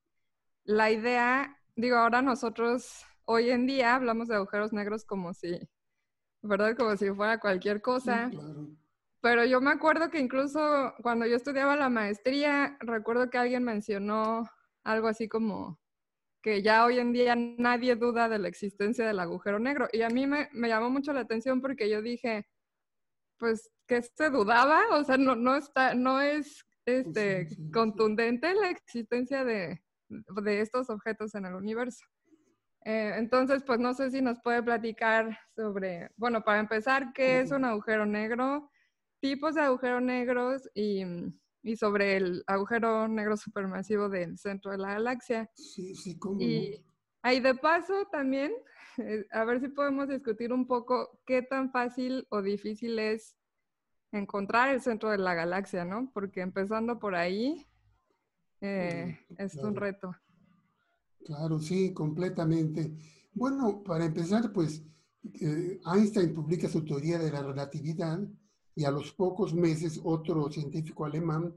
la 0.63 0.91
idea, 0.91 1.59
digo, 1.75 1.97
ahora 1.97 2.21
nosotros 2.21 3.05
hoy 3.27 3.51
en 3.51 3.67
día 3.67 3.95
hablamos 3.95 4.27
de 4.27 4.35
agujeros 4.35 4.73
negros 4.73 5.05
como 5.05 5.33
si, 5.33 5.59
¿verdad? 6.41 6.75
Como 6.75 6.95
si 6.97 7.09
fuera 7.11 7.39
cualquier 7.39 7.81
cosa. 7.81 8.31
Pero 9.21 9.45
yo 9.45 9.61
me 9.61 9.71
acuerdo 9.71 10.09
que 10.09 10.19
incluso 10.19 10.93
cuando 11.01 11.25
yo 11.25 11.35
estudiaba 11.35 11.75
la 11.75 11.89
maestría, 11.89 12.77
recuerdo 12.79 13.29
que 13.29 13.37
alguien 13.37 13.63
mencionó 13.63 14.49
algo 14.83 15.07
así 15.07 15.27
como 15.27 15.79
que 16.41 16.61
ya 16.61 16.85
hoy 16.85 16.99
en 16.99 17.11
día 17.11 17.35
nadie 17.35 17.95
duda 17.95 18.29
de 18.29 18.39
la 18.39 18.47
existencia 18.47 19.05
del 19.05 19.19
agujero 19.19 19.59
negro. 19.59 19.89
Y 19.91 20.03
a 20.03 20.09
mí 20.09 20.27
me, 20.27 20.47
me 20.53 20.69
llamó 20.69 20.89
mucho 20.89 21.11
la 21.11 21.21
atención 21.21 21.61
porque 21.61 21.89
yo 21.89 22.01
dije, 22.01 22.47
pues, 23.37 23.69
que 23.87 24.01
se 24.01 24.29
dudaba, 24.29 24.83
o 24.91 25.03
sea, 25.03 25.17
no, 25.17 25.35
no, 25.35 25.55
está, 25.55 25.93
no 25.93 26.21
es 26.21 26.65
este, 26.85 27.47
contundente 27.73 28.53
la 28.53 28.69
existencia 28.69 29.43
de, 29.43 29.81
de, 30.09 30.61
estos 30.61 30.89
objetos 30.89 31.35
en 31.35 31.45
el 31.45 31.55
universo. 31.55 32.05
Eh, 32.89 33.15
entonces, 33.17 33.63
pues 33.63 33.79
no 33.79 33.93
sé 33.93 34.11
si 34.11 34.21
nos 34.21 34.39
puede 34.39 34.63
platicar 34.63 35.37
sobre, 35.53 36.09
bueno, 36.15 36.41
para 36.41 36.61
empezar, 36.61 37.11
¿qué 37.11 37.41
es 37.41 37.51
un 37.51 37.65
agujero 37.65 38.05
negro? 38.05 38.71
Tipos 39.19 39.55
de 39.55 39.61
agujeros 39.61 40.01
negros 40.01 40.69
y, 40.73 41.03
y 41.63 41.75
sobre 41.75 42.15
el 42.15 42.45
agujero 42.47 43.09
negro 43.09 43.35
supermasivo 43.35 44.07
del 44.07 44.37
centro 44.37 44.71
de 44.71 44.77
la 44.77 44.93
galaxia. 44.93 45.51
Sí, 45.53 45.95
sí, 45.95 46.17
¿cómo? 46.17 46.41
Y 46.41 46.81
ahí 47.23 47.41
de 47.41 47.55
paso 47.55 48.05
también, 48.09 48.53
eh, 48.99 49.25
a 49.31 49.43
ver 49.43 49.59
si 49.59 49.67
podemos 49.67 50.07
discutir 50.07 50.53
un 50.53 50.65
poco 50.65 51.19
qué 51.25 51.41
tan 51.41 51.73
fácil 51.73 52.25
o 52.29 52.41
difícil 52.41 52.97
es 52.99 53.35
encontrar 54.13 54.69
el 54.69 54.79
centro 54.79 55.09
de 55.09 55.17
la 55.17 55.33
galaxia, 55.33 55.83
¿no? 55.83 56.09
Porque 56.13 56.39
empezando 56.39 56.99
por 56.99 57.15
ahí 57.15 57.67
eh, 58.61 59.19
es 59.37 59.55
un 59.55 59.75
reto. 59.75 60.15
Claro, 61.27 61.59
sí, 61.59 61.93
completamente. 61.93 62.95
Bueno, 63.33 63.83
para 63.83 64.05
empezar, 64.05 64.53
pues 64.53 64.81
eh, 65.41 65.77
Einstein 65.93 66.33
publica 66.33 66.69
su 66.69 66.85
teoría 66.85 67.19
de 67.19 67.29
la 67.29 67.43
relatividad 67.43 68.17
y 68.73 68.85
a 68.85 68.91
los 68.91 69.11
pocos 69.11 69.53
meses 69.53 69.99
otro 70.01 70.49
científico 70.49 71.03
alemán, 71.03 71.53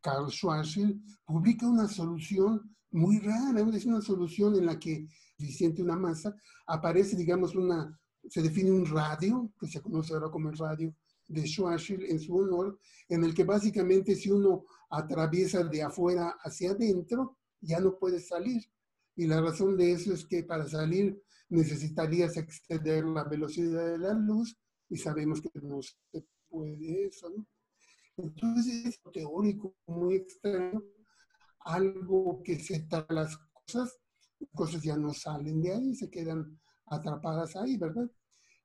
Karl 0.00 0.30
Schwarzschild, 0.30 1.02
publica 1.24 1.66
una 1.66 1.88
solución 1.88 2.76
muy 2.92 3.18
rara, 3.18 3.60
es 3.74 3.86
una 3.86 4.00
solución 4.00 4.54
en 4.54 4.66
la 4.66 4.78
que 4.78 5.08
suficiente 5.36 5.82
una 5.82 5.96
masa, 5.96 6.36
aparece, 6.68 7.16
digamos, 7.16 7.56
una, 7.56 7.98
se 8.28 8.40
define 8.40 8.70
un 8.70 8.86
radio, 8.86 9.52
que 9.58 9.66
se 9.66 9.82
conoce 9.82 10.14
ahora 10.14 10.30
como 10.30 10.48
el 10.48 10.56
radio 10.56 10.94
de 11.26 11.44
Schwarzschild 11.44 12.04
en 12.04 12.20
su 12.20 12.36
honor, 12.36 12.78
en 13.08 13.24
el 13.24 13.34
que 13.34 13.42
básicamente 13.42 14.14
si 14.14 14.30
uno 14.30 14.64
atraviesa 14.90 15.64
de 15.64 15.82
afuera 15.82 16.36
hacia 16.44 16.70
adentro, 16.70 17.36
ya 17.60 17.80
no 17.80 17.98
puede 17.98 18.20
salir. 18.20 18.62
Y 19.18 19.26
la 19.26 19.40
razón 19.40 19.76
de 19.76 19.90
eso 19.90 20.14
es 20.14 20.24
que 20.24 20.44
para 20.44 20.68
salir 20.68 21.20
necesitarías 21.48 22.36
exceder 22.36 23.04
la 23.04 23.24
velocidad 23.24 23.84
de 23.90 23.98
la 23.98 24.14
luz 24.14 24.56
y 24.88 24.96
sabemos 24.96 25.42
que 25.42 25.50
no 25.60 25.82
se 25.82 26.24
puede 26.48 27.06
eso. 27.06 27.28
Entonces 28.16 28.86
es 28.86 29.00
teórico 29.12 29.74
muy 29.88 30.14
extraño, 30.14 30.84
algo 31.58 32.40
que 32.44 32.60
se 32.60 32.78
trata 32.84 33.12
las 33.12 33.36
cosas, 33.52 33.98
cosas 34.54 34.84
ya 34.84 34.96
no 34.96 35.12
salen 35.12 35.62
de 35.62 35.72
ahí, 35.72 35.94
se 35.96 36.08
quedan 36.08 36.56
atrapadas 36.86 37.56
ahí, 37.56 37.76
¿verdad? 37.76 38.08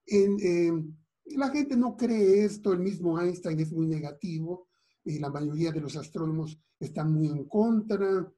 En, 0.05 0.95
la 1.25 1.49
gente 1.49 1.75
no 1.75 1.97
cree 1.97 2.45
esto, 2.45 2.73
el 2.73 2.79
mismo 2.79 3.19
Einstein 3.19 3.59
es 3.59 3.71
muy 3.71 3.87
negativo 3.87 4.67
y 5.03 5.17
la 5.17 5.31
mayoría 5.31 5.71
de 5.71 5.81
los 5.81 5.95
astrónomos 5.95 6.59
están 6.79 7.11
muy 7.11 7.27
en 7.29 7.45
contra. 7.45 8.31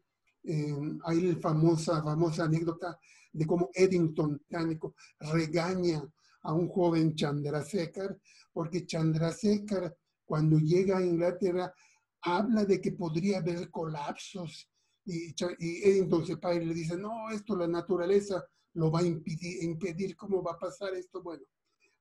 Eh, 0.48 0.76
hay 1.04 1.22
la 1.22 1.40
famosa, 1.40 2.04
famosa 2.04 2.46
anécdota 2.46 3.00
de 3.34 3.46
cómo 3.46 3.70
Eddington, 3.74 4.38
británico, 4.38 4.96
regaña 5.20 6.04
a 6.44 6.54
un 6.54 6.70
joven 6.70 7.16
Chandrasekhar, 7.16 8.20
porque 8.54 8.86
Chandrasekhar, 8.86 9.96
cuando 10.24 10.58
llega 10.60 10.98
a 10.98 11.06
Inglaterra, 11.06 11.74
habla 12.22 12.64
de 12.66 12.80
que 12.80 12.92
podría 12.92 13.40
haber 13.40 13.70
colapsos. 13.70 14.70
Y, 15.06 15.36
y 15.60 15.84
Eddington 15.84 16.26
se 16.26 16.38
para 16.38 16.56
y 16.56 16.66
le 16.66 16.74
dice, 16.74 16.98
no, 16.98 17.30
esto 17.32 17.56
la 17.56 17.68
naturaleza 17.68 18.44
lo 18.74 18.92
va 18.92 19.00
a 19.00 19.06
impedir, 19.06 19.64
impedir, 19.64 20.16
¿cómo 20.16 20.44
va 20.44 20.54
a 20.54 20.60
pasar 20.60 20.94
esto? 20.96 21.22
Bueno, 21.22 21.44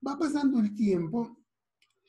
va 0.06 0.18
pasando 0.18 0.60
el 0.60 0.74
tiempo 0.74 1.36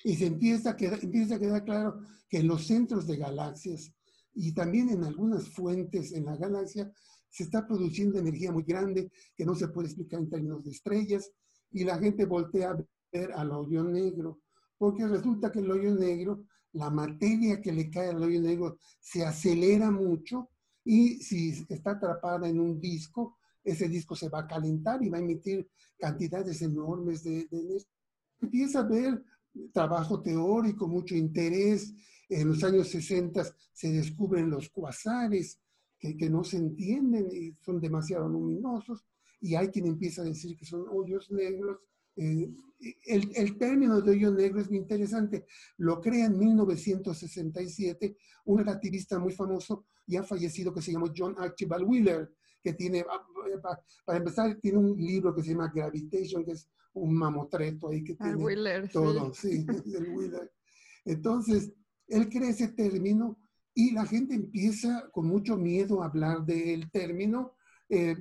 y 0.04 0.15
se 0.15 0.28
empieza 0.28 0.71
a, 0.71 0.76
quedar, 0.76 1.00
empieza 1.04 1.36
a 1.36 1.39
quedar 1.39 1.63
claro 1.63 2.02
que 2.28 2.38
en 2.38 2.48
los 2.48 2.65
centros 2.65 3.08
de 3.08 3.17
galaxias 3.17 3.93
y 4.36 4.54
también 4.54 4.89
en 4.89 5.04
algunas 5.04 5.50
fuentes 5.50 6.12
en 6.12 6.26
la 6.26 6.36
galaxia 6.36 6.91
se 7.30 7.43
está 7.43 7.65
produciendo 7.65 8.19
energía 8.19 8.52
muy 8.52 8.63
grande 8.63 9.12
que 9.36 9.45
no 9.45 9.56
se 9.56 9.69
puede 9.69 9.88
explicar 9.88 10.19
en 10.19 10.30
términos 10.30 10.63
de 10.63 10.71
estrellas 10.71 11.32
y 11.71 11.84
la 11.84 11.98
gente 11.98 12.26
voltea 12.26 12.71
a 12.71 12.86
ver 13.12 13.32
al 13.34 13.52
hoyo 13.52 13.84
negro, 13.84 14.41
porque 14.78 15.08
resulta 15.08 15.52
que 15.52 15.60
el 15.60 15.71
hoyo 15.71 15.95
negro, 15.95 16.45
la 16.74 16.89
materia 16.89 17.62
que 17.62 17.71
le 17.71 17.89
cae 17.89 18.10
al 18.10 18.21
hoyo 18.21 18.41
negro 18.41 18.78
se 19.00 19.26
acelera 19.26 19.89
mucho 19.89 20.50
y 20.84 21.15
si 21.17 21.65
está 21.69 21.91
atrapada 21.91 22.48
en 22.48 22.60
un 22.60 22.80
disco, 22.80 23.38
ese 23.63 23.89
disco 23.89 24.15
se 24.15 24.30
va 24.30 24.41
a 24.41 24.48
calentar 24.48 25.02
y 25.04 25.10
va 25.10 25.17
a 25.17 25.21
emitir 25.21 25.67
cantidades 25.98 26.62
enormes 26.62 27.24
de, 27.24 27.48
energía. 27.52 27.88
Empieza 28.39 28.80
a 28.80 28.84
ver 28.84 29.24
trabajo 29.74 30.21
teórico, 30.21 30.88
mucho 30.88 31.15
interés. 31.15 31.93
En 32.30 32.48
los 32.48 32.64
años 32.64 32.90
60 32.90 33.44
se 33.74 33.92
descubren 33.92 34.50
los 34.50 34.70
cuasares, 34.70 35.60
que, 36.00 36.18
que, 36.18 36.30
no 36.30 36.44
se 36.44 36.58
entienden 36.58 37.28
y 37.32 37.54
son 37.64 37.80
demasiado 37.80 38.28
luminosos, 38.28 39.06
y 39.42 39.56
hay 39.56 39.70
quien 39.70 39.88
empieza 39.88 40.22
a 40.22 40.26
decir 40.26 40.58
que 40.58 40.66
son 40.66 40.86
hoyos 40.90 41.32
negros. 41.32 41.80
Eh, 42.16 42.50
el, 43.06 43.32
el, 43.36 43.58
término 43.58 44.02
de 44.02 44.12
hoyo 44.12 44.32
negro 44.32 44.62
es 44.62 44.70
muy 44.70 44.78
interesante. 44.78 45.46
Lo 45.78 46.02
crea 46.02 46.26
en 46.26 46.38
1967 46.38 48.18
un 48.46 48.60
relativista 48.60 49.20
muy 49.20 49.34
famoso, 49.34 49.86
ya 50.06 50.24
fallecido, 50.24 50.74
que 50.74 50.82
se 50.82 50.92
llamó 50.92 51.12
John 51.16 51.36
Archibald 51.38 51.86
Wheeler, 51.88 52.32
que 52.62 52.74
tiene, 52.74 53.06
ah, 53.10 53.26
eh, 53.48 53.60
para 54.06 54.18
empezar, 54.18 54.58
tiene 54.62 54.80
un 54.80 54.98
libro 54.98 55.34
que 55.36 55.44
se 55.44 55.50
llama 55.50 55.72
Gravitation, 55.74 56.44
que 56.44 56.52
es 56.52 56.70
un 56.94 57.14
mamotreto 57.16 57.90
ahí 57.90 58.04
que 58.04 58.16
tiene 58.16 58.36
Wheeler, 58.36 58.90
todo, 58.92 59.34
sí, 59.34 59.66
el 59.96 60.10
Wheeler. 60.10 60.52
Entonces, 61.06 61.72
él 62.08 62.30
crea 62.30 62.50
ese 62.50 62.70
término 62.70 63.39
y 63.74 63.91
la 63.91 64.06
gente 64.06 64.36
empieza 64.36 65.10
con 65.12 65.28
mucho 65.28 65.58
miedo 65.58 66.02
a 66.02 66.06
hablar 66.06 66.46
del 66.46 66.89
término 66.91 67.54
eh, 67.89 68.15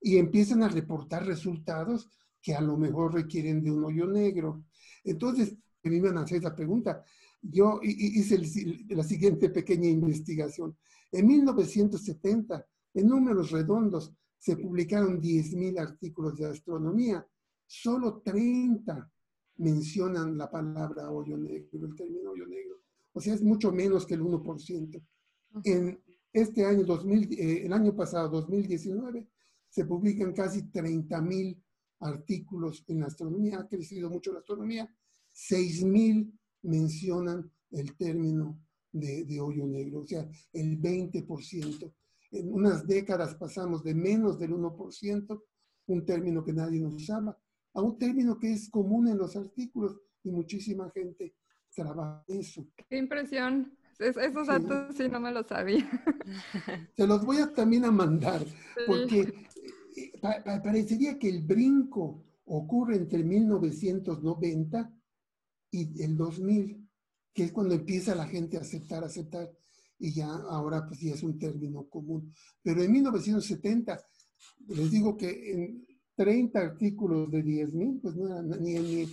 y 0.00 0.18
empiezan 0.18 0.62
a 0.62 0.68
reportar 0.68 1.26
resultados 1.26 2.10
que 2.42 2.54
a 2.54 2.60
lo 2.60 2.76
mejor 2.76 3.14
requieren 3.14 3.62
de 3.62 3.70
un 3.70 3.84
hoyo 3.84 4.06
negro. 4.06 4.64
Entonces, 5.02 5.56
me 5.82 5.96
iban 5.96 6.18
a 6.18 6.22
hacer 6.22 6.38
esa 6.38 6.54
pregunta. 6.54 7.02
Yo 7.40 7.80
hice 7.82 8.38
la 8.88 9.02
siguiente 9.02 9.48
pequeña 9.50 9.88
investigación. 9.88 10.76
En 11.10 11.26
1970, 11.26 12.66
en 12.94 13.08
números 13.08 13.50
redondos, 13.50 14.12
se 14.38 14.56
publicaron 14.56 15.20
10.000 15.20 15.80
artículos 15.80 16.36
de 16.36 16.46
astronomía. 16.46 17.26
Solo 17.66 18.20
30 18.20 19.10
mencionan 19.56 20.36
la 20.36 20.50
palabra 20.50 21.10
hoyo 21.10 21.36
negro, 21.36 21.86
el 21.86 21.94
término 21.94 22.30
hoyo 22.30 22.46
negro. 22.46 22.76
O 23.12 23.20
sea, 23.20 23.34
es 23.34 23.42
mucho 23.42 23.72
menos 23.72 24.06
que 24.06 24.14
el 24.14 24.22
1%. 24.22 25.02
En 25.64 26.00
este 26.32 26.64
año, 26.64 26.84
2000, 26.84 27.32
eh, 27.32 27.66
el 27.66 27.72
año 27.72 27.94
pasado, 27.94 28.28
2019, 28.28 29.28
se 29.68 29.84
publican 29.84 30.32
casi 30.32 30.62
30.000 30.62 31.60
artículos 32.00 32.84
en 32.88 33.02
astronomía. 33.02 33.60
Ha 33.60 33.68
crecido 33.68 34.10
mucho 34.10 34.32
la 34.32 34.40
astronomía. 34.40 34.88
6.000 35.34 36.32
mencionan 36.62 37.50
el 37.70 37.96
término 37.96 38.60
de, 38.92 39.24
de 39.24 39.40
hoyo 39.40 39.66
negro, 39.66 40.00
o 40.00 40.06
sea, 40.06 40.28
el 40.52 40.80
20% 40.80 41.92
en 42.30 42.52
unas 42.52 42.86
décadas 42.86 43.34
pasamos 43.34 43.82
de 43.82 43.94
menos 43.94 44.38
del 44.38 44.52
1%, 44.52 45.42
un 45.86 46.04
término 46.04 46.44
que 46.44 46.52
nadie 46.52 46.80
nos 46.80 46.94
usaba, 46.94 47.38
a 47.74 47.82
un 47.82 47.98
término 47.98 48.38
que 48.38 48.52
es 48.52 48.68
común 48.68 49.08
en 49.08 49.18
los 49.18 49.36
artículos 49.36 49.98
y 50.22 50.30
muchísima 50.30 50.90
gente 50.90 51.34
trabaja 51.82 52.24
eso. 52.28 52.66
Qué 52.88 52.98
impresión. 52.98 53.72
esos 53.98 54.46
datos 54.46 54.96
sí. 54.96 55.08
no 55.08 55.20
me 55.20 55.32
los 55.32 55.46
sabía. 55.46 55.88
Se 56.96 57.06
los 57.06 57.24
voy 57.24 57.38
a 57.38 57.52
también 57.52 57.84
a 57.84 57.90
mandar, 57.90 58.44
porque 58.86 59.20
eh, 59.96 60.12
parecería 60.62 61.18
que 61.18 61.28
el 61.28 61.42
brinco 61.42 62.24
ocurre 62.46 62.96
entre 62.96 63.22
1990 63.22 64.92
y 65.70 66.02
el 66.02 66.16
2000, 66.16 66.88
que 67.32 67.44
es 67.44 67.52
cuando 67.52 67.74
empieza 67.74 68.14
la 68.14 68.26
gente 68.26 68.56
a 68.56 68.60
aceptar, 68.60 69.04
aceptar 69.04 69.50
y 70.00 70.14
ya 70.14 70.28
ahora 70.28 70.86
pues 70.86 71.00
ya 71.00 71.14
es 71.14 71.22
un 71.22 71.38
término 71.38 71.88
común. 71.88 72.32
Pero 72.62 72.82
en 72.82 72.92
1970, 72.92 74.00
les 74.68 74.90
digo 74.90 75.16
que 75.16 75.52
en 75.52 75.86
30 76.16 76.58
artículos 76.58 77.30
de 77.30 77.44
10.000, 77.44 78.00
pues 78.00 78.16
no 78.16 78.26
era 78.26 78.42
ni 78.42 78.74
el 78.74 79.08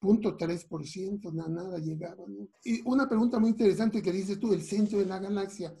0.3%, 0.00 1.32
nada, 1.32 1.48
nada 1.48 1.78
llegaba. 1.78 2.24
Y 2.64 2.80
una 2.88 3.08
pregunta 3.08 3.38
muy 3.38 3.50
interesante 3.50 4.02
que 4.02 4.12
dices 4.12 4.38
tú, 4.38 4.52
el 4.52 4.62
centro 4.62 4.98
de 4.98 5.06
la 5.06 5.18
galaxia. 5.18 5.74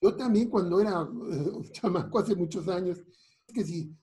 Yo 0.00 0.16
también 0.16 0.48
cuando 0.50 0.80
era 0.80 1.02
uh, 1.02 1.64
chamaco 1.72 2.18
hace 2.18 2.34
muchos 2.34 2.68
años, 2.68 3.02
que 3.46 3.64
si 3.64 3.96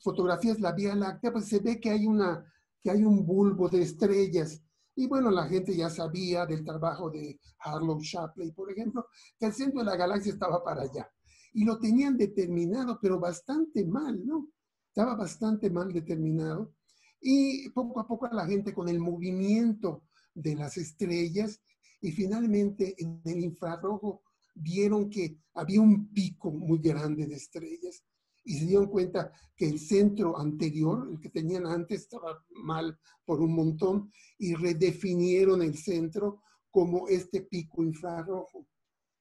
fotografías 0.00 0.60
la 0.60 0.72
Vía 0.72 0.94
Láctea, 0.94 1.32
pues 1.32 1.46
se 1.46 1.60
ve 1.60 1.80
que 1.80 1.90
hay, 1.90 2.06
una, 2.06 2.44
que 2.82 2.90
hay 2.90 3.04
un 3.04 3.24
bulbo 3.24 3.68
de 3.68 3.82
estrellas 3.82 4.62
y 4.98 5.06
bueno, 5.06 5.30
la 5.30 5.46
gente 5.46 5.76
ya 5.76 5.90
sabía 5.90 6.46
del 6.46 6.64
trabajo 6.64 7.10
de 7.10 7.38
Harlow 7.58 8.00
Shapley, 8.00 8.52
por 8.52 8.72
ejemplo, 8.72 9.06
que 9.38 9.46
el 9.46 9.52
centro 9.52 9.80
de 9.80 9.84
la 9.84 9.96
galaxia 9.96 10.32
estaba 10.32 10.64
para 10.64 10.82
allá. 10.82 11.06
Y 11.52 11.64
lo 11.64 11.78
tenían 11.78 12.16
determinado, 12.16 12.98
pero 13.00 13.20
bastante 13.20 13.84
mal, 13.84 14.26
¿no? 14.26 14.48
Estaba 14.88 15.14
bastante 15.14 15.68
mal 15.68 15.92
determinado. 15.92 16.72
Y 17.20 17.68
poco 17.70 18.00
a 18.00 18.06
poco 18.06 18.28
la 18.28 18.46
gente 18.46 18.72
con 18.72 18.88
el 18.88 19.00
movimiento 19.00 20.04
de 20.34 20.54
las 20.54 20.76
estrellas 20.76 21.60
y 22.00 22.12
finalmente 22.12 22.94
en 22.98 23.20
el 23.24 23.44
infrarrojo 23.44 24.22
vieron 24.54 25.10
que 25.10 25.38
había 25.54 25.80
un 25.80 26.12
pico 26.12 26.50
muy 26.50 26.78
grande 26.78 27.26
de 27.26 27.34
estrellas 27.34 28.04
y 28.44 28.58
se 28.58 28.66
dieron 28.66 28.86
cuenta 28.86 29.32
que 29.56 29.68
el 29.68 29.80
centro 29.80 30.38
anterior, 30.38 31.08
el 31.10 31.20
que 31.20 31.30
tenían 31.30 31.66
antes, 31.66 32.02
estaba 32.02 32.44
mal 32.50 32.96
por 33.24 33.40
un 33.40 33.54
montón 33.54 34.12
y 34.38 34.54
redefinieron 34.54 35.62
el 35.62 35.76
centro 35.76 36.42
como 36.70 37.08
este 37.08 37.42
pico 37.42 37.82
infrarrojo. 37.82 38.68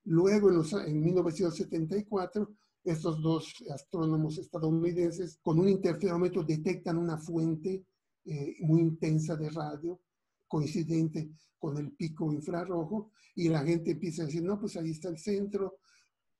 Luego, 0.03 0.51
en, 0.51 0.87
en 0.87 1.01
1974, 1.01 2.55
estos 2.85 3.21
dos 3.21 3.51
astrónomos 3.73 4.37
estadounidenses 4.37 5.39
con 5.41 5.59
un 5.59 5.67
interferómetro 5.67 6.43
detectan 6.43 6.97
una 6.97 7.17
fuente 7.17 7.83
eh, 8.25 8.55
muy 8.59 8.81
intensa 8.81 9.35
de 9.35 9.49
radio 9.49 9.99
coincidente 10.47 11.31
con 11.57 11.77
el 11.77 11.91
pico 11.93 12.31
infrarrojo 12.31 13.11
y 13.33 13.49
la 13.49 13.63
gente 13.63 13.91
empieza 13.91 14.21
a 14.21 14.25
decir, 14.27 14.43
no, 14.43 14.59
pues 14.59 14.77
ahí 14.77 14.91
está 14.91 15.09
el 15.09 15.17
centro, 15.17 15.79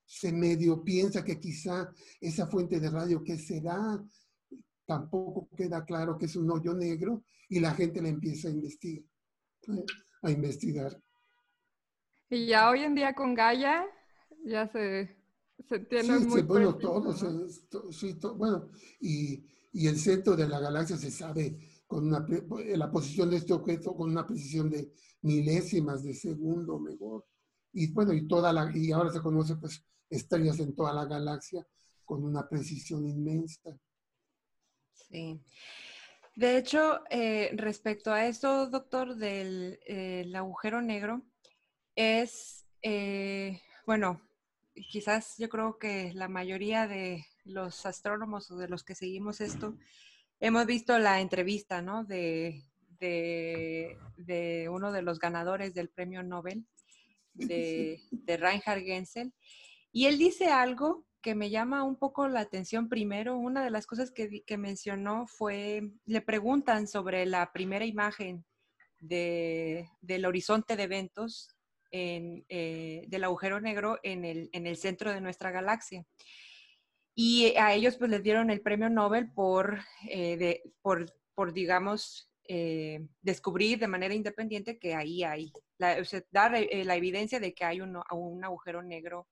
se 0.05 0.31
medio 0.31 0.83
piensa 0.83 1.23
que 1.23 1.39
quizá 1.39 1.91
esa 2.21 2.45
fuente 2.45 2.79
de 2.79 2.91
radio 2.91 3.23
que 3.23 3.37
será, 3.37 3.99
tampoco 4.85 5.49
queda 5.57 5.83
claro 5.83 6.15
que 6.17 6.25
es 6.25 6.35
un 6.35 6.51
hoyo 6.51 6.75
negro 6.75 7.23
y 7.49 7.59
la 7.59 7.73
gente 7.73 8.01
la 8.01 8.09
empieza 8.09 8.47
a 8.47 8.51
investigar, 8.51 9.03
a 10.21 10.31
investigar. 10.31 11.01
Y 12.29 12.45
ya 12.47 12.69
hoy 12.69 12.81
en 12.81 12.93
día 12.93 13.13
con 13.13 13.33
Gaia 13.33 13.85
ya 14.45 14.67
se 14.67 15.14
Se 15.67 15.79
tiene 15.79 16.19
sí, 16.19 16.25
muy 16.25 16.41
sí, 16.41 16.45
bueno, 16.45 16.77
todos, 16.77 17.25
sí, 17.91 18.15
bueno, 18.35 18.69
y, 18.99 19.45
y, 19.71 19.87
el 19.87 19.97
centro 19.97 20.35
de 20.35 20.47
la 20.47 20.59
galaxia 20.59 20.97
se 20.97 21.09
sabe 21.09 21.57
con 21.87 22.07
una, 22.07 22.25
la 22.75 22.91
posición 22.91 23.29
de 23.29 23.37
este 23.37 23.53
objeto 23.53 23.95
con 23.95 24.11
una 24.11 24.27
precisión 24.27 24.69
de 24.69 24.91
milésimas 25.21 26.03
de 26.03 26.13
segundo 26.13 26.79
mejor. 26.79 27.25
Y 27.73 27.91
bueno, 27.91 28.13
y, 28.13 28.27
toda 28.27 28.53
la, 28.53 28.71
y 28.75 28.91
ahora 28.91 29.11
se 29.11 29.21
conoce 29.21 29.55
pues 29.55 29.83
estrellas 30.09 30.59
en 30.59 30.75
toda 30.75 30.93
la 30.93 31.05
galaxia 31.05 31.65
con 32.03 32.23
una 32.23 32.47
precisión 32.47 33.07
inmensa. 33.07 33.77
Sí. 34.93 35.41
De 36.35 36.57
hecho, 36.57 37.01
eh, 37.09 37.51
respecto 37.55 38.11
a 38.11 38.27
esto, 38.27 38.67
doctor, 38.67 39.15
del 39.15 39.79
eh, 39.87 40.29
agujero 40.35 40.81
negro, 40.81 41.21
es, 41.95 42.65
eh, 42.81 43.61
bueno, 43.85 44.21
quizás 44.89 45.35
yo 45.37 45.49
creo 45.49 45.77
que 45.77 46.13
la 46.13 46.27
mayoría 46.27 46.87
de 46.87 47.25
los 47.43 47.85
astrónomos 47.85 48.51
o 48.51 48.57
de 48.57 48.67
los 48.67 48.83
que 48.83 48.95
seguimos 48.95 49.41
esto, 49.41 49.77
hemos 50.39 50.65
visto 50.65 50.97
la 50.99 51.21
entrevista, 51.21 51.81
¿no? 51.81 52.03
De, 52.03 52.63
de, 52.99 54.67
uno 54.71 54.91
de 54.91 55.01
los 55.01 55.19
ganadores 55.19 55.73
del 55.73 55.89
premio 55.89 56.23
Nobel, 56.23 56.65
de, 57.33 58.01
de 58.11 58.37
Reinhard 58.37 58.83
Genzel. 58.83 59.33
Y 59.91 60.07
él 60.07 60.17
dice 60.17 60.47
algo 60.47 61.05
que 61.21 61.35
me 61.35 61.49
llama 61.49 61.83
un 61.83 61.95
poco 61.95 62.27
la 62.27 62.41
atención 62.41 62.89
primero. 62.89 63.37
Una 63.37 63.63
de 63.63 63.71
las 63.71 63.87
cosas 63.87 64.11
que, 64.11 64.43
que 64.43 64.57
mencionó 64.57 65.25
fue, 65.27 65.91
le 66.05 66.21
preguntan 66.21 66.87
sobre 66.87 67.25
la 67.25 67.51
primera 67.51 67.85
imagen 67.85 68.45
de, 68.99 69.89
del 70.01 70.25
horizonte 70.25 70.75
de 70.75 70.83
eventos 70.83 71.54
eh, 71.91 73.05
del 73.07 73.23
agujero 73.23 73.61
negro 73.61 73.99
en 74.03 74.25
el, 74.25 74.49
en 74.51 74.67
el 74.67 74.77
centro 74.77 75.13
de 75.13 75.21
nuestra 75.21 75.51
galaxia. 75.51 76.05
Y 77.15 77.55
a 77.55 77.73
ellos 77.73 77.95
pues 77.97 78.09
les 78.11 78.23
dieron 78.23 78.49
el 78.49 78.61
premio 78.61 78.89
Nobel 78.89 79.31
por, 79.31 79.79
eh, 80.09 80.35
de, 80.37 80.63
por, 80.81 81.05
por, 81.33 81.53
digamos, 81.53 82.29
eh, 82.47 83.07
descubrir 83.21 83.79
de 83.79 83.87
manera 83.87 84.13
independiente 84.13 84.77
que 84.77 84.93
ahí 84.93 85.23
hay, 85.23 85.51
la, 85.77 85.97
dar 86.31 86.51
la 86.51 86.95
evidencia 86.95 87.39
de 87.39 87.53
que 87.53 87.63
hay 87.63 87.81
un, 87.81 88.01
un 88.11 88.43
agujero 88.43 88.83
negro 88.83 89.29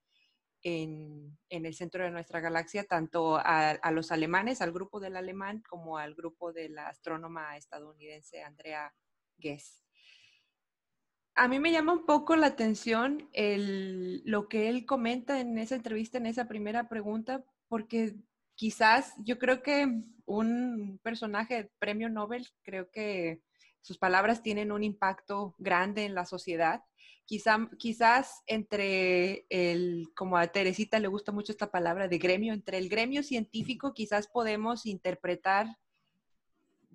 en, 0.61 1.37
en, 1.49 1.65
el 1.65 1.75
centro 1.75 2.05
de 2.05 2.11
nuestra 2.11 2.39
galaxia, 2.39 2.85
tanto 2.85 3.35
a, 3.35 3.71
a, 3.71 3.91
los 3.91 4.13
alemanes, 4.13 4.61
al 4.61 4.71
grupo 4.71 5.01
del 5.01 5.17
alemán, 5.17 5.61
como 5.67 5.97
al 5.97 6.15
grupo 6.15 6.53
de 6.53 6.69
la 6.69 6.87
astrónoma 6.87 7.57
estadounidense 7.57 8.41
Andrea 8.41 8.93
Ghez 9.37 9.82
a 11.35 11.47
mí 11.47 11.59
me 11.59 11.71
llama 11.71 11.93
un 11.93 12.05
poco 12.05 12.35
la 12.35 12.47
atención 12.47 13.29
lo 13.33 14.47
que 14.47 14.69
él 14.69 14.85
comenta 14.85 15.39
en 15.39 15.57
esa 15.57 15.75
entrevista, 15.75 16.17
en 16.17 16.27
esa 16.27 16.47
primera 16.47 16.89
pregunta, 16.89 17.43
porque 17.67 18.15
quizás 18.55 19.13
yo 19.19 19.39
creo 19.39 19.63
que 19.63 20.03
un 20.25 20.99
personaje 21.03 21.71
premio 21.79 22.09
Nobel, 22.09 22.47
creo 22.63 22.89
que 22.91 23.41
sus 23.81 23.97
palabras 23.97 24.43
tienen 24.43 24.71
un 24.71 24.83
impacto 24.83 25.55
grande 25.57 26.05
en 26.05 26.15
la 26.15 26.25
sociedad. 26.25 26.83
quizás 27.25 28.43
entre 28.47 29.45
el, 29.49 30.09
como 30.15 30.37
a 30.37 30.47
Teresita 30.47 30.99
le 30.99 31.07
gusta 31.07 31.31
mucho 31.31 31.51
esta 31.51 31.71
palabra 31.71 32.07
de 32.07 32.17
gremio, 32.19 32.53
entre 32.53 32.77
el 32.77 32.89
gremio 32.89 33.23
científico 33.23 33.93
quizás 33.93 34.27
podemos 34.27 34.85
interpretar 34.85 35.67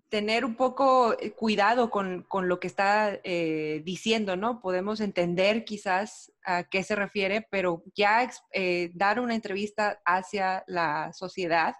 tener 0.08 0.44
un 0.44 0.56
poco 0.56 1.14
eh, 1.18 1.32
cuidado 1.32 1.90
con, 1.90 2.26
lo 2.30 2.60
que 2.60 2.66
está 2.66 3.18
eh, 3.24 3.82
diciendo, 3.84 4.36
¿no? 4.36 4.60
Podemos 4.60 5.00
entender 5.00 5.64
quizás 5.64 6.32
a 6.44 6.64
qué 6.64 6.82
se 6.82 6.94
refiere, 6.94 7.46
pero 7.50 7.82
ya 7.94 8.30
eh, 8.52 8.90
dar 8.94 9.20
una 9.20 9.34
entrevista 9.34 10.00
hacia 10.04 10.64
la 10.66 11.12
sociedad, 11.12 11.74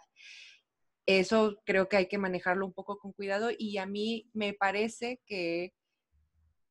eso 1.07 1.57
creo 1.64 1.88
que 1.88 1.97
hay 1.97 2.07
que 2.07 2.19
manejarlo 2.19 2.67
un 2.67 2.75
poco 2.75 2.99
con 2.99 3.12
cuidado 3.12 3.49
y 3.57 3.79
a 3.79 3.87
mí 3.87 4.29
me 4.35 4.53
parece 4.53 5.23
que 5.27 5.73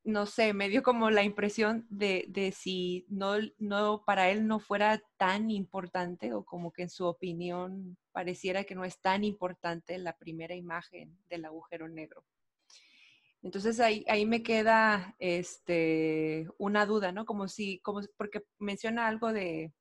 no 0.04 0.26
sé, 0.26 0.54
me 0.54 0.70
dio 0.70 0.84
como 0.84 1.10
la 1.10 1.24
impresión 1.24 1.86
de, 1.90 2.26
de, 2.30 2.54
si 2.54 3.06
no, 3.10 3.34
no, 3.58 4.04
para 4.06 4.30
él 4.30 4.48
no 4.48 4.60
fuera 4.60 5.04
tan 5.18 5.52
importante 5.52 6.34
o 6.34 6.46
como 6.46 6.72
que 6.72 6.84
en 6.84 6.90
su 6.90 7.06
opinión 7.06 7.98
pareciera 8.18 8.64
que 8.64 8.74
no 8.74 8.84
es 8.84 9.00
tan 9.00 9.24
importante 9.24 9.96
la 10.00 10.18
primera 10.18 10.56
imagen 10.56 11.16
del 11.30 11.46
agujero 11.46 11.88
negro. 11.88 12.26
Entonces 13.44 13.80
ahí, 13.80 14.04
ahí 14.08 14.26
me 14.26 14.42
queda 14.42 15.16
este, 15.20 16.48
una 16.58 16.88
duda, 16.88 17.12
¿no? 17.12 17.28
Como 17.28 17.48
si, 17.48 17.78
como, 17.82 18.02
porque 18.18 18.42
menciona 18.58 19.06
algo 19.06 19.32
de, 19.32 19.72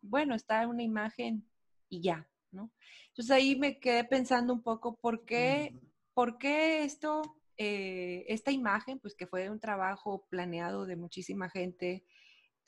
bueno, 0.00 0.34
está 0.34 0.66
una 0.66 0.82
imagen 0.82 1.46
y 1.90 2.00
ya, 2.00 2.26
¿no? 2.50 2.72
Entonces 3.08 3.30
ahí 3.30 3.56
me 3.56 3.78
quedé 3.78 4.04
pensando 4.04 4.54
un 4.54 4.62
poco, 4.62 4.96
¿por 4.96 5.26
qué, 5.26 5.78
¿por 6.14 6.38
qué 6.38 6.84
esto 6.84 7.20
eh, 7.58 8.24
esta 8.26 8.52
imagen, 8.52 9.00
pues 9.00 9.14
que 9.14 9.26
fue 9.26 9.50
un 9.50 9.60
trabajo 9.60 10.26
planeado 10.30 10.86
de 10.86 10.96
muchísima 10.96 11.50
gente 11.50 12.06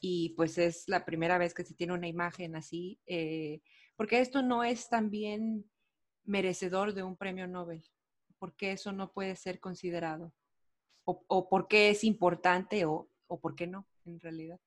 y 0.01 0.35
pues 0.37 0.59
es 0.59 0.87
la 0.87 1.07
primera 1.07 1.39
vez 1.39 1.55
que 1.55 1.65
se 1.65 1.73
tiene 1.73 1.95
una 1.95 2.09
imagen 2.09 2.57
así, 2.57 3.01
eh, 3.07 3.63
porque 3.97 4.21
esto 4.21 4.43
no 4.43 4.65
es 4.65 4.89
también 4.89 5.71
merecedor 6.25 6.95
de 6.95 7.03
un 7.03 7.17
premio 7.17 7.47
Nobel, 7.47 7.85
porque 8.39 8.73
eso 8.73 8.93
no 8.93 9.13
puede 9.13 9.37
ser 9.37 9.61
considerado, 9.61 10.33
o, 11.05 11.25
o 11.27 11.49
por 11.49 11.69
qué 11.69 11.91
es 11.91 12.05
importante 12.05 12.85
o, 12.85 13.09
o 13.27 13.41
por 13.41 13.55
qué 13.55 13.67
no, 13.67 13.87
en 14.05 14.21
realidad. 14.21 14.61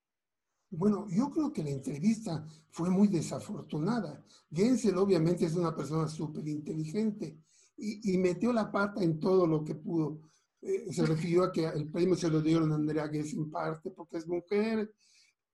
Bueno, 0.70 1.08
yo 1.10 1.30
creo 1.32 1.54
que 1.54 1.64
la 1.64 1.70
entrevista 1.70 2.46
fue 2.70 2.90
muy 2.90 3.08
desafortunada. 3.08 4.24
Gensel 4.52 4.98
obviamente 4.98 5.46
es 5.46 5.56
una 5.56 5.74
persona 5.74 6.08
súper 6.10 6.46
inteligente 6.48 7.40
y, 7.78 8.18
metió 8.18 8.52
la 8.52 8.72
pata 8.72 9.04
en 9.04 9.20
todo 9.20 9.48
lo 9.48 9.64
que 9.64 9.76
pudo. 9.76 10.20
Eh, 10.62 10.92
se 10.92 11.06
refirió 11.06 11.44
a 11.44 11.52
que 11.52 11.66
el 11.66 11.90
premio 11.90 12.16
se 12.16 12.30
lo 12.30 12.42
dieron 12.42 12.72
a 12.72 12.76
Andrea 12.76 13.08
Guess 13.08 13.34
en 13.34 13.50
parte 13.50 13.92
porque 13.92 14.18
es 14.18 14.28
mujer. 14.28 14.94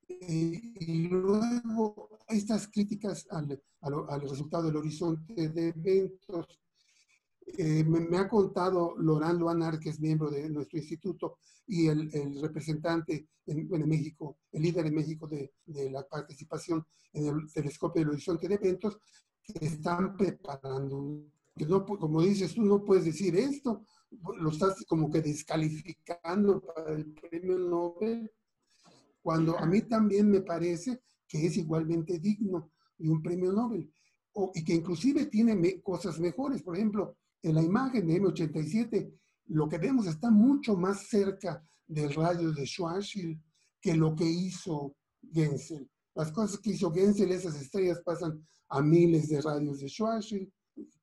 Eh, 0.08 0.62
y 0.80 1.08
luego 1.08 2.20
estas 2.28 2.68
críticas 2.68 3.28
al, 3.30 3.62
al, 3.82 4.22
resultado 4.22 4.68
del 4.68 4.78
horizonte 4.78 5.50
de 5.50 5.70
eventos. 5.70 6.60
Eh, 7.58 7.84
me, 7.84 8.18
ha 8.18 8.28
contado 8.28 8.96
Lorán 8.98 9.38
Luanar, 9.38 9.80
que 9.80 9.90
es 9.90 10.00
miembro 10.00 10.30
de 10.32 10.50
nuestro 10.50 10.80
instituto, 10.80 11.38
y 11.68 11.88
el, 11.88 12.42
representante 12.42 13.28
en, 13.46 13.88
México, 13.88 14.38
el 14.52 14.64
líder 14.64 14.88
en 14.88 14.96
México 14.96 15.28
de, 15.28 15.54
de, 15.66 15.90
la 15.92 16.08
participación 16.08 16.86
en 17.12 17.28
el 17.28 17.54
telescopio 17.54 18.02
del 18.02 18.12
horizonte 18.12 18.48
de 18.48 18.56
eventos, 18.56 18.98
que 19.44 19.66
están 19.66 20.16
preparando 20.16 21.26
que 21.56 21.66
no, 21.66 21.86
como 21.86 22.22
dices 22.22 22.54
tú, 22.56 22.64
no 22.64 22.84
puedes 22.84 23.06
decir 23.06 23.36
esto, 23.36 23.86
lo 24.38 24.50
estás 24.50 24.84
como 24.88 25.12
que 25.12 25.22
descalificando 25.22 26.62
para 26.62 26.94
el 26.94 27.14
premio 27.14 27.58
Nobel, 27.58 28.32
cuando 29.24 29.58
a 29.58 29.66
mí 29.66 29.82
también 29.82 30.30
me 30.30 30.42
parece 30.42 31.02
que 31.28 31.48
es 31.48 31.58
igualmente 31.58 32.20
digno 32.20 32.72
de 32.98 33.10
un 33.10 33.24
premio 33.24 33.52
Nobel, 33.52 33.92
o, 34.34 34.52
y 34.54 34.64
que 34.64 34.76
inclusive 34.76 35.26
tiene 35.26 35.82
cosas 35.82 36.20
mejores. 36.20 36.62
Por 36.62 36.76
ejemplo, 36.76 37.18
en 37.42 37.56
la 37.56 37.64
imagen 37.64 38.06
de 38.06 38.22
M87, 38.22 39.12
lo 39.48 39.68
que 39.68 39.80
vemos 39.80 40.06
está 40.06 40.30
mucho 40.30 40.76
más 40.76 41.08
cerca 41.08 41.66
del 41.88 42.14
radio 42.14 42.52
de 42.52 42.66
Schwarzschild 42.66 43.42
que 43.82 43.96
lo 43.96 44.16
que 44.16 44.26
hizo 44.26 44.96
Gensel. 45.32 45.90
Las 46.14 46.32
cosas 46.32 46.60
que 46.60 46.72
hizo 46.72 46.92
Gensel, 46.92 47.32
esas 47.32 47.60
estrellas 47.60 48.02
pasan 48.06 48.46
a 48.70 48.82
miles 48.82 49.30
de 49.30 49.42
radios 49.42 49.80
de 49.80 49.90
Schwarzschild 49.90 50.52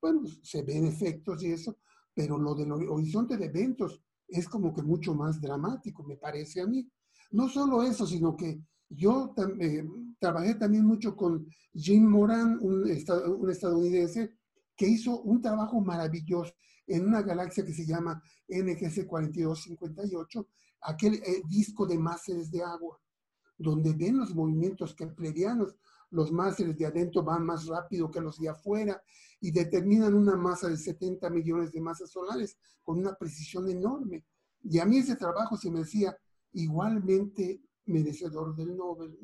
bueno, 0.00 0.22
se 0.42 0.62
ven 0.62 0.87
efectos 0.87 1.42
y 1.42 1.52
eso, 1.52 1.76
pero 2.14 2.38
lo 2.38 2.54
del 2.54 2.72
horizonte 2.72 3.37
de 3.37 3.46
eventos 3.46 4.02
es 4.28 4.48
como 4.48 4.72
que 4.74 4.83
mucho 4.83 5.14
más 5.14 5.40
dramático, 5.40 6.02
me 6.02 6.16
parece 6.16 6.61
a 6.61 6.66
mí. 6.66 6.88
No 7.31 7.49
solo 7.49 7.83
eso, 7.83 8.07
sino 8.07 8.37
que 8.37 8.61
yo 8.88 9.35
eh, 9.61 9.85
trabajé 10.19 10.55
también 10.57 10.85
mucho 10.85 11.14
con 11.14 11.47
Jim 11.72 12.05
Moran, 12.05 12.59
un, 12.61 12.83
un, 12.83 13.51
estadounidense, 13.51 14.37
que 14.76 14.89
hizo 14.89 15.20
un 15.20 15.41
trabajo 15.41 15.81
maravilloso 15.81 16.53
en 16.87 17.07
una 17.07 17.22
galaxia 17.22 17.64
que 17.64 17.72
se 17.72 17.87
llama 17.87 18.20
NGC 18.49 19.07
4258, 19.07 20.49
aquel 20.83 21.14
eh, 21.14 21.43
disco 21.49 21.87
de 21.87 21.99
másteres 21.99 22.51
de 22.51 22.62
agua, 22.62 22.99
donde 23.57 23.93
ven 23.93 24.18
los 24.18 24.35
movimientos 24.35 24.95
keplerianos, 24.95 25.76
los 26.11 26.33
másteres 26.33 26.76
de 26.76 26.87
adentro 26.87 27.22
van 27.22 27.45
más 27.45 27.66
rápido 27.66 28.11
que 28.11 28.20
los 28.20 28.39
de 28.41 28.49
afuera 28.49 29.01
y 29.41 29.53
determinan 29.53 30.14
una 30.14 30.35
masa 30.37 30.68
de 30.68 30.76
70 30.76 31.31
millones 31.31 31.70
de 31.70 31.81
masas 31.81 32.11
solares 32.11 32.59
con 32.83 32.99
una 32.99 33.14
precisión 33.14 33.68
enorme. 33.68 34.24
Y 34.62 34.78
a 34.81 34.85
mí 34.85 34.99
ese 34.99 35.14
trabajo 35.14 35.57
se 35.57 35.70
me 35.70 35.81
decía 35.81 36.16
igualmente 36.53 37.62
merecedor 37.86 38.57
del 38.57 38.76
Nobel. 38.76 39.18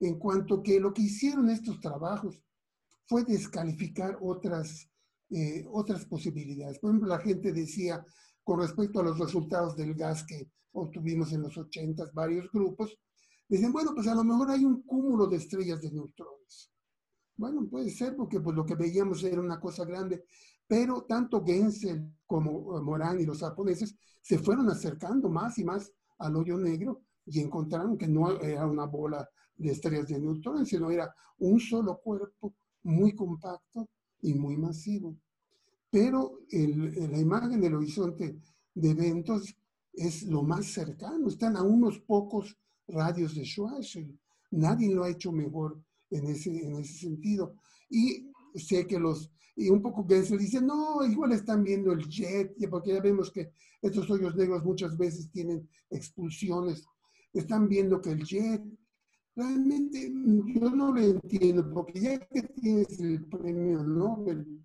En 0.00 0.18
cuanto 0.18 0.62
que 0.62 0.80
lo 0.80 0.92
que 0.92 1.02
hicieron 1.02 1.48
estos 1.50 1.80
trabajos 1.80 2.40
fue 3.06 3.24
descalificar 3.24 4.18
otras, 4.20 4.88
eh, 5.30 5.64
otras 5.70 6.04
posibilidades. 6.06 6.78
Por 6.78 6.90
ejemplo, 6.90 7.08
la 7.08 7.20
gente 7.20 7.52
decía, 7.52 8.04
con 8.42 8.60
respecto 8.60 9.00
a 9.00 9.04
los 9.04 9.18
resultados 9.18 9.76
del 9.76 9.94
gas 9.94 10.24
que 10.24 10.50
obtuvimos 10.72 11.32
en 11.32 11.42
los 11.42 11.56
80, 11.56 12.10
varios 12.12 12.50
grupos, 12.50 12.98
Dicen, 13.48 13.72
bueno, 13.72 13.92
pues 13.94 14.06
a 14.06 14.14
lo 14.14 14.24
mejor 14.24 14.50
hay 14.50 14.64
un 14.64 14.82
cúmulo 14.82 15.26
de 15.26 15.36
estrellas 15.36 15.80
de 15.80 15.90
neutrones. 15.90 16.70
Bueno, 17.36 17.66
puede 17.68 17.90
ser 17.90 18.16
porque 18.16 18.40
pues, 18.40 18.56
lo 18.56 18.64
que 18.64 18.74
veíamos 18.74 19.22
era 19.24 19.40
una 19.40 19.60
cosa 19.60 19.84
grande, 19.84 20.24
pero 20.66 21.02
tanto 21.02 21.44
Gensel 21.44 22.10
como 22.26 22.82
Morán 22.82 23.20
y 23.20 23.26
los 23.26 23.40
japoneses 23.40 23.96
se 24.22 24.38
fueron 24.38 24.68
acercando 24.70 25.28
más 25.28 25.58
y 25.58 25.64
más 25.64 25.92
al 26.18 26.36
hoyo 26.36 26.58
negro 26.58 27.02
y 27.26 27.40
encontraron 27.40 27.96
que 27.96 28.08
no 28.08 28.40
era 28.40 28.66
una 28.66 28.84
bola 28.86 29.28
de 29.56 29.70
estrellas 29.70 30.08
de 30.08 30.20
neutrones, 30.20 30.68
sino 30.68 30.90
era 30.90 31.14
un 31.38 31.58
solo 31.60 31.98
cuerpo 32.00 32.54
muy 32.82 33.14
compacto 33.14 33.88
y 34.22 34.34
muy 34.34 34.56
masivo. 34.56 35.16
Pero 35.90 36.40
el, 36.50 37.10
la 37.10 37.18
imagen 37.18 37.60
del 37.60 37.74
horizonte 37.74 38.36
de 38.74 38.90
eventos 38.90 39.54
es 39.92 40.24
lo 40.24 40.42
más 40.42 40.66
cercano, 40.66 41.28
están 41.28 41.56
a 41.56 41.62
unos 41.62 42.00
pocos 42.00 42.56
radios 42.88 43.34
de 43.34 43.44
Schwarzschild. 43.44 44.18
Nadie 44.50 44.92
lo 44.92 45.04
ha 45.04 45.10
hecho 45.10 45.32
mejor 45.32 45.80
en 46.10 46.26
ese, 46.26 46.50
en 46.50 46.76
ese 46.76 46.98
sentido. 46.98 47.54
Y 47.88 48.30
sé 48.54 48.86
que 48.86 48.98
los, 48.98 49.30
y 49.56 49.70
un 49.70 49.80
poco 49.80 50.04
se 50.08 50.36
dice, 50.36 50.60
no, 50.60 51.04
igual 51.04 51.32
están 51.32 51.62
viendo 51.62 51.92
el 51.92 52.08
jet, 52.08 52.54
porque 52.68 52.92
ya 52.92 53.00
vemos 53.00 53.30
que 53.30 53.52
estos 53.80 54.10
hoyos 54.10 54.34
negros 54.34 54.64
muchas 54.64 54.96
veces 54.96 55.30
tienen 55.30 55.68
expulsiones. 55.90 56.84
Están 57.32 57.68
viendo 57.68 58.00
que 58.00 58.10
el 58.10 58.24
jet, 58.24 58.62
realmente 59.36 60.12
yo 60.54 60.70
no 60.70 60.92
lo 60.92 61.00
entiendo, 61.00 61.72
porque 61.72 62.00
ya 62.00 62.18
que 62.18 62.42
tienes 62.42 62.98
el 62.98 63.24
premio 63.26 63.82
Nobel, 63.84 64.64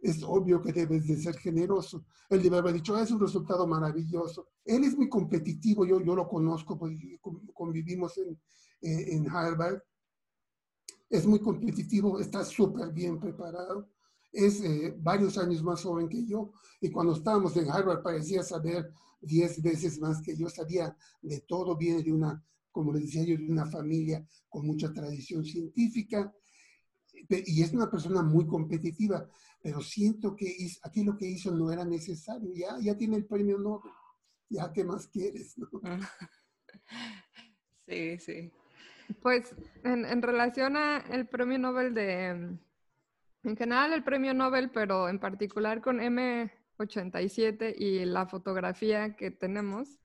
es 0.00 0.22
obvio 0.22 0.60
que 0.60 0.72
debes 0.72 1.06
de 1.06 1.16
ser 1.16 1.36
generoso. 1.38 2.04
Él 2.28 2.42
debe 2.42 2.58
haber 2.58 2.74
dicho, 2.74 2.98
es 2.98 3.10
un 3.10 3.20
resultado 3.20 3.66
maravilloso. 3.66 4.48
Él 4.64 4.84
es 4.84 4.96
muy 4.96 5.08
competitivo, 5.08 5.86
yo, 5.86 6.00
yo 6.00 6.14
lo 6.14 6.28
conozco, 6.28 6.78
pues 6.78 6.98
convivimos 7.54 8.18
en, 8.18 8.38
eh, 8.82 9.14
en 9.16 9.28
Harvard. 9.28 9.80
Es 11.08 11.26
muy 11.26 11.40
competitivo, 11.40 12.20
está 12.20 12.44
súper 12.44 12.92
bien 12.92 13.18
preparado. 13.18 13.93
Es 14.34 14.60
eh, 14.60 14.94
varios 14.98 15.38
años 15.38 15.62
más 15.62 15.82
joven 15.82 16.08
que 16.08 16.26
yo 16.26 16.52
y 16.80 16.90
cuando 16.90 17.14
estábamos 17.14 17.56
en 17.56 17.70
Harvard 17.70 18.02
parecía 18.02 18.42
saber 18.42 18.92
diez 19.20 19.62
veces 19.62 20.00
más 20.00 20.20
que 20.20 20.36
yo. 20.36 20.48
Sabía 20.48 20.96
de 21.22 21.40
todo, 21.40 21.76
viene 21.76 22.02
de 22.02 22.12
una, 22.12 22.44
como 22.72 22.92
les 22.92 23.04
decía 23.04 23.24
yo, 23.24 23.36
de 23.36 23.50
una 23.50 23.66
familia 23.66 24.26
con 24.48 24.66
mucha 24.66 24.92
tradición 24.92 25.44
científica 25.44 26.34
y 27.28 27.62
es 27.62 27.72
una 27.72 27.90
persona 27.90 28.22
muy 28.22 28.46
competitiva 28.46 29.26
pero 29.64 29.80
siento 29.80 30.36
que 30.36 30.54
aquí 30.82 31.02
lo 31.02 31.16
que 31.16 31.26
hizo 31.26 31.50
no 31.50 31.72
era 31.72 31.86
necesario. 31.86 32.52
Ya, 32.54 32.76
ya 32.82 32.98
tiene 32.98 33.16
el 33.16 33.24
premio 33.24 33.56
Nobel. 33.56 33.90
Ya, 34.50 34.70
¿qué 34.70 34.84
más 34.84 35.08
quieres? 35.08 35.56
Sí, 37.86 38.18
sí. 38.18 38.50
Pues 39.20 39.54
en, 39.84 40.06
en 40.06 40.22
relación 40.22 40.74
al 40.76 41.28
premio 41.28 41.58
Nobel 41.58 41.92
de, 41.92 42.56
en 43.44 43.56
general 43.56 43.92
el 43.92 44.02
premio 44.02 44.34
Nobel, 44.34 44.70
pero 44.70 45.08
en 45.08 45.18
particular 45.18 45.80
con 45.80 46.00
M87 46.00 47.74
y 47.76 48.04
la 48.04 48.26
fotografía 48.26 49.14
que 49.16 49.30
tenemos, 49.30 49.98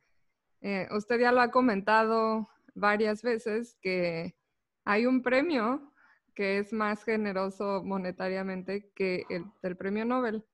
eh, 0.61 0.87
usted 0.91 1.19
ya 1.19 1.31
lo 1.31 1.41
ha 1.41 1.51
comentado 1.51 2.49
varias 2.75 3.23
veces 3.23 3.77
que 3.81 4.35
hay 4.83 5.05
un 5.05 5.21
premio 5.21 5.93
que 6.35 6.59
es 6.59 6.71
más 6.73 7.03
generoso 7.03 7.81
monetariamente 7.83 8.91
que 8.93 9.25
el 9.29 9.45
del 9.61 9.75
premio 9.75 10.05
Nobel. 10.05 10.45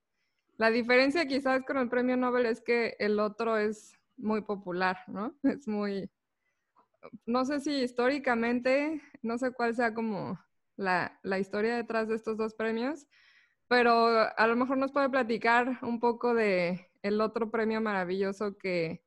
La 0.56 0.70
diferencia 0.70 1.26
quizás 1.26 1.64
con 1.64 1.76
el 1.76 1.88
premio 1.88 2.16
Nobel 2.16 2.46
es 2.46 2.60
que 2.60 2.96
el 2.98 3.20
otro 3.20 3.56
es 3.56 3.94
muy 4.16 4.42
popular, 4.42 4.98
¿no? 5.06 5.34
Es 5.42 5.68
muy, 5.68 6.10
no 7.26 7.44
sé 7.44 7.60
si 7.60 7.82
históricamente, 7.82 9.02
no 9.22 9.38
sé 9.38 9.52
cuál 9.52 9.74
sea 9.74 9.92
como 9.92 10.38
la, 10.76 11.38
historia 11.38 11.76
detrás 11.76 12.08
de 12.08 12.16
estos 12.16 12.36
dos 12.36 12.54
premios, 12.54 13.06
pero 13.68 14.08
a 14.36 14.46
lo 14.46 14.56
mejor 14.56 14.78
nos 14.78 14.92
puede 14.92 15.10
platicar 15.10 15.78
un 15.82 16.00
poco 16.00 16.34
de 16.34 16.86
el 17.02 17.20
otro 17.20 17.50
premio 17.50 17.80
maravilloso 17.80 18.56
que, 18.56 19.02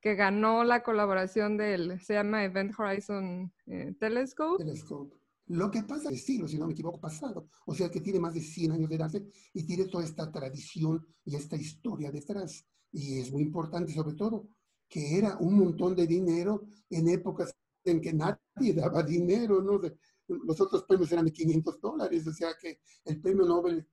que 0.00 0.14
ganó 0.14 0.64
la 0.64 0.82
colaboración 0.82 1.56
del, 1.56 2.00
se 2.00 2.14
llama 2.14 2.44
Event 2.44 2.78
Horizon 2.78 3.52
eh, 3.66 3.94
Telescope. 3.98 4.64
Telescope. 4.64 5.16
Lo 5.46 5.70
que 5.70 5.82
pasa 5.82 6.10
es 6.10 6.24
siglo, 6.24 6.48
si 6.48 6.58
no 6.58 6.66
me 6.66 6.72
equivoco, 6.72 7.00
pasado. 7.00 7.48
O 7.66 7.74
sea 7.74 7.90
que 7.90 8.00
tiene 8.00 8.20
más 8.20 8.32
de 8.32 8.40
100 8.40 8.72
años 8.72 8.88
de 8.88 8.96
edad 8.96 9.10
y 9.52 9.66
tiene 9.66 9.86
toda 9.86 10.04
esta 10.04 10.30
tradición 10.30 11.06
y 11.24 11.36
esta 11.36 11.56
historia 11.56 12.10
detrás. 12.10 12.66
Y 12.90 13.18
es 13.18 13.30
muy 13.30 13.42
importante, 13.42 13.92
sobre 13.92 14.14
todo, 14.14 14.48
que 14.88 15.18
era 15.18 15.36
un 15.38 15.58
montón 15.58 15.94
de 15.96 16.06
dinero 16.06 16.68
en 16.88 17.08
épocas 17.08 17.54
en 17.84 18.00
que 18.00 18.12
nadie 18.12 18.74
daba 18.74 19.02
dinero, 19.02 19.60
¿no? 19.60 19.80
Los 20.28 20.60
otros 20.60 20.84
premios 20.84 21.12
eran 21.12 21.26
de 21.26 21.32
500 21.32 21.80
dólares, 21.80 22.26
o 22.26 22.32
sea 22.32 22.50
que 22.60 22.80
el 23.04 23.20
premio 23.20 23.44
Nobel 23.44 23.86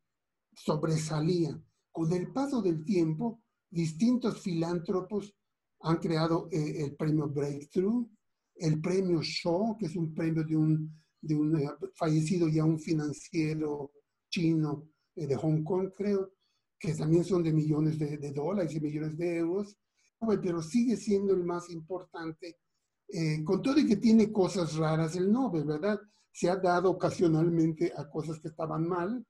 sobresalía. 0.54 1.62
Con 1.92 2.12
el 2.14 2.32
paso 2.32 2.62
del 2.62 2.84
tiempo, 2.86 3.42
distintos 3.70 4.42
filántropos 4.42 5.36
han 5.82 5.98
creado 5.98 6.48
eh, 6.52 6.84
el 6.84 6.96
premio 6.96 7.28
Breakthrough, 7.28 8.10
el 8.56 8.82
premio 8.82 9.22
Shaw, 9.22 9.78
que 9.78 9.88
es 9.88 9.96
un 9.96 10.14
premio 10.14 10.44
de 10.44 10.56
un 10.56 11.00
de 11.22 11.36
un 11.36 11.56
eh, 11.58 11.70
fallecido 11.96 12.48
ya 12.48 12.64
un 12.64 12.80
financiero 12.80 13.92
chino 14.30 14.90
eh, 15.16 15.28
de 15.28 15.36
Hong 15.36 15.64
Kong, 15.64 15.92
creo, 15.96 16.34
que 16.78 16.94
también 16.94 17.24
son 17.24 17.44
de 17.44 17.52
millones 17.52 18.00
de, 18.00 18.32
dólares 18.32 18.74
y 18.74 18.80
millones 18.80 19.18
de 19.18 19.38
euros, 19.38 19.78
pero 20.42 20.62
sigue 20.62 20.96
siendo 20.96 21.34
el 21.34 21.44
más 21.44 21.70
importante, 21.70 22.60
eh, 23.08 23.44
con 23.44 23.62
todo 23.62 23.80
y 23.80 23.88
que 23.88 23.98
tiene 23.98 24.32
cosas 24.32 24.76
raras 24.76 25.16
el 25.16 25.32
Nobel, 25.32 25.66
¿verdad? 25.66 26.00
Se 26.40 26.50
ha 26.50 26.56
dado 26.56 26.92
ocasionalmente 26.92 27.92
a 27.94 28.10
cosas 28.10 28.40
que 28.40 28.48
estaban 28.48 28.88
mal, 28.88 29.26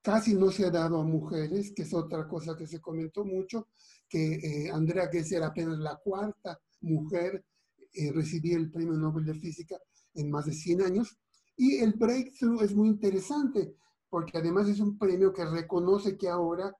casi 0.00 0.32
no 0.34 0.52
se 0.52 0.64
ha 0.64 0.70
dado 0.70 1.00
a 1.00 1.02
mujeres, 1.02 1.72
que 1.74 1.82
es 1.82 1.92
otra 1.92 2.28
cosa 2.28 2.56
que 2.56 2.68
se 2.68 2.80
comentó 2.80 3.24
mucho, 3.24 3.66
que 4.08 4.70
Andrea 4.72 5.08
Ghez 5.12 5.32
era 5.32 5.48
apenas 5.48 5.76
la 5.78 5.96
cuarta 5.96 6.56
mujer 6.82 7.44
eh, 7.92 8.12
recibir 8.12 8.58
el 8.58 8.70
Premio 8.70 8.92
Nobel 8.92 9.24
de 9.24 9.34
Física 9.34 9.76
en 10.14 10.30
más 10.30 10.46
de 10.46 10.52
100 10.52 10.82
años. 10.82 11.18
Y 11.56 11.78
el 11.78 11.94
breakthrough 11.94 12.62
es 12.62 12.72
muy 12.76 12.90
interesante 12.90 13.74
porque 14.08 14.38
además 14.38 14.68
es 14.68 14.78
un 14.78 14.96
premio 14.96 15.32
que 15.32 15.44
reconoce 15.44 16.16
que 16.16 16.28
ahora 16.28 16.72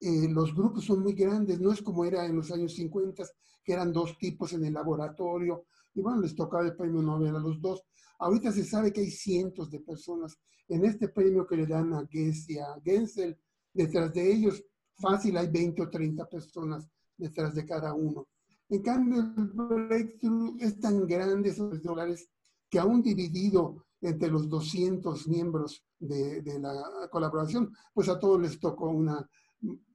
eh, 0.00 0.28
los 0.30 0.54
grupos 0.54 0.86
son 0.86 1.02
muy 1.02 1.12
grandes, 1.12 1.60
no 1.60 1.72
es 1.72 1.82
como 1.82 2.06
era 2.06 2.24
en 2.24 2.36
los 2.36 2.50
años 2.50 2.72
50, 2.72 3.22
que 3.62 3.74
eran 3.74 3.92
dos 3.92 4.16
tipos 4.16 4.54
en 4.54 4.64
el 4.64 4.72
laboratorio, 4.72 5.66
y 5.92 6.00
bueno, 6.00 6.22
les 6.22 6.34
tocaba 6.34 6.64
el 6.64 6.74
premio 6.74 7.02
Nobel 7.02 7.36
a 7.36 7.38
los 7.38 7.60
dos. 7.60 7.82
Ahorita 8.18 8.52
se 8.52 8.64
sabe 8.64 8.92
que 8.92 9.00
hay 9.00 9.10
cientos 9.10 9.70
de 9.70 9.80
personas 9.80 10.38
en 10.68 10.84
este 10.84 11.08
premio 11.08 11.46
que 11.46 11.56
le 11.56 11.66
dan 11.66 11.92
a 11.94 12.06
Gess 12.06 12.48
y 12.48 12.58
a 12.58 12.66
Gensel, 12.82 13.38
detrás 13.72 14.12
de 14.12 14.32
ellos 14.32 14.64
fácil 14.96 15.36
hay 15.36 15.48
20 15.48 15.82
o 15.82 15.90
30 15.90 16.28
personas 16.28 16.88
detrás 17.16 17.54
de 17.54 17.66
cada 17.66 17.92
uno. 17.94 18.28
En 18.68 18.82
cambio, 18.82 19.20
el 19.20 19.50
breakthrough 19.88 20.56
es 20.60 20.78
tan 20.80 21.06
grande, 21.06 21.50
esos 21.50 21.82
dólares, 21.82 22.28
que 22.70 22.78
aún 22.78 23.02
dividido 23.02 23.84
entre 24.00 24.30
los 24.30 24.48
200 24.48 25.28
miembros 25.28 25.84
de, 25.98 26.42
la 26.58 27.08
colaboración, 27.10 27.72
pues 27.92 28.08
a 28.08 28.18
todos 28.18 28.40
les 28.40 28.58
tocó 28.58 28.88
una, 28.88 29.28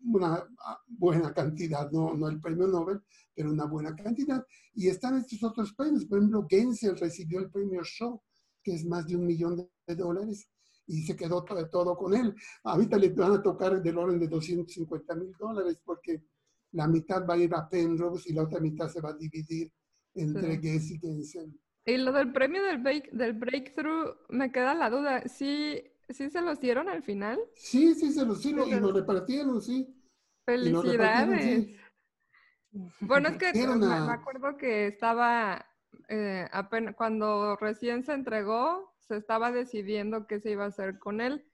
una 0.03 0.43
buena 0.87 1.33
cantidad, 1.33 1.89
no, 1.91 2.13
no 2.13 2.27
el 2.27 2.39
premio 2.39 2.67
Nobel, 2.67 3.01
pero 3.33 3.51
una 3.51 3.65
buena 3.65 3.95
cantidad. 3.95 4.45
Y 4.73 4.87
están 4.87 5.17
estos 5.17 5.43
otros 5.43 5.73
premios, 5.73 6.05
por 6.05 6.19
ejemplo, 6.19 6.45
Gensel 6.49 6.97
recibió 6.97 7.39
el 7.39 7.49
premio 7.49 7.81
Shaw, 7.83 8.21
que 8.63 8.75
es 8.75 8.85
más 8.85 9.07
de 9.07 9.15
un 9.15 9.25
millón 9.25 9.69
de 9.87 9.95
dólares, 9.95 10.49
y 10.87 11.03
se 11.03 11.15
quedó 11.15 11.43
todo, 11.43 11.69
todo 11.69 11.95
con 11.95 12.15
él. 12.15 12.33
Ahorita 12.63 12.97
le 12.97 13.09
van 13.09 13.33
a 13.33 13.41
tocar 13.41 13.81
del 13.81 13.97
orden 13.97 14.19
de 14.19 14.27
250 14.27 15.15
mil 15.15 15.31
dólares, 15.39 15.79
porque 15.85 16.23
la 16.71 16.87
mitad 16.87 17.25
va 17.27 17.35
a 17.35 17.37
ir 17.37 17.53
a 17.53 17.69
Penrose 17.69 18.29
y 18.29 18.33
la 18.33 18.43
otra 18.43 18.59
mitad 18.59 18.89
se 18.89 19.01
va 19.01 19.09
a 19.09 19.17
dividir 19.17 19.71
entre 20.15 20.59
sí. 20.79 20.95
y 20.95 20.99
Gensel. 20.99 21.59
Y 21.85 21.97
lo 21.97 22.11
del 22.11 22.31
premio 22.31 22.63
del, 22.63 22.83
del 22.83 23.33
breakthrough, 23.33 24.15
me 24.29 24.51
queda 24.51 24.73
la 24.73 24.89
duda, 24.89 25.27
¿sí, 25.27 25.81
¿sí 26.09 26.29
se 26.29 26.41
los 26.41 26.59
dieron 26.59 26.89
al 26.89 27.03
final? 27.03 27.39
Sí, 27.55 27.93
sí, 27.95 28.11
se 28.11 28.25
los 28.25 28.41
dieron 28.41 28.67
y 28.67 28.75
lo 28.79 28.91
repartieron, 28.91 29.61
sí. 29.61 29.95
Felicidades. 30.45 31.69
Bueno, 32.99 33.29
es 33.29 33.37
que 33.37 33.51
me, 33.53 34.11
acuerdo 34.11 34.57
que 34.57 34.87
estaba, 34.87 35.65
eh, 36.07 36.47
apenas, 36.51 36.95
cuando 36.95 37.55
recién 37.55 38.03
se 38.03 38.13
entregó, 38.13 38.93
se 38.99 39.17
estaba 39.17 39.51
decidiendo 39.51 40.27
qué 40.27 40.39
se 40.39 40.51
iba 40.51 40.65
a 40.65 40.69
hacer 40.69 40.99
con 40.99 41.21
él. 41.21 41.45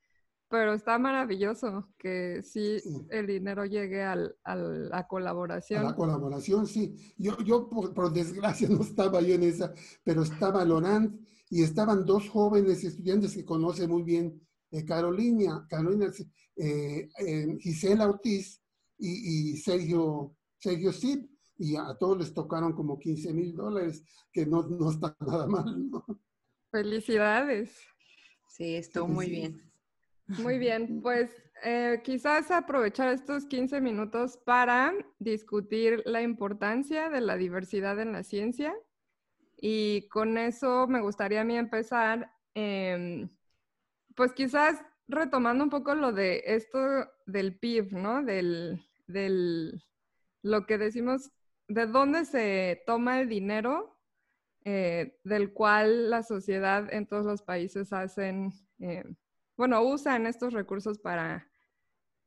Pero 0.47 0.73
está 0.73 0.99
maravilloso 0.99 1.89
que 1.97 2.43
sí, 2.43 2.77
el 3.09 3.25
dinero 3.25 3.65
llegue 3.65 4.03
al, 4.03 4.37
a 4.43 4.55
la 4.55 5.07
colaboración. 5.07 5.81
A 5.83 5.89
la 5.89 5.95
colaboración, 5.95 6.67
sí. 6.67 7.13
Yo, 7.17 7.37
yo 7.39 7.67
por, 7.67 8.13
desgracia 8.13 8.67
no 8.69 8.81
estaba 8.81 9.21
yo 9.21 9.33
en 9.35 9.43
esa, 9.43 9.73
pero 10.03 10.21
estaba 10.21 10.63
Laurent 10.63 11.19
y 11.49 11.63
estaban 11.63 12.05
dos 12.05 12.29
jóvenes 12.29 12.83
estudiantes 12.83 13.33
que 13.33 13.45
conoce 13.45 13.87
muy 13.87 14.03
bien 14.03 14.41
eh, 14.71 14.83
Carolina, 14.85 15.65
Carolina 15.69 16.11
eh, 16.55 17.09
eh, 17.19 17.57
Gisela 17.59 18.07
Ortiz 18.07 18.61
y, 18.97 19.53
y, 19.53 19.57
Sergio, 19.57 20.35
Sergio 20.57 20.91
Cid. 20.91 21.25
y 21.57 21.75
a 21.75 21.95
todos 21.99 22.17
les 22.19 22.33
tocaron 22.33 22.73
como 22.73 22.97
15 22.97 23.33
mil 23.33 23.55
dólares, 23.55 24.03
que 24.31 24.45
no, 24.45 24.63
no 24.63 24.91
está 24.91 25.15
nada 25.25 25.47
mal. 25.47 25.89
¿no? 25.89 26.05
Felicidades. 26.71 27.77
Sí, 28.49 28.75
estuvo 28.75 29.07
muy 29.07 29.29
bien. 29.29 29.71
Muy 30.27 30.57
bien, 30.57 31.01
pues 31.01 31.29
eh, 31.63 32.01
quizás 32.03 32.51
aprovechar 32.51 33.13
estos 33.13 33.45
15 33.45 33.79
minutos 33.79 34.37
para 34.37 34.93
discutir 35.19 36.01
la 36.05 36.21
importancia 36.21 37.09
de 37.09 37.21
la 37.21 37.37
diversidad 37.37 37.99
en 37.99 38.11
la 38.11 38.23
ciencia. 38.23 38.75
Y 39.57 40.07
con 40.09 40.37
eso 40.37 40.87
me 40.87 41.01
gustaría 41.01 41.41
a 41.41 41.45
mí 41.45 41.57
empezar, 41.57 42.31
em, 42.53 43.29
pues 44.15 44.33
quizás 44.33 44.81
retomando 45.07 45.63
un 45.63 45.69
poco 45.69 45.95
lo 45.95 46.11
de 46.11 46.43
esto 46.45 46.79
del 47.25 47.57
PIB, 47.57 47.93
¿no? 47.93 48.23
Del, 48.23 48.83
del, 49.07 49.83
lo 50.41 50.65
que 50.65 50.77
decimos, 50.77 51.31
de 51.67 51.87
dónde 51.87 52.25
se 52.25 52.83
toma 52.85 53.19
el 53.21 53.29
dinero 53.29 53.95
eh, 54.67 55.19
del 55.23 55.53
cual 55.53 56.09
la 56.09 56.23
sociedad 56.23 56.91
en 56.91 57.05
todos 57.05 57.23
los 57.23 57.43
países 57.43 57.93
hacen, 57.93 58.51
eh, 58.79 59.03
bueno, 59.55 59.83
usan 59.83 60.25
estos 60.25 60.53
recursos 60.53 60.97
para, 60.97 61.47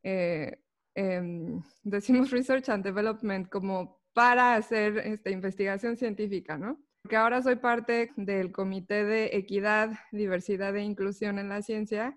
eh, 0.05 0.63
em, 0.95 1.61
decimos 1.83 2.31
research 2.31 2.69
and 2.69 2.85
development, 2.85 3.49
como 3.49 4.01
para 4.13 4.55
hacer 4.55 4.99
esta 4.99 5.31
investigación 5.31 5.97
científica, 5.97 6.57
¿no? 6.57 6.81
Porque 7.09 7.17
ahora 7.17 7.41
soy 7.41 7.57
parte 7.57 8.13
del 8.17 8.53
Comité 8.53 9.03
de 9.03 9.31
Equidad, 9.33 9.93
Diversidad 10.13 10.77
e 10.77 10.83
Inclusión 10.83 11.39
en 11.39 11.49
la 11.49 11.63
Ciencia 11.63 12.15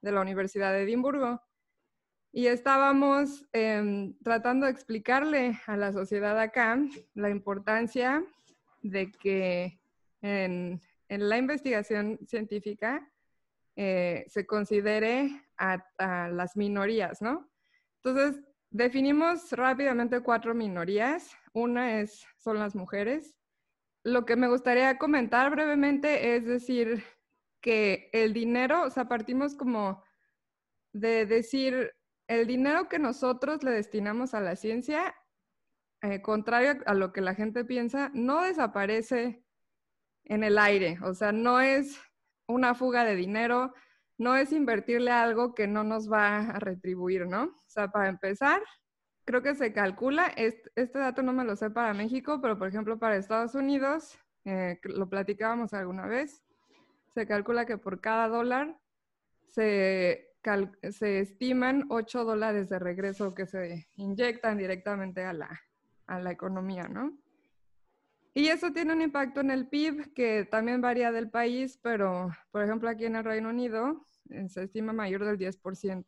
de 0.00 0.10
la 0.10 0.22
Universidad 0.22 0.72
de 0.72 0.84
Edimburgo. 0.84 1.42
Y 2.32 2.46
estábamos 2.46 3.46
em, 3.52 4.16
tratando 4.24 4.64
de 4.64 4.72
explicarle 4.72 5.60
a 5.66 5.76
la 5.76 5.92
sociedad 5.92 6.40
acá 6.40 6.78
la 7.12 7.28
importancia 7.28 8.24
de 8.80 9.12
que 9.12 9.78
en, 10.22 10.80
la 11.10 11.36
investigación 11.36 12.18
científica 12.26 13.06
eh, 13.76 14.24
se 14.28 14.46
considere 14.46 15.42
a, 15.58 15.84
las 16.30 16.56
minorías, 16.56 17.20
¿no? 17.20 17.50
Entonces, 18.02 18.42
definimos 18.70 19.52
rápidamente 19.52 20.20
cuatro 20.20 20.54
minorías. 20.54 21.36
Una 21.52 22.00
es, 22.00 22.26
son 22.38 22.58
las 22.58 22.74
mujeres. 22.74 23.36
Lo 24.04 24.24
que 24.24 24.36
me 24.36 24.48
gustaría 24.48 24.98
comentar 24.98 25.50
brevemente 25.50 26.36
es 26.36 26.44
decir 26.44 27.04
que 27.60 28.10
el 28.12 28.32
dinero, 28.32 28.82
o 28.82 28.90
sea, 28.90 29.08
partimos 29.08 29.54
como 29.54 30.02
de 30.92 31.26
decir, 31.26 31.94
el 32.26 32.46
dinero 32.46 32.88
que 32.88 32.98
nosotros 32.98 33.62
le 33.62 33.70
destinamos 33.70 34.34
a 34.34 34.40
la 34.40 34.56
ciencia 34.56 35.14
eh, 36.02 36.20
contrario 36.20 36.78
a 36.86 36.94
lo 36.94 37.12
que 37.12 37.20
la 37.20 37.34
gente 37.34 37.64
piensa, 37.64 38.10
no 38.12 38.42
desaparece 38.42 39.44
en 40.24 40.42
el 40.42 40.58
aire. 40.58 40.98
O 41.04 41.14
sea, 41.14 41.30
no 41.30 41.60
es 41.60 42.00
una 42.48 42.74
fuga 42.74 43.04
de 43.04 43.14
dinero, 43.14 43.72
no 44.18 44.36
es 44.36 44.52
invertirle 44.52 45.12
algo 45.12 45.54
que 45.54 45.68
no 45.68 45.84
nos 45.84 46.10
va 46.10 46.38
a 46.38 46.58
retribuir, 46.58 47.26
¿no? 47.26 47.44
O 47.44 47.68
sea, 47.68 47.88
para 47.88 48.08
empezar, 48.08 48.60
creo 49.24 49.42
que 49.42 49.54
se 49.54 49.72
calcula, 49.72 50.26
este, 50.36 50.98
dato 50.98 51.22
no 51.22 51.32
me 51.32 51.44
lo 51.44 51.56
sé 51.56 51.70
para 51.70 51.94
México, 51.94 52.40
pero 52.40 52.58
por 52.58 52.68
ejemplo 52.68 52.98
para 52.98 53.16
Estados 53.16 53.54
Unidos, 53.54 54.18
eh, 54.44 54.78
lo 54.84 55.08
platicábamos 55.08 55.72
alguna 55.74 56.06
vez, 56.06 56.42
se 57.14 57.26
calcula 57.26 57.66
que 57.66 57.78
por 57.78 58.00
cada 58.00 58.28
dólar 58.28 58.78
se, 59.46 60.30
se 60.90 61.20
estiman 61.20 61.84
8 61.90 62.24
dólares 62.24 62.68
de 62.68 62.78
regreso 62.78 63.34
que 63.34 63.46
se 63.46 63.88
inyectan 63.96 64.58
directamente 64.58 65.24
a 65.24 65.32
la, 65.32 65.60
a 66.06 66.20
la 66.20 66.30
economía, 66.30 66.84
¿no? 66.84 67.16
Y 68.34 68.48
eso 68.48 68.72
tiene 68.72 68.94
un 68.94 69.02
impacto 69.02 69.40
en 69.40 69.50
el 69.50 69.68
PIB 69.68 70.14
que 70.14 70.46
también 70.50 70.80
varía 70.80 71.12
del 71.12 71.30
país, 71.30 71.78
pero 71.82 72.30
por 72.50 72.62
ejemplo 72.62 72.88
aquí 72.88 73.04
en 73.04 73.16
el 73.16 73.24
Reino 73.24 73.50
Unido 73.50 74.06
eh, 74.30 74.48
se 74.48 74.62
estima 74.62 74.94
mayor 74.94 75.24
del 75.24 75.38
10%. 75.38 76.06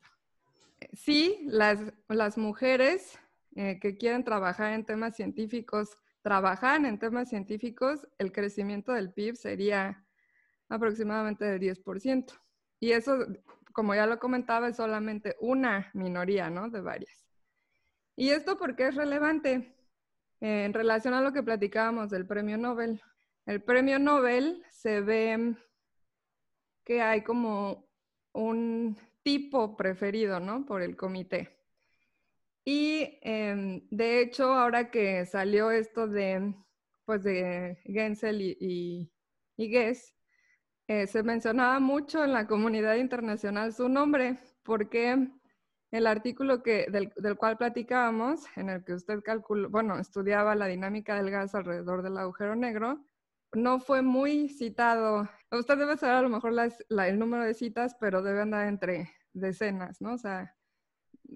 Eh, 0.81 0.89
sí, 0.93 1.41
las, 1.47 1.81
las 2.09 2.39
mujeres 2.39 3.19
eh, 3.57 3.79
que 3.81 3.97
quieren 3.97 4.25
trabajar 4.25 4.73
en 4.73 4.85
temas 4.85 5.17
científicos, 5.17 5.97
trabajan 6.23 6.87
en 6.87 6.99
temas 6.99 7.29
científicos, 7.29 8.07
el 8.19 8.33
crecimiento 8.33 8.93
del 8.93 9.13
PIB 9.13 9.37
sería 9.37 10.05
aproximadamente 10.69 11.45
del 11.45 11.61
10%. 11.61 12.33
Y 12.81 12.93
eso, 12.93 13.19
como 13.73 13.95
ya 13.95 14.07
lo 14.07 14.19
comentaba, 14.19 14.69
es 14.69 14.77
solamente 14.77 15.37
una 15.41 15.91
minoría, 15.95 16.51
¿no? 16.51 16.71
De 16.71 16.81
varias. 16.81 17.27
¿Y 18.17 18.31
esto 18.31 18.57
por 18.57 18.77
qué 18.77 18.89
es 18.89 18.95
relevante? 18.95 19.75
en 20.41 20.75
relación 20.75 21.15
a 21.15 21.23
lo 21.23 21.33
que 21.33 21.43
platicábamos 21.43 22.11
del 22.11 22.27
premio 22.27 22.59
Nobel. 22.59 23.01
El 23.47 23.63
premio 23.63 23.99
Nobel 23.99 24.63
se 24.71 25.01
ve 25.01 25.57
que 26.85 27.01
hay 27.01 27.23
como 27.23 27.87
un 28.33 28.99
tipo 29.25 29.77
preferido, 29.77 30.39
¿no? 30.39 30.65
Por 30.65 30.83
el 30.83 30.97
comité. 30.97 31.59
Y 32.65 33.19
em, 33.23 33.87
de 33.91 34.21
hecho, 34.21 34.53
ahora 34.53 34.91
que 34.91 35.27
salió 35.27 35.71
esto 35.71 36.07
de, 36.07 36.55
pues 37.05 37.25
de 37.25 37.79
Gensel 37.85 38.41
y, 38.41 39.11
y, 39.57 39.69
Guess, 39.69 40.15
eh, 40.89 41.07
se 41.07 41.23
mencionaba 41.23 41.81
mucho 41.81 42.25
en 42.25 42.33
la 42.33 42.47
comunidad 42.47 42.97
internacional 42.97 43.73
su 43.73 43.89
nombre, 43.89 44.39
porque 44.63 45.29
el 45.91 46.07
artículo 46.07 46.63
que, 46.63 46.87
del, 46.91 47.37
cual 47.37 47.57
platicábamos, 47.57 48.45
en 48.57 48.71
el 48.71 48.85
que 48.85 48.95
usted 48.95 49.23
calculó, 49.23 49.71
bueno, 49.71 49.99
estudiaba 49.99 50.55
la 50.55 50.67
dinámica 50.67 51.17
del 51.17 51.31
gas 51.31 51.55
alrededor 51.55 52.03
del 52.03 52.19
agujero 52.19 52.57
negro, 52.57 53.05
no 53.53 53.79
fue 53.79 54.03
muy 54.03 54.49
citado. 54.49 55.29
Usted 55.59 55.79
debe 55.79 55.97
saber 55.97 56.17
a 56.17 56.23
lo 56.23 56.29
mejor 56.29 56.53
el 56.89 57.19
número 57.19 57.45
de 57.45 57.55
citas, 57.55 57.97
pero 58.01 58.23
debe 58.23 58.43
andar 58.43 58.69
entre 58.69 59.11
decenas, 59.33 60.01
¿no? 60.01 60.15
O 60.15 60.19
sea, 60.19 60.55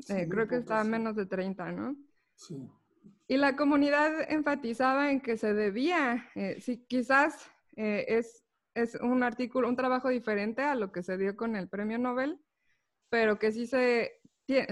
eh, 0.08 0.28
creo 0.28 0.48
que 0.48 0.56
estaba 0.56 0.84
menos 0.84 1.16
de 1.16 1.26
30, 1.26 1.72
¿no? 1.72 1.96
Sí. 2.34 2.70
Y 3.26 3.36
la 3.36 3.56
comunidad 3.56 4.30
enfatizaba 4.30 5.10
en 5.10 5.20
que 5.20 5.36
se 5.36 5.52
debía, 5.54 6.28
eh, 6.34 6.60
si 6.60 6.78
quizás 6.86 7.50
eh, 7.76 8.06
es, 8.08 8.44
es 8.74 8.94
un 8.94 9.22
artículo, 9.22 9.68
un 9.68 9.76
trabajo 9.76 10.08
diferente 10.08 10.62
a 10.62 10.74
lo 10.74 10.92
que 10.92 11.02
se 11.02 11.18
dio 11.18 11.36
con 11.36 11.56
el 11.56 11.68
premio 11.68 11.98
Nobel, 11.98 12.40
pero 13.10 13.38
que 13.38 13.52
sí 13.52 13.66
se 13.66 14.18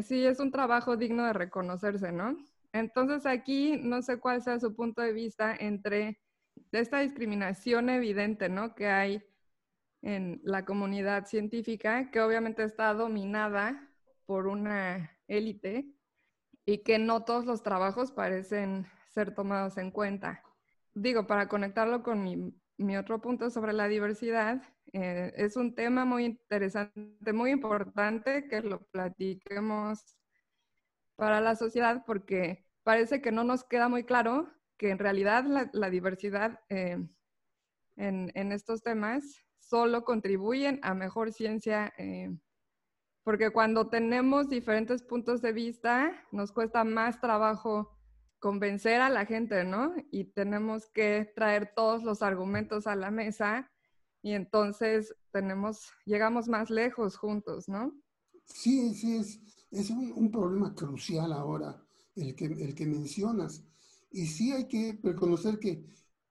sí 0.02 0.24
es 0.24 0.40
un 0.40 0.50
trabajo 0.50 0.96
digno 0.96 1.26
de 1.26 1.34
reconocerse, 1.34 2.10
¿no? 2.10 2.36
Entonces 2.72 3.26
aquí 3.26 3.78
no 3.82 4.02
sé 4.02 4.18
cuál 4.18 4.42
sea 4.42 4.58
su 4.58 4.74
punto 4.74 5.02
de 5.02 5.12
vista 5.12 5.54
entre 5.54 6.20
esta 6.72 7.00
discriminación 7.00 7.90
evidente, 7.90 8.48
¿no? 8.48 8.74
Que 8.74 8.88
hay 8.88 9.22
en 10.06 10.40
la 10.44 10.64
comunidad 10.64 11.26
científica, 11.26 12.12
que 12.12 12.20
obviamente 12.20 12.62
está 12.62 12.94
dominada 12.94 13.90
por 14.24 14.46
una 14.46 15.10
élite 15.26 15.92
y 16.64 16.84
que 16.84 17.00
no 17.00 17.24
todos 17.24 17.44
los 17.44 17.64
trabajos 17.64 18.12
parecen 18.12 18.86
ser 19.08 19.34
tomados 19.34 19.78
en 19.78 19.90
cuenta. 19.90 20.44
Digo, 20.94 21.26
para 21.26 21.48
conectarlo 21.48 22.04
con 22.04 22.22
mi, 22.22 22.54
mi 22.76 22.96
otro 22.96 23.20
punto 23.20 23.50
sobre 23.50 23.72
la 23.72 23.88
diversidad, 23.88 24.62
eh, 24.92 25.32
es 25.34 25.56
un 25.56 25.74
tema 25.74 26.04
muy 26.04 26.24
interesante, 26.24 27.32
muy 27.32 27.50
importante 27.50 28.46
que 28.46 28.62
lo 28.62 28.86
platiquemos 28.92 30.16
para 31.16 31.40
la 31.40 31.56
sociedad 31.56 32.04
porque 32.06 32.64
parece 32.84 33.20
que 33.20 33.32
no 33.32 33.42
nos 33.42 33.64
queda 33.64 33.88
muy 33.88 34.04
claro 34.04 34.48
que 34.76 34.90
en 34.90 35.00
realidad 35.00 35.44
la, 35.72 35.90
diversidad 35.90 36.60
eh, 36.68 37.04
en, 37.96 38.52
estos 38.52 38.82
temas 38.82 39.45
solo 39.68 40.04
contribuyen 40.04 40.80
a 40.82 40.94
mejor 40.94 41.32
ciencia, 41.32 41.92
eh, 41.98 42.36
porque 43.24 43.50
cuando 43.50 43.88
tenemos 43.88 44.48
diferentes 44.48 45.02
puntos 45.02 45.42
de 45.42 45.52
vista 45.52 46.12
nos 46.30 46.52
cuesta 46.52 46.84
más 46.84 47.20
trabajo 47.20 47.96
convencer 48.38 49.00
a 49.00 49.10
la 49.10 49.26
gente, 49.26 49.64
¿no? 49.64 49.94
Y 50.10 50.24
tenemos 50.24 50.86
que 50.86 51.32
traer 51.34 51.72
todos 51.74 52.04
los 52.04 52.22
argumentos 52.22 52.86
a 52.86 52.94
la 52.94 53.10
mesa 53.10 53.70
y 54.22 54.32
entonces 54.32 55.14
tenemos, 55.32 55.90
llegamos 56.04 56.48
más 56.48 56.70
lejos 56.70 57.16
juntos, 57.16 57.68
¿no? 57.68 57.92
Sí, 58.44 58.94
sí, 58.94 59.16
es, 59.16 59.40
es 59.70 59.90
un, 59.90 60.30
problema 60.30 60.74
crucial 60.74 61.32
ahora 61.32 61.84
el 62.14 62.34
que, 62.34 62.46
el 62.46 62.74
que 62.74 62.86
mencionas. 62.86 63.64
Y 64.10 64.26
sí 64.26 64.52
hay 64.52 64.68
que 64.68 64.98
reconocer 65.02 65.58
que, 65.58 65.84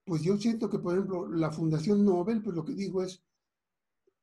pues 0.06 0.22
yo 0.22 0.38
siento 0.38 0.70
que, 0.70 0.80
por 0.80 0.94
ejemplo, 0.94 1.28
la 1.28 1.52
Fundación 1.52 2.06
Nobel, 2.06 2.42
pues 2.42 2.56
lo 2.56 2.64
que 2.64 2.74
digo 2.74 3.04
es, 3.04 3.25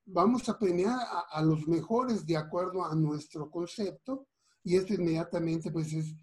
vamos 0.04 0.48
a 0.48 0.58
premiar 0.58 0.98
a, 1.30 1.42
los 1.42 1.66
mejores 1.66 2.26
de 2.26 2.36
acuerdo 2.36 2.84
a 2.84 2.94
nuestro 2.94 3.50
concepto, 3.50 4.26
y 4.64 4.76
esto 4.76 4.94
inmediatamente, 4.94 5.70
pues 5.70 5.92
es 5.92 6.14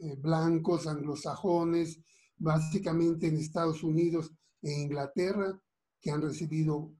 eh, 0.00 0.16
blancos, 0.16 0.86
anglosajones, 0.86 2.00
básicamente 2.36 3.26
en 3.26 3.36
Estados 3.36 3.82
Unidos 3.82 4.32
e 4.62 4.72
Inglaterra, 4.72 5.60
que 6.00 6.10
han 6.10 6.22
recibido 6.22 6.92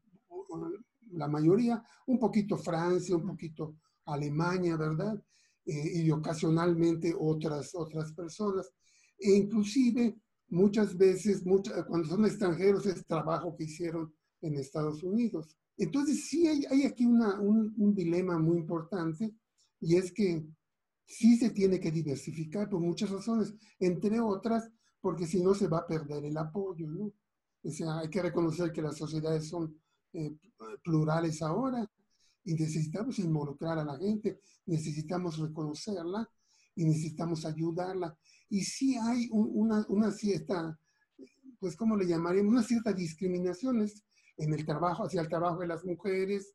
la 1.13 1.29
mayoría, 1.29 1.83
un 2.07 2.19
poquito 2.19 2.57
Francia, 2.57 3.17
un 3.17 3.27
poquito 3.27 3.77
Alemania, 4.07 4.77
¿verdad? 4.77 5.23
Eh, 5.65 6.03
y 6.03 6.11
ocasionalmente 6.11 7.15
otras, 7.19 7.75
otras 7.75 8.13
personas. 8.13 8.73
E 9.19 9.33
inclusive 9.33 10.17
muchas 10.49 10.97
veces, 10.97 11.43
cuando 11.87 12.09
son 12.09 12.25
extranjeros, 12.25 12.87
es 12.87 13.07
trabajo 13.07 13.55
que 13.57 13.65
hicieron 13.65 14.13
en 14.41 14.55
Estados 14.57 15.03
Unidos. 15.03 15.57
Entonces 15.79 16.27
sí 16.27 16.47
hay, 16.47 16.83
aquí 16.83 17.07
un, 17.07 17.73
un, 17.77 17.95
dilema 17.95 18.37
muy 18.37 18.59
importante 18.59 19.33
y 19.81 19.95
es 19.95 20.11
que 20.13 20.45
sí 21.07 21.37
se 21.37 21.51
tiene 21.51 21.79
que 21.79 21.93
diversificar 21.93 22.69
por 22.69 22.81
muchas 22.81 23.11
razones, 23.11 23.55
entre 23.79 24.19
otras 24.19 24.69
porque 25.01 25.27
si 25.27 25.41
no 25.41 25.55
se 25.55 25.69
va 25.69 25.79
a 25.79 25.87
perder 25.87 26.25
el 26.25 26.37
apoyo, 26.37 26.89
hay 27.63 28.11
que 28.11 28.23
reconocer 28.23 28.73
que 28.73 28.83
las 28.83 28.97
sociedades 28.97 29.49
son 29.49 29.81
eh, 30.13 30.37
plurales 30.83 31.43
ahora 31.43 31.89
y 32.45 32.55
necesitamos 32.55 33.19
involucrar 33.21 33.79
a 33.79 33.85
la 33.85 33.97
gente, 33.97 34.41
necesitamos 34.67 35.39
reconocerla 35.39 36.29
y 36.75 36.85
necesitamos 36.85 37.45
ayudarla. 37.45 38.17
Y 38.49 38.63
sí 38.63 38.97
hay 38.97 39.29
una, 39.31 39.85
una, 39.89 40.11
cierta, 40.11 40.79
pues, 41.61 41.77
¿cómo 41.77 41.97
le 41.97 42.07
llamaríamos? 42.07 42.53
Una 42.53 42.63
cierta 42.63 42.93
discriminaciones 42.93 44.03
en 44.39 44.55
el 44.55 44.65
trabajo, 44.65 45.05
hacia 45.05 45.21
el 45.21 45.29
trabajo 45.29 45.61
de 45.61 45.67
las 45.67 45.85
mujeres, 45.85 46.55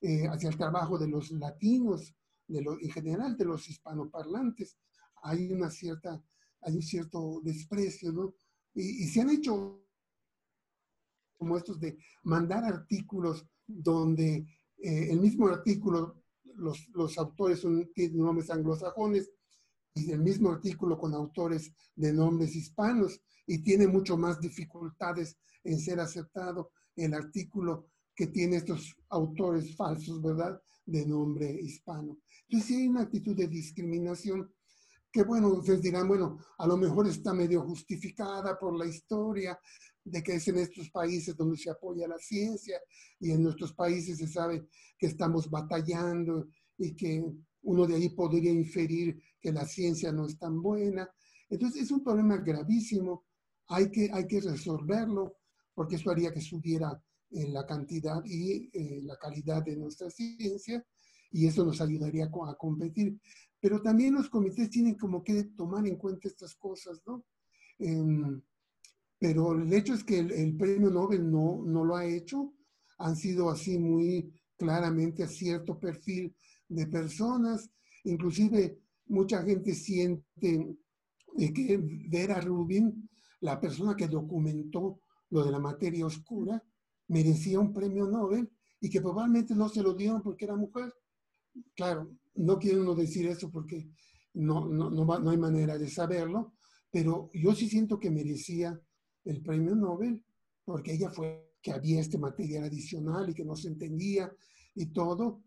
eh, 0.00 0.26
hacia 0.28 0.50
el 0.50 0.56
trabajo 0.56 0.98
de 0.98 1.08
los 1.08 1.30
latinos, 1.30 2.14
de 2.46 2.60
lo, 2.62 2.78
en 2.80 2.90
general 2.90 3.36
de 3.36 3.44
los 3.44 3.68
hispanoparlantes. 3.68 4.76
Hay 5.22 5.52
una 5.52 5.70
cierta, 5.70 6.22
hay 6.62 6.74
un 6.74 6.82
cierto 6.82 7.40
desprecio, 7.42 8.12
¿no? 8.12 8.34
Y, 8.74 9.04
y 9.04 9.08
se 9.08 9.20
han 9.20 9.30
hecho 9.30 9.80
como 11.38 11.56
estos 11.56 11.80
de 11.80 11.96
mandar 12.24 12.64
artículos 12.64 13.46
donde 13.66 14.46
eh, 14.76 15.10
el 15.10 15.20
mismo 15.20 15.48
artículo, 15.48 16.22
los, 16.56 16.88
los 16.92 17.16
autores 17.16 17.60
son, 17.60 17.90
tienen 17.94 18.18
nombres 18.18 18.50
anglosajones 18.50 19.30
y 19.94 20.10
el 20.12 20.20
mismo 20.20 20.50
artículo 20.50 20.98
con 20.98 21.14
autores 21.14 21.72
de 21.94 22.12
nombres 22.12 22.54
hispanos 22.54 23.20
y 23.46 23.62
tiene 23.62 23.86
mucho 23.86 24.16
más 24.16 24.40
dificultades 24.40 25.38
en 25.64 25.78
ser 25.78 26.00
aceptado 26.00 26.72
el 26.96 27.14
artículo 27.14 27.88
que 28.14 28.28
tiene 28.28 28.56
estos 28.56 28.94
autores 29.08 29.74
falsos, 29.76 30.20
¿verdad? 30.20 30.60
De 30.84 31.06
nombre 31.06 31.50
hispano. 31.50 32.18
Entonces, 32.48 32.68
sí 32.68 32.74
hay 32.76 32.88
una 32.88 33.02
actitud 33.02 33.36
de 33.36 33.48
discriminación 33.48 34.52
que, 35.12 35.22
bueno, 35.22 35.48
ustedes 35.48 35.82
dirán, 35.82 36.06
bueno, 36.06 36.38
a 36.58 36.66
lo 36.66 36.76
mejor 36.76 37.08
está 37.08 37.32
medio 37.32 37.62
justificada 37.62 38.58
por 38.58 38.76
la 38.76 38.86
historia, 38.86 39.58
de 40.04 40.22
que 40.22 40.34
es 40.34 40.48
en 40.48 40.58
estos 40.58 40.90
países 40.90 41.36
donde 41.36 41.56
se 41.56 41.70
apoya 41.70 42.08
la 42.08 42.18
ciencia 42.18 42.80
y 43.18 43.30
en 43.30 43.42
nuestros 43.42 43.72
países 43.74 44.18
se 44.18 44.26
sabe 44.26 44.66
que 44.98 45.06
estamos 45.06 45.50
batallando 45.50 46.48
y 46.78 46.94
que 46.94 47.22
uno 47.62 47.86
de 47.86 47.96
ahí 47.96 48.08
podría 48.10 48.50
inferir 48.50 49.22
que 49.40 49.52
la 49.52 49.66
ciencia 49.66 50.10
no 50.12 50.26
es 50.26 50.38
tan 50.38 50.62
buena. 50.62 51.08
Entonces 51.48 51.82
es 51.82 51.90
un 51.90 52.02
problema 52.02 52.38
gravísimo, 52.38 53.26
hay 53.68 53.90
que, 53.90 54.10
hay 54.12 54.26
que 54.26 54.40
resolverlo 54.40 55.39
porque 55.80 55.96
eso 55.96 56.10
haría 56.10 56.30
que 56.30 56.42
subiera 56.42 57.02
eh, 57.30 57.48
la 57.48 57.64
cantidad 57.64 58.22
y 58.26 58.68
eh, 58.70 59.00
la 59.02 59.16
calidad 59.16 59.64
de 59.64 59.76
nuestra 59.76 60.10
ciencia 60.10 60.84
y 61.30 61.46
eso 61.46 61.64
nos 61.64 61.80
ayudaría 61.80 62.26
a, 62.26 62.54
competir. 62.54 63.18
Pero 63.58 63.80
también 63.80 64.12
los 64.12 64.28
comités 64.28 64.68
tienen 64.68 64.96
como 64.96 65.24
que 65.24 65.44
tomar 65.56 65.86
en 65.86 65.96
cuenta 65.96 66.28
estas 66.28 66.54
cosas, 66.54 67.00
¿no? 67.06 67.24
Eh, 67.78 68.42
pero 69.18 69.54
el 69.54 69.72
hecho 69.72 69.94
es 69.94 70.04
que 70.04 70.18
el, 70.18 70.54
premio 70.58 70.90
Nobel 70.90 71.30
no, 71.30 71.62
no 71.64 71.82
lo 71.82 71.96
ha 71.96 72.04
hecho. 72.04 72.52
Han 72.98 73.16
sido 73.16 73.48
así 73.48 73.78
muy 73.78 74.34
claramente 74.58 75.22
a 75.22 75.28
cierto 75.28 75.80
perfil 75.80 76.36
de 76.68 76.86
personas. 76.88 77.70
Inclusive 78.04 78.82
mucha 79.06 79.42
gente 79.44 79.72
siente 79.72 80.76
que 81.38 81.80
Vera 82.10 82.38
Rubin, 82.38 83.08
la 83.40 83.58
persona 83.58 83.96
que 83.96 84.08
documentó 84.08 85.00
lo 85.30 85.44
de 85.44 85.50
la 85.50 85.58
materia 85.58 86.06
oscura, 86.06 86.62
merecía 87.08 87.58
un 87.58 87.72
premio 87.72 88.06
Nobel 88.06 88.50
y 88.80 88.88
que 88.88 89.00
probablemente 89.00 89.54
no 89.54 89.68
se 89.68 89.82
lo 89.82 89.94
dieron 89.94 90.22
porque 90.22 90.44
era 90.44 90.56
mujer. 90.56 90.92
Claro, 91.74 92.10
no 92.34 92.58
quiero 92.58 92.82
uno 92.82 92.94
decir 92.94 93.26
eso 93.26 93.50
porque 93.50 93.90
no, 94.34 94.66
no, 94.68 94.90
no, 94.90 95.18
no 95.18 95.30
hay 95.30 95.38
manera 95.38 95.76
de 95.76 95.88
saberlo, 95.88 96.54
pero 96.90 97.30
yo 97.34 97.54
sí 97.54 97.68
siento 97.68 97.98
que 97.98 98.10
merecía 98.10 98.80
el 99.24 99.42
premio 99.42 99.74
Nobel, 99.74 100.24
porque 100.64 100.92
ella 100.94 101.10
fue 101.10 101.50
que 101.62 101.72
había 101.72 102.00
este 102.00 102.18
material 102.18 102.64
adicional 102.64 103.28
y 103.28 103.34
que 103.34 103.44
no 103.44 103.54
se 103.54 103.68
entendía 103.68 104.32
y 104.74 104.86
todo, 104.86 105.42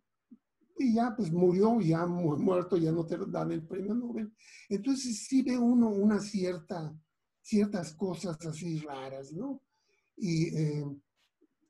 y 0.78 0.96
ya 0.96 1.14
pues 1.16 1.32
murió, 1.32 1.80
ya 1.80 2.06
muerto, 2.06 2.78
ya 2.78 2.92
no 2.92 3.06
te 3.06 3.18
dan 3.28 3.52
el 3.52 3.66
premio 3.66 3.94
Nobel. 3.94 4.34
Entonces 4.70 5.26
sí 5.28 5.42
ve 5.42 5.58
uno 5.58 5.90
una 5.90 6.20
cierta, 6.20 6.96
ciertas 7.42 7.94
cosas 7.94 8.38
así 8.46 8.80
raras, 8.80 9.32
¿no? 9.34 9.62
Y 10.16 10.56
eh, 10.56 10.86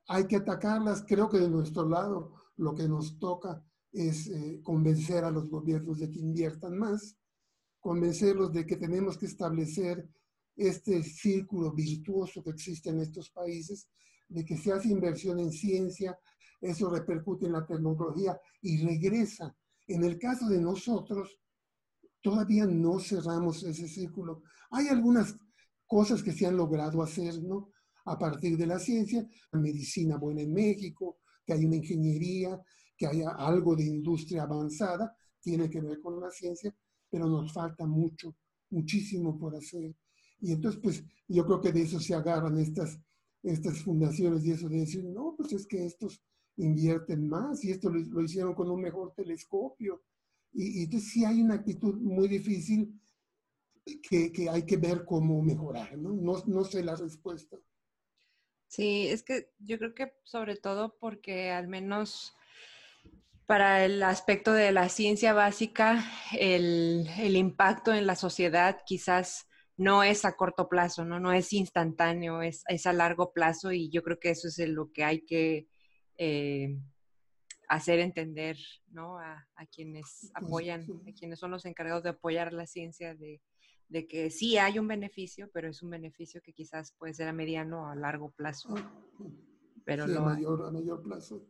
hay 0.08 0.28
que 0.28 0.38
atacarlas. 0.38 1.04
Creo 1.08 1.30
que 1.30 1.39
de 1.39 1.50
nuestro 1.50 1.88
lado 1.88 2.34
lo 2.58 2.76
que 2.76 2.88
nos 2.88 3.18
toca 3.20 3.64
es 3.91 4.28
eh, 4.28 4.60
convencer 4.64 5.24
a 5.24 5.32
los 5.32 5.50
gobiernos 5.50 6.00
de 6.00 6.10
que 6.10 6.20
inviertan 6.20 6.78
más, 6.78 7.16
convencerlos 7.80 8.52
de 8.52 8.66
que 8.66 8.78
tenemos 8.78 9.18
que 9.18 9.28
establecer 9.28 10.10
este 10.56 11.04
círculo 11.04 11.72
virtuoso 11.72 12.44
que 12.44 12.52
existe 12.52 12.89
en 12.89 13.00
estos 13.00 13.30
países, 13.30 13.88
de 14.28 14.44
que 14.46 14.58
se 14.58 14.72
hace 14.72 14.89
inversión 14.89 15.39
en 15.39 15.52
ciencia, 15.52 16.18
eso 16.62 16.89
repercute 16.89 17.46
en 17.46 17.54
la 17.54 17.66
tecnología 17.66 18.39
y 18.62 18.84
regresa. 18.84 19.56
En 19.88 20.04
el 20.04 20.18
caso 20.18 20.48
de 20.48 20.62
nosotros, 20.62 21.39
todavía 22.22 22.66
no 22.66 23.00
cerramos 23.00 23.64
ese 23.64 23.88
círculo. 23.88 24.44
Hay 24.72 24.88
algunas 24.88 25.36
cosas 25.86 26.24
que 26.24 26.32
se 26.32 26.48
han 26.48 26.58
logrado 26.58 27.04
hacer, 27.04 27.44
¿no? 27.44 27.73
A 28.06 28.18
partir 28.18 28.58
de 28.58 28.68
la 28.68 28.80
ciencia, 28.80 29.28
medicina 29.54 30.18
buena 30.18 30.41
en 30.41 30.54
México, 30.54 31.20
que 31.45 31.54
hay 31.54 31.66
una 31.66 31.78
ingeniería, 31.78 32.62
que 32.97 33.08
haya 33.08 33.30
algo 33.32 33.76
de 33.76 33.86
industria 33.86 34.43
avanzada, 34.43 35.16
tiene 35.41 35.70
que 35.70 35.82
ver 35.82 35.99
con 35.99 36.20
la 36.20 36.30
ciencia, 36.30 36.76
pero 37.10 37.28
nos 37.28 37.51
falta 37.51 37.86
mucho, 37.86 38.36
muchísimo 38.70 39.38
por 39.38 39.56
hacer. 39.56 39.95
Y 40.39 40.51
entonces, 40.51 40.80
pues 40.82 41.04
yo 41.28 41.45
creo 41.45 41.62
que 41.62 41.72
de 41.72 41.82
eso 41.82 41.99
se 41.99 42.14
agarran 42.14 42.58
estas, 42.60 42.99
estas 43.41 43.82
fundaciones 43.82 44.45
y 44.45 44.51
eso 44.51 44.70
de 44.70 44.80
decir, 44.80 45.04
no, 45.06 45.36
pues 45.38 45.54
es 45.54 45.68
que 45.68 45.86
estos 45.86 46.22
invierten 46.58 47.28
más 47.28 47.64
y 47.64 47.72
esto 47.72 47.89
lo, 47.89 48.22
hicieron 48.22 48.54
con 48.54 48.70
un 48.70 48.82
mejor 48.82 49.14
telescopio. 49.16 50.04
Y, 50.51 50.84
entonces 50.84 51.12
sí 51.12 51.26
hay 51.26 51.41
una 51.41 51.56
actitud 51.56 51.95
muy 51.95 52.28
difícil 52.28 52.99
que, 54.01 54.49
hay 54.49 54.64
que 54.64 54.78
ver 54.78 55.04
cómo 55.06 55.41
mejorar. 55.41 55.97
¿no? 55.97 56.14
No 56.45 56.64
sé 56.64 56.84
la 56.84 56.95
respuesta. 56.95 57.58
Sí, 58.74 59.08
es 59.08 59.22
que 59.22 59.52
yo 59.60 59.78
creo 59.78 59.94
que 59.94 60.14
sobre 60.24 60.56
todo 60.56 60.98
porque 60.98 61.52
al 61.52 61.68
menos 61.68 62.34
para 63.46 63.86
el 63.86 64.02
aspecto 64.02 64.52
de 64.52 64.72
la 64.72 64.90
ciencia 64.90 65.32
básica, 65.32 66.04
el, 66.36 67.08
el 67.20 67.36
impacto 67.36 67.94
en 67.94 68.08
la 68.08 68.16
sociedad 68.16 68.80
quizás 68.84 69.48
no 69.78 70.02
es 70.02 70.26
a 70.26 70.36
corto 70.36 70.70
plazo, 70.70 71.06
¿no? 71.06 71.20
No 71.20 71.34
es 71.34 71.54
instantáneo, 71.54 72.42
es, 72.42 72.64
es 72.68 72.88
a 72.88 72.94
largo 72.94 73.32
plazo 73.32 73.72
y 73.72 73.92
yo 73.92 74.02
creo 74.02 74.20
que 74.20 74.32
eso 74.32 74.48
es 74.48 74.58
lo 74.68 74.92
que 74.92 75.04
hay 75.04 75.24
que 75.24 75.68
eh, 76.18 76.76
hacer 77.70 78.00
entender, 78.00 78.58
¿no? 78.88 79.20
A, 79.20 79.46
quienes 79.72 80.32
apoyan, 80.34 80.82
a 81.08 81.14
quienes 81.14 81.38
son 81.38 81.52
los 81.52 81.66
encargados 81.66 82.02
de 82.02 82.10
apoyar 82.10 82.54
la 82.54 82.66
ciencia, 82.66 83.14
de, 83.14 83.40
que 84.08 84.30
sí 84.30 84.58
hay 84.58 84.80
un 84.80 84.88
beneficio, 84.88 85.50
pero 85.54 85.70
es 85.70 85.82
un 85.84 85.91
beneficio 85.91 86.41
que 86.41 86.54
quizás 86.54 86.94
puede 86.98 87.14
ser 87.14 87.28
a 87.28 87.34
mediano 87.34 87.84
o 87.84 87.86
a 87.88 87.96
largo 87.96 88.32
plazo. 88.32 88.74
Pero 89.86 90.08
no 90.08 90.22
a 90.22 90.36
mayor, 90.36 90.66
a 90.66 90.72
mayor 90.72 91.04
plazo. 91.04 91.46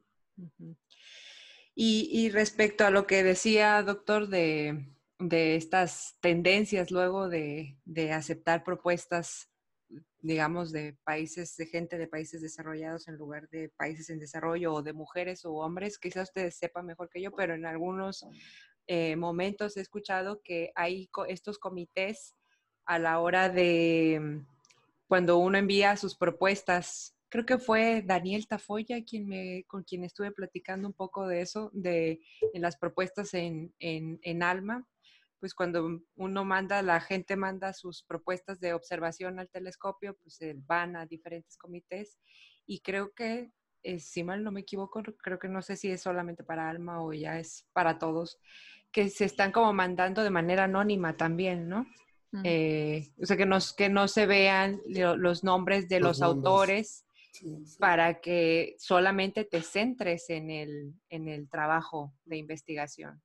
y, 1.76 2.10
y 2.12 2.30
respecto 2.30 2.86
a 2.86 2.90
lo 2.90 3.08
que 3.08 3.24
decía, 3.24 3.82
doctor, 3.84 4.28
de 4.28 4.94
de 5.30 5.56
estas 5.56 6.18
tendencias 6.20 6.92
luego 6.92 7.30
de, 7.30 7.78
aceptar 8.14 8.64
propuestas, 8.64 9.50
digamos, 10.20 10.72
de 10.72 10.98
países, 11.04 11.56
de 11.56 11.66
gente 11.66 11.98
de 11.98 12.08
países 12.08 12.42
desarrollados 12.42 13.08
en 13.08 13.18
lugar 13.18 13.48
de 13.50 13.70
países 13.70 14.10
en 14.10 14.20
desarrollo 14.20 14.74
o 14.74 14.82
de 14.82 14.94
mujeres 14.94 15.46
o 15.46 15.54
hombres. 15.54 16.00
Quizás 16.00 16.30
ustedes 16.30 16.56
sepan 16.56 16.86
mejor 16.86 17.10
que 17.10 17.22
yo, 17.22 17.32
pero 17.32 17.54
en 17.54 17.66
algunos 17.66 18.26
eh, 18.88 19.16
momentos 19.16 19.78
he 19.78 19.82
escuchado 19.82 20.42
que 20.44 20.72
hay 20.76 21.10
estos 21.28 21.58
comités 21.58 22.36
a 22.86 23.00
la 23.00 23.20
hora 23.20 23.50
de 23.50 24.42
cuando 25.08 25.38
uno 25.38 25.58
envía 25.58 25.96
sus 25.98 26.16
propuestas. 26.16 27.16
Creo 27.30 27.46
que 27.46 27.58
fue 27.58 28.04
Daniel 28.06 28.48
Tafoya 28.48 29.04
quien 29.04 29.28
me, 29.28 29.64
con 29.68 29.84
quien 29.84 30.04
estuve 30.04 30.32
platicando 30.32 30.88
un 30.88 30.94
poco 30.94 31.28
de 31.28 31.42
eso, 31.42 31.70
de 31.74 32.20
las 32.54 32.78
propuestas 32.78 33.34
en, 33.34 33.74
en, 33.80 34.20
en 34.22 34.44
Alma 34.44 34.88
pues 35.44 35.54
cuando 35.54 36.00
uno 36.16 36.46
manda, 36.46 36.82
la 36.82 37.02
gente 37.02 37.36
manda 37.36 37.74
sus 37.74 38.02
propuestas 38.04 38.62
de 38.62 38.74
observación 38.74 39.42
al 39.42 39.50
telescopio, 39.50 40.16
pues 40.24 40.40
van 40.66 40.96
a 40.96 41.06
diferentes 41.06 41.58
comités 41.58 42.18
y 42.66 42.80
creo 42.80 43.12
que, 43.14 43.52
eh, 43.84 44.00
si 44.00 44.24
mal 44.24 44.44
no 44.44 44.52
me 44.52 44.62
equivoco, 44.62 45.04
creo 45.04 45.40
que 45.40 45.50
no 45.50 45.62
sé 45.62 45.76
si 45.76 45.92
es 45.92 46.02
solamente 46.02 46.44
para 46.44 46.70
Alma 46.70 47.04
o 47.04 47.14
ya 47.14 47.40
es 47.40 47.66
para 47.74 48.00
todos, 48.00 48.40
que 48.92 49.10
se 49.10 49.26
están 49.26 49.52
como 49.52 49.74
mandando 49.74 50.24
de 50.24 50.30
manera 50.30 50.66
anónima 50.66 51.18
también, 51.18 51.68
¿no? 51.68 51.86
eh, 52.44 53.10
o 53.22 53.26
sea, 53.26 53.38
que, 53.38 53.46
nos, 53.46 53.74
que 53.74 53.90
no 53.90 54.08
se 54.08 54.26
vean 54.26 54.82
los 54.88 55.44
nombres 55.44 55.88
de 55.88 56.00
los, 56.00 56.22
autores 56.22 57.06
para 57.78 58.22
que 58.22 58.76
solamente 58.80 59.44
te 59.46 59.62
centres 59.62 60.30
en 60.30 60.50
el, 60.50 60.94
en 61.10 61.28
el 61.28 61.48
trabajo 61.50 62.14
de 62.26 62.38
investigación. 62.38 63.22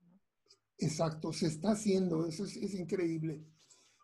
Exacto, 0.78 1.32
se 1.32 1.46
está 1.46 1.72
haciendo, 1.72 2.26
eso 2.26 2.44
es, 2.44 2.56
es 2.56 2.74
increíble. 2.74 3.40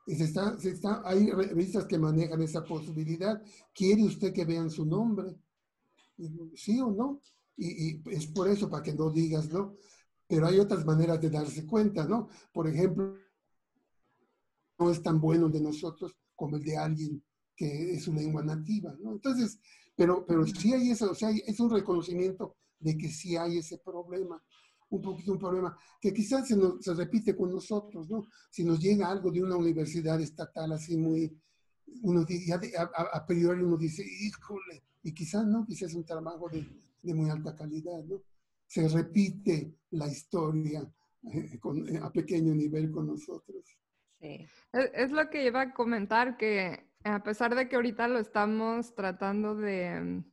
Se 0.07 0.25
está, 0.25 0.59
se 0.59 0.71
está, 0.71 1.03
hay 1.05 1.31
revistas 1.31 1.87
que 1.87 1.99
manejan 1.99 2.43
esa 2.43 2.63
posibilidad. 2.63 3.41
¿Quiere 3.75 4.03
usted 4.05 4.33
que 4.35 4.45
vean 4.45 4.71
su 4.71 4.85
nombre? 4.85 5.35
¿Sí 6.55 6.81
o 6.81 6.91
no? 6.91 7.21
Y, 7.57 7.91
y, 7.91 8.03
es 8.11 8.27
por 8.27 8.49
eso, 8.49 8.69
para 8.69 8.83
que 8.83 8.95
no 8.95 9.11
digas, 9.11 9.49
¿no? 9.51 9.77
Pero 10.27 10.47
hay 10.47 10.59
otras 10.59 10.85
maneras 10.85 11.21
de 11.21 11.31
darse 11.31 11.67
cuenta, 11.67 12.05
¿no? 12.07 12.29
Por 12.53 12.69
ejemplo, 12.69 13.17
no 14.79 14.91
es 14.91 15.03
tan 15.03 15.21
bueno 15.21 15.47
el 15.47 15.53
de 15.53 15.61
nosotros 15.61 16.17
como 16.35 16.57
el 16.57 16.65
de 16.65 16.77
alguien 16.77 17.23
que 17.57 17.95
es 17.95 18.05
su 18.05 18.12
lengua 18.12 18.43
nativa, 18.43 18.97
¿no? 19.01 19.12
Entonces, 19.12 19.61
pero, 19.95 20.25
pero 20.27 20.45
sí 20.47 20.73
hay 20.73 20.91
eso, 20.91 21.11
o 21.11 21.15
sea, 21.15 21.31
es 21.31 21.61
un 21.61 21.71
reconocimiento 21.71 22.57
de 22.81 22.99
que 22.99 23.09
sí 23.09 23.37
hay 23.37 23.59
ese 23.59 23.79
problema, 23.79 24.43
un 24.91 25.01
poquito 25.01 25.33
un 25.33 25.39
problema, 25.39 25.77
que 26.01 26.12
quizás 26.12 26.49
se, 26.49 26.57
nos, 26.57 26.85
se 26.85 26.95
repite 26.95 27.37
con 27.37 27.53
nosotros, 27.53 28.09
¿no? 28.11 28.27
Si 28.51 28.65
nos 28.65 28.81
llega 28.81 29.09
algo 29.09 29.31
de 29.31 29.43
una 29.43 29.57
universidad 29.57 30.21
estatal 30.21 30.73
así 30.73 30.97
muy, 30.97 31.41
uno 32.03 32.27
ya 32.29 32.61
a, 32.79 33.03
a, 33.19 33.27
priori 33.27 33.62
uno 33.62 33.77
dice, 33.77 34.05
híjole, 34.05 34.83
y 35.05 35.13
quizás 35.13 35.47
no, 35.47 35.65
quizás 35.67 35.91
es 35.91 35.95
un 35.95 36.05
trabajo 36.05 36.49
de, 36.49 36.67
de 37.03 37.15
muy 37.15 37.31
alta 37.31 37.55
calidad, 37.55 38.03
¿no? 38.05 38.23
Se 38.67 38.89
repite 38.89 39.77
la 39.91 40.09
historia 40.09 40.91
eh, 41.31 41.59
con, 41.61 41.97
a 42.03 42.11
pequeño 42.11 42.55
nivel 42.55 42.91
con 42.91 43.07
nosotros. 43.07 43.65
Sí. 44.19 44.49
Es, 44.73 44.91
es 44.95 45.11
lo 45.13 45.29
que 45.29 45.47
iba 45.47 45.61
a 45.61 45.75
comentar, 45.75 46.39
que 46.39 46.89
a 47.05 47.23
pesar 47.23 47.55
de 47.55 47.69
que 47.69 47.77
ahorita 47.77 48.09
lo 48.09 48.19
estamos 48.19 48.95
tratando 48.95 49.55
de 49.55 50.01
mm, 50.01 50.25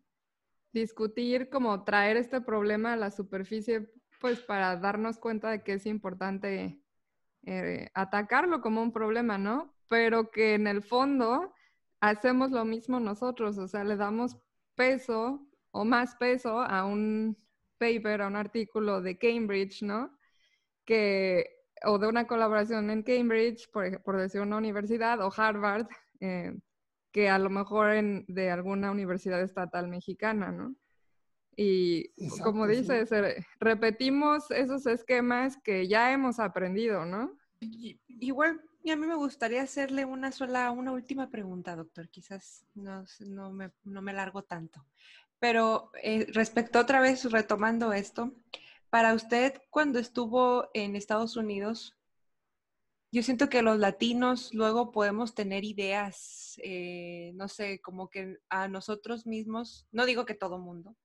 discutir, 0.71 1.49
como 1.49 1.83
traer 1.83 2.15
este 2.15 2.39
problema 2.39 2.93
a 2.93 2.97
la 2.97 3.11
superficie, 3.11 3.91
pues 4.21 4.39
para 4.39 4.77
darnos 4.77 5.17
cuenta 5.17 5.49
de 5.49 5.63
que 5.63 5.73
es 5.73 5.85
importante 5.85 6.81
eh, 7.43 7.89
atacarlo 7.93 8.61
como 8.61 8.81
un 8.81 8.93
problema, 8.93 9.37
¿no? 9.37 9.75
Pero 9.89 10.31
que 10.31 10.53
en 10.53 10.67
el 10.67 10.81
fondo 10.81 11.53
hacemos 11.99 12.51
lo 12.51 12.63
mismo 12.63 13.01
nosotros, 13.01 13.57
o 13.57 13.67
sea, 13.67 13.83
le 13.83 13.97
damos 13.97 14.37
peso 14.81 15.47
o 15.71 15.85
más 15.85 16.15
peso 16.15 16.59
a 16.59 16.85
un 16.85 17.37
paper, 17.77 18.23
a 18.23 18.27
un 18.27 18.35
artículo 18.35 19.01
de 19.01 19.17
Cambridge, 19.17 19.83
¿no? 19.83 20.17
Que, 20.85 21.45
o 21.83 21.99
de 21.99 22.07
una 22.07 22.25
colaboración 22.25 22.89
en 22.89 23.03
Cambridge, 23.03 23.69
por, 23.71 24.01
por 24.01 24.17
decir 24.17 24.41
una 24.41 24.57
universidad, 24.57 25.21
o 25.21 25.31
Harvard, 25.35 25.87
eh, 26.19 26.53
que 27.11 27.29
a 27.29 27.37
lo 27.37 27.49
mejor 27.49 27.91
en, 27.91 28.25
de 28.27 28.49
alguna 28.49 28.91
universidad 28.91 29.41
estatal 29.41 29.87
mexicana, 29.87 30.51
¿no? 30.51 30.75
Y 31.55 32.11
como 32.41 32.65
dices, 32.65 33.09
repetimos 33.59 34.49
esos 34.49 34.87
esquemas 34.87 35.57
que 35.63 35.87
ya 35.87 36.11
hemos 36.11 36.39
aprendido, 36.39 37.05
¿no? 37.05 37.37
Igual, 37.59 38.61
a 38.89 38.95
mí 38.95 39.05
me 39.05 39.15
gustaría 39.15 39.61
hacerle 39.61 40.05
una 40.05 40.31
sola, 40.31 40.71
una 40.71 40.91
última 40.91 41.29
pregunta, 41.29 41.75
doctor. 41.75 42.09
Quizás 42.09 42.65
no, 42.73 43.05
no, 43.27 43.51
me, 43.51 43.71
no 43.83 44.01
me 44.01 44.13
largo 44.13 44.43
tanto. 44.43 44.85
Pero 45.39 45.91
eh, 46.01 46.25
respecto 46.33 46.79
otra 46.79 47.01
vez, 47.01 47.29
retomando 47.31 47.93
esto, 47.93 48.33
para 48.89 49.13
usted, 49.13 49.61
cuando 49.69 49.99
estuvo 49.99 50.69
en 50.73 50.95
Estados 50.95 51.37
Unidos, 51.37 51.95
yo 53.11 53.23
siento 53.23 53.49
que 53.49 53.61
los 53.61 53.77
latinos 53.77 54.53
luego 54.53 54.91
podemos 54.91 55.35
tener 55.35 55.65
ideas, 55.65 56.59
eh, 56.63 57.31
no 57.35 57.49
sé, 57.49 57.81
como 57.81 58.09
que 58.09 58.37
a 58.49 58.67
nosotros 58.67 59.25
mismos, 59.25 59.85
no 59.91 60.05
digo 60.05 60.25
que 60.25 60.33
todo 60.33 60.59
mundo, 60.59 60.95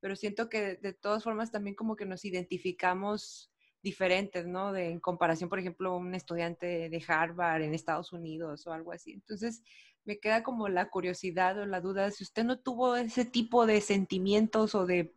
pero 0.00 0.16
siento 0.16 0.50
que 0.50 0.76
de 0.76 0.92
todas 0.92 1.24
formas 1.24 1.50
también 1.50 1.74
como 1.74 1.96
que 1.96 2.04
nos 2.04 2.26
identificamos 2.26 3.50
diferentes, 3.84 4.46
¿no? 4.46 4.72
De, 4.72 4.90
en 4.90 4.98
comparación, 4.98 5.48
por 5.48 5.60
ejemplo, 5.60 5.96
un 5.96 6.14
estudiante 6.14 6.88
de 6.88 7.04
Harvard 7.06 7.62
en 7.62 7.74
Estados 7.74 8.12
Unidos 8.12 8.66
o 8.66 8.72
algo 8.72 8.92
así. 8.92 9.12
Entonces, 9.12 9.62
me 10.04 10.18
queda 10.18 10.42
como 10.42 10.68
la 10.68 10.90
curiosidad 10.90 11.58
o 11.58 11.66
la 11.66 11.80
duda, 11.80 12.10
si 12.10 12.24
usted 12.24 12.44
no 12.44 12.58
tuvo 12.58 12.96
ese 12.96 13.24
tipo 13.24 13.66
de 13.66 13.80
sentimientos 13.80 14.74
o 14.74 14.86
de 14.86 15.14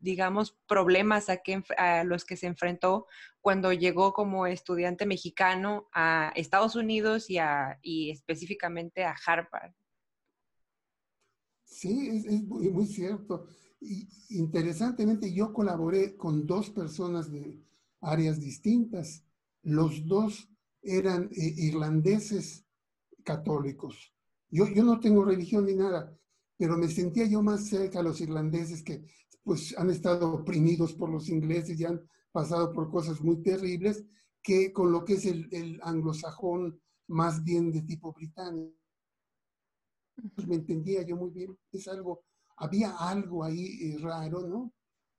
digamos, 0.00 0.56
problemas 0.68 1.28
a, 1.28 1.38
que, 1.38 1.60
a, 1.76 2.04
los 2.04 2.24
que 2.24 2.36
se 2.36 2.46
enfrentó 2.46 3.06
cuando 3.40 3.72
llegó 3.72 4.12
como 4.12 4.46
estudiante 4.46 5.06
mexicano 5.06 5.88
a 5.92 6.32
Estados 6.36 6.76
Unidos 6.76 7.30
y, 7.30 7.38
a, 7.38 7.80
y 7.82 8.10
específicamente 8.10 9.04
a 9.04 9.16
Harvard. 9.26 9.72
Sí, 11.64 12.22
es, 12.24 12.44
muy, 12.44 12.70
muy, 12.70 12.86
cierto. 12.86 13.48
Y 13.80 14.08
interesantemente, 14.30 15.32
yo 15.32 15.52
colaboré 15.52 16.16
con 16.16 16.46
dos 16.46 16.70
personas 16.70 17.32
de 17.32 17.60
áreas 18.00 18.40
distintas. 18.40 19.24
Los 19.62 20.06
dos 20.06 20.48
eran 20.82 21.24
eh, 21.32 21.54
irlandeses 21.56 22.64
católicos. 23.24 24.14
Yo, 24.50 24.66
yo 24.68 24.84
no 24.84 25.00
tengo 25.00 25.24
religión 25.24 25.66
ni 25.66 25.74
nada, 25.74 26.16
pero 26.56 26.76
me 26.76 26.88
sentía 26.88 27.26
yo 27.26 27.42
más 27.42 27.66
cerca 27.66 28.00
a 28.00 28.02
los 28.02 28.20
irlandeses 28.20 28.82
que 28.82 29.04
pues 29.42 29.76
han 29.78 29.90
estado 29.90 30.32
oprimidos 30.32 30.94
por 30.94 31.10
los 31.10 31.28
ingleses 31.28 31.78
y 31.80 31.84
han 31.84 32.00
pasado 32.32 32.72
por 32.72 32.90
cosas 32.90 33.20
muy 33.20 33.42
terribles, 33.42 34.04
que 34.42 34.72
con 34.72 34.92
lo 34.92 35.04
que 35.04 35.14
es 35.14 35.26
el, 35.26 35.48
el 35.52 35.80
anglosajón 35.82 36.80
más 37.08 37.42
bien 37.42 37.72
de 37.72 37.82
tipo 37.82 38.12
británico. 38.12 38.76
Pues 40.34 40.46
me 40.46 40.56
entendía 40.56 41.02
yo 41.02 41.16
muy 41.16 41.30
bien, 41.30 41.56
es 41.72 41.88
algo, 41.88 42.24
había 42.56 42.96
algo 42.96 43.44
ahí 43.44 43.78
eh, 43.82 43.98
raro, 44.00 44.46
¿no? 44.46 44.72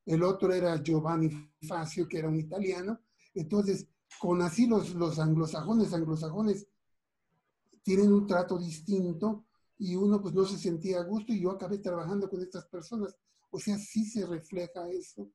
El 0.05 0.23
otro 0.23 0.53
era 0.53 0.81
Giovanni 0.81 1.29
Facio, 1.67 2.07
que 2.07 2.19
era 2.19 2.29
un 2.29 2.37
italiano. 2.37 2.99
Entonces, 3.33 3.87
con 4.19 4.41
así 4.41 4.67
los, 4.67 4.93
los 4.95 5.19
anglosajones, 5.19 5.93
anglosajones 5.93 6.67
tienen 7.83 8.11
un 8.11 8.27
trato 8.27 8.57
distinto 8.57 9.45
y 9.77 9.95
uno 9.95 10.21
pues 10.21 10.33
no 10.33 10.45
se 10.45 10.57
sentía 10.57 10.99
a 10.99 11.03
gusto 11.03 11.31
y 11.31 11.41
yo 11.41 11.51
acabé 11.51 11.77
trabajando 11.77 12.29
con 12.29 12.41
estas 12.41 12.65
personas 12.65 13.15
o 13.51 13.59
sea, 13.59 13.77
sí 13.77 14.05
se 14.05 14.25
refleja 14.25 14.89
eso, 14.91 15.31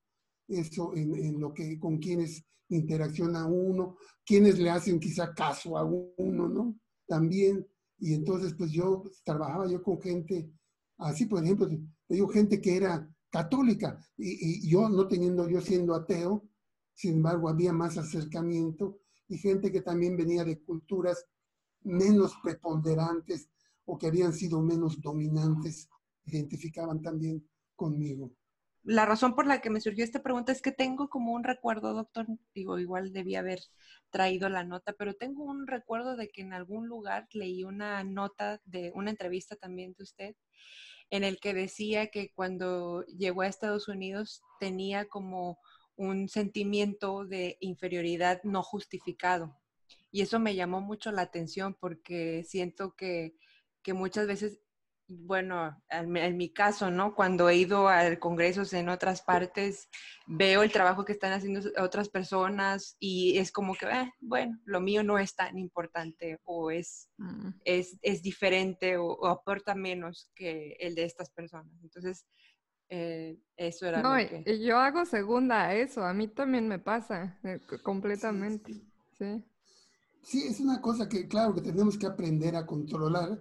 eso 0.49 0.95
en, 0.95 1.41
lo 1.41 1.53
que, 1.53 1.79
con 1.79 1.99
quienes 1.99 2.45
interacciona 2.69 3.47
uno, 3.47 3.97
quienes 4.25 4.59
le 4.59 4.71
hacen 4.71 5.01
quizá 5.01 5.35
caso 5.35 5.77
a 5.77 5.85
uno, 5.85 6.49
¿no? 6.49 6.79
También, 7.07 7.67
y 7.99 8.15
entonces 8.15 8.55
pues 8.55 8.71
yo 8.71 9.03
trabajaba 9.25 9.69
yo 9.69 9.83
con 9.83 10.01
gente, 10.01 10.51
así 10.99 11.27
por 11.27 11.43
ejemplo, 11.43 11.69
te 11.69 12.15
digo 12.15 12.29
gente 12.29 12.61
que 12.61 12.77
era 12.77 13.09
católica, 13.35 13.99
y, 14.17 14.65
y 14.65 14.71
yo 14.71 14.89
no 14.89 15.09
teniendo, 15.09 15.49
yo 15.49 15.61
siendo 15.61 15.93
ateo, 15.93 16.45
sin 16.93 17.15
embargo 17.15 17.49
había 17.49 17.73
más 17.73 17.99
acercamiento, 17.99 19.01
y 19.27 19.39
gente 19.39 19.73
que 19.73 19.81
también 19.81 20.17
venía 20.17 20.45
de 20.45 20.63
culturas 20.63 21.27
menos 21.83 22.37
preponderantes 22.45 23.51
o 23.87 23.99
que 23.99 24.07
habían 24.07 24.33
sido 24.33 24.63
menos 24.63 25.01
dominantes, 25.01 25.89
identificaban 26.27 27.03
también 27.03 27.45
conmigo. 27.75 28.31
La 28.85 29.05
razón 29.05 29.35
por 29.35 29.49
la 29.49 29.61
que 29.61 29.71
me 29.71 29.81
surgió 29.81 30.05
esta 30.05 30.23
pregunta 30.23 30.53
es 30.53 30.63
que 30.63 30.71
tengo 30.71 31.09
como 31.09 31.33
un 31.33 31.43
recuerdo, 31.43 31.93
doctor, 31.93 32.27
digo, 32.55 32.79
igual 32.79 33.13
debía 33.13 33.41
haber 33.41 33.59
traído 34.11 34.49
la 34.49 34.63
nota, 34.63 34.93
pero 34.97 35.15
tengo 35.15 35.43
un 35.43 35.67
recuerdo 35.67 36.17
de 36.17 36.29
que 36.29 36.43
en 36.43 36.53
algún 36.53 36.87
lugar 36.87 37.27
leí 37.33 37.65
una 37.65 38.05
nota 38.05 38.61
de 38.65 38.93
una 38.95 39.11
entrevista 39.11 39.57
también 39.57 39.95
de 39.95 40.05
usted 40.05 40.37
en 41.15 41.23
el 41.23 41.39
que 41.39 41.55
decía 41.55 42.09
que 42.09 42.33
cuando 42.35 43.05
llegó 43.07 43.43
a 43.43 43.47
Estados 43.47 43.87
Unidos 43.87 44.43
tenía 44.59 45.05
como 45.05 45.61
un 45.95 46.29
sentimiento 46.29 47.25
de 47.25 47.57
inferioridad 47.61 48.43
no 48.43 48.65
justificado. 48.65 49.57
Y 50.11 50.23
eso 50.23 50.41
me 50.41 50.57
llamó 50.57 50.81
mucho 50.81 51.13
la 51.13 51.23
atención 51.23 51.77
porque 51.79 52.43
siento 52.43 52.97
que, 52.97 53.37
que 53.85 53.93
muchas 53.93 54.27
veces 54.27 54.59
bueno, 55.07 55.83
en, 55.91 56.37
mi 56.37 56.53
caso, 56.53 56.91
¿no? 56.91 57.15
Cuando 57.15 57.49
he 57.49 57.57
ido 57.57 57.89
a 57.89 58.17
congresos 58.17 58.73
en 58.73 58.89
otras 58.89 59.23
partes, 59.23 59.89
veo 60.27 60.63
el 60.63 60.73
trabajo 60.73 61.05
que 61.05 61.13
están 61.13 61.33
haciendo 61.33 61.61
otras 61.79 62.09
personas 62.09 62.97
y 62.99 63.39
es 63.39 63.53
como 63.53 63.75
que, 63.75 63.87
eh, 63.87 64.13
bueno, 64.21 64.59
lo 64.65 64.81
mío 64.81 65.03
no 65.03 65.19
es 65.19 65.35
tan 65.35 65.59
importante 65.59 66.41
o 66.45 66.71
es, 66.71 67.11
mm. 67.19 67.49
es, 67.65 67.99
es, 68.03 68.23
diferente 68.23 68.97
o, 68.97 69.27
aporta 69.27 69.75
menos 69.75 70.31
que 70.35 70.77
el 70.81 70.95
de 70.95 71.05
estas 71.05 71.31
personas. 71.31 71.73
Entonces, 71.83 72.27
eh, 72.89 73.39
eso 73.57 73.87
era 73.87 74.03
no, 74.03 74.17
lo 74.17 74.29
que... 74.29 74.65
Yo 74.65 74.79
hago 74.79 75.05
segunda 75.05 75.65
a 75.65 75.75
eso, 75.75 76.03
a 76.03 76.15
mí 76.15 76.29
también 76.29 76.67
me 76.67 76.79
pasa 76.79 77.39
eh, 77.45 77.61
completamente, 77.83 78.73
sí. 79.19 79.45
Sí, 80.23 80.47
es 80.49 80.59
una 80.61 80.81
cosa 80.81 81.07
que, 81.07 81.29
claro, 81.29 81.55
que 81.55 81.61
tenemos 81.61 81.99
que 81.99 82.07
aprender 82.07 82.57
a 82.57 82.65
controlar 82.65 83.39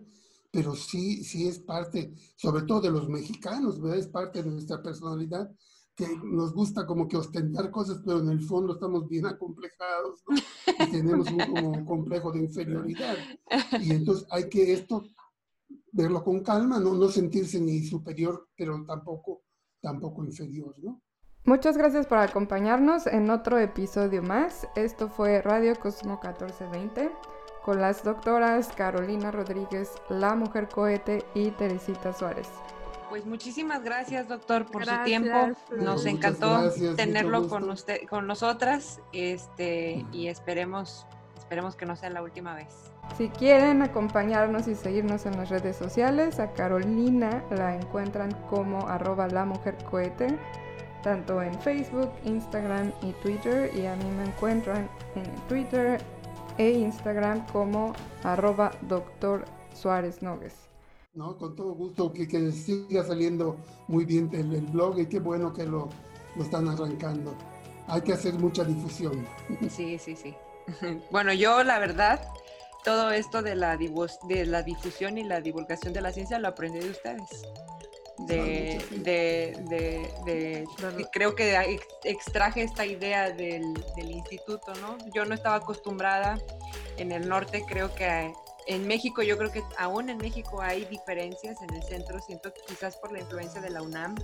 pero 0.53 0.75
sí, 0.75 1.23
sí 1.23 1.47
es 1.47 1.57
parte, 1.57 2.13
sobre 2.35 2.61
todo 2.65 2.81
de 2.81 2.91
los 2.91 3.09
mexicanos, 3.09 3.81
¿verdad? 3.81 3.97
Es 3.97 4.07
parte 4.07 4.43
de 4.43 4.51
nuestra 4.51 4.83
personalidad, 4.83 5.51
que 5.95 6.07
nos 6.23 6.53
gusta 6.53 6.85
como 6.85 7.07
que 7.07 7.17
ostentar 7.17 7.71
cosas, 7.71 8.01
pero 8.05 8.19
en 8.19 8.29
el 8.29 8.39
fondo 8.39 8.73
estamos 8.73 9.09
bien 9.09 9.25
acomplejados, 9.25 10.23
¿no? 10.27 10.35
Y 10.85 10.91
tenemos 10.91 11.31
un 11.31 11.39
como 11.39 11.85
complejo 11.85 12.31
de 12.31 12.41
inferioridad. 12.41 13.17
Y 13.81 13.93
entonces 13.93 14.27
hay 14.29 14.47
que 14.47 14.73
esto 14.73 15.03
verlo 15.91 16.23
con 16.23 16.41
calma, 16.43 16.79
no, 16.79 16.93
no 16.93 17.09
sentirse 17.09 17.59
ni 17.59 17.83
superior, 17.83 18.47
pero 18.55 18.85
tampoco, 18.85 19.41
tampoco 19.81 20.23
inferior, 20.23 20.75
¿no? 20.83 21.01
Muchas 21.45 21.77
gracias 21.77 22.05
por 22.05 22.19
acompañarnos 22.19 23.07
en 23.07 23.31
otro 23.31 23.57
episodio 23.57 24.21
más. 24.21 24.67
Esto 24.75 25.09
fue 25.09 25.41
Radio 25.41 25.75
Cosmo 25.79 26.19
1420 26.21 27.11
con 27.63 27.79
las 27.79 28.03
doctoras 28.03 28.69
Carolina 28.75 29.31
Rodríguez, 29.31 29.91
La 30.09 30.35
Mujer 30.35 30.67
Cohete 30.69 31.23
y 31.33 31.51
Teresita 31.51 32.13
Suárez. 32.13 32.47
Pues 33.09 33.25
muchísimas 33.25 33.83
gracias, 33.83 34.27
doctor, 34.27 34.65
por 34.65 34.85
su 34.85 35.03
tiempo. 35.05 35.51
Nos 35.77 36.05
encantó 36.05 36.71
tenerlo 36.95 37.47
con 37.47 37.69
usted, 37.69 38.07
con 38.09 38.27
nosotras, 38.27 39.01
este, 39.11 40.03
y 40.11 40.27
esperemos, 40.27 41.05
esperemos 41.37 41.75
que 41.75 41.85
no 41.85 41.95
sea 41.95 42.09
la 42.09 42.23
última 42.23 42.55
vez. 42.55 42.91
Si 43.17 43.29
quieren 43.29 43.81
acompañarnos 43.83 44.67
y 44.67 44.75
seguirnos 44.75 45.25
en 45.25 45.37
las 45.37 45.49
redes 45.49 45.75
sociales, 45.75 46.39
a 46.39 46.53
Carolina 46.53 47.43
la 47.51 47.75
encuentran 47.75 48.31
como 48.49 48.87
arroba 48.87 49.27
la 49.27 49.45
mujer 49.45 49.77
cohete, 49.89 50.39
tanto 51.03 51.41
en 51.43 51.53
Facebook, 51.61 52.09
Instagram 52.23 52.91
y 53.03 53.11
Twitter, 53.21 53.69
y 53.75 53.85
a 53.85 53.95
mí 53.95 54.09
me 54.17 54.25
encuentran 54.25 54.89
en 55.15 55.29
Twitter 55.47 56.01
e 56.57 56.71
Instagram 56.71 57.45
como 57.47 57.93
arroba 58.23 58.71
doctor 58.81 59.45
Suárez 59.73 60.21
Nogues. 60.21 60.53
No, 61.13 61.37
con 61.37 61.55
todo 61.55 61.73
gusto, 61.73 62.11
que, 62.11 62.27
que 62.27 62.51
siga 62.51 63.03
saliendo 63.03 63.57
muy 63.87 64.05
bien 64.05 64.29
el, 64.33 64.53
el, 64.53 64.65
blog 64.65 64.99
y 64.99 65.05
qué 65.05 65.19
bueno 65.19 65.53
que 65.53 65.63
lo, 65.63 65.89
lo 66.35 66.43
están 66.43 66.67
arrancando. 66.67 67.35
Hay 67.87 68.01
que 68.01 68.13
hacer 68.13 68.33
mucha 68.35 68.63
difusión. 68.63 69.25
Sí, 69.69 69.97
sí, 69.99 70.15
sí. 70.15 70.33
Bueno, 71.11 71.33
yo 71.33 71.63
la 71.63 71.77
verdad, 71.77 72.21
todo 72.83 73.11
esto 73.11 73.41
de 73.41 73.55
la, 73.55 73.77
de 73.77 74.45
la 74.45 74.63
difusión 74.63 75.17
y 75.17 75.23
la 75.23 75.41
divulgación 75.41 75.93
de 75.93 76.01
la 76.01 76.11
ciencia 76.11 76.39
lo 76.39 76.47
aprendí 76.47 76.79
de 76.79 76.89
ustedes. 76.89 77.43
De, 78.19 78.79
de, 78.91 79.57
de, 79.69 80.11
de, 80.23 80.67
creo 81.11 81.33
que 81.33 81.79
extraje 82.03 82.61
esta 82.61 82.85
idea 82.85 83.31
del, 83.31 83.73
del, 83.95 84.11
instituto, 84.11 84.71
¿no? 84.75 84.97
Yo 85.15 85.25
no 85.25 85.33
estaba 85.33 85.55
acostumbrada 85.55 86.37
en 86.97 87.11
el 87.11 87.27
norte, 87.27 87.65
creo 87.67 87.93
que 87.95 88.31
en 88.67 88.87
México 88.87 89.21
yo 89.23 89.37
creo 89.37 89.51
que 89.51 89.63
aún 89.77 90.09
en 90.09 90.17
México 90.17 90.61
hay 90.61 90.85
diferencias 90.85 91.61
en 91.61 91.73
el 91.73 91.83
centro, 91.83 92.19
siento 92.19 92.53
quizás 92.67 92.95
por 92.97 93.11
la 93.11 93.19
influencia 93.19 93.61
de 93.61 93.69
la 93.69 93.81
UNAM, 93.81 94.15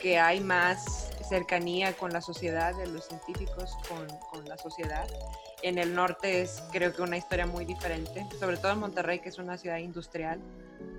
que 0.00 0.18
hay 0.18 0.40
más 0.40 1.10
cercanía 1.28 1.92
con 1.94 2.12
la 2.12 2.20
sociedad, 2.20 2.74
de 2.74 2.86
los 2.86 3.06
científicos 3.06 3.72
con, 3.88 4.06
con 4.30 4.44
la 4.46 4.56
sociedad. 4.56 5.06
En 5.62 5.78
el 5.78 5.94
norte 5.94 6.42
es 6.42 6.62
creo 6.72 6.92
que 6.94 7.02
una 7.02 7.16
historia 7.16 7.46
muy 7.46 7.64
diferente, 7.64 8.26
sobre 8.38 8.56
todo 8.56 8.72
en 8.72 8.78
Monterrey, 8.78 9.18
que 9.20 9.28
es 9.28 9.38
una 9.38 9.58
ciudad 9.58 9.78
industrial. 9.78 10.40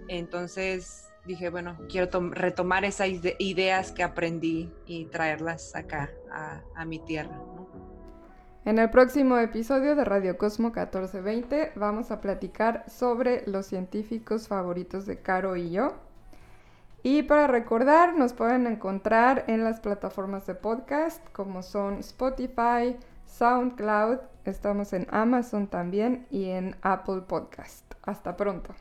Entonces 0.08 1.05
dije, 1.26 1.50
bueno, 1.50 1.78
quiero 1.90 2.10
retomar 2.32 2.86
esas 2.86 3.08
ideas 3.40 3.92
que 3.92 4.04
aprendí 4.04 4.72
y 4.86 5.06
traerlas 5.06 5.76
acá, 5.76 6.12
a, 6.32 6.86
mi 6.86 7.00
tierra. 7.00 7.40
En 8.66 8.80
el 8.80 8.90
próximo 8.90 9.38
episodio 9.38 9.96
de 9.96 10.06
Radio 10.06 10.38
Cosmo 10.38 10.68
1420 10.68 11.74
vamos 11.76 12.12
a 12.12 12.20
platicar 12.20 12.84
sobre 12.90 13.44
los 13.48 13.68
científicos 13.68 14.48
favoritos 14.48 15.06
de 15.06 15.22
Caro 15.22 15.56
y 15.56 15.72
yo. 15.72 15.94
Y 17.04 17.24
para 17.24 17.46
recordar, 17.46 18.18
nos 18.18 18.34
pueden 18.34 18.66
encontrar 18.66 19.46
en 19.48 19.64
las 19.64 19.80
plataformas 19.80 20.48
de 20.48 20.56
podcast 20.56 21.24
como 21.32 21.62
son 21.62 22.00
Spotify, 22.00 22.98
SoundCloud, 23.28 24.18
estamos 24.46 24.94
en 24.94 25.06
Amazon 25.12 25.68
también 25.68 26.26
y 26.32 26.50
en 26.50 26.76
Apple 26.82 27.22
Podcast. 27.28 27.94
Hasta 28.04 28.36
pronto. 28.36 28.74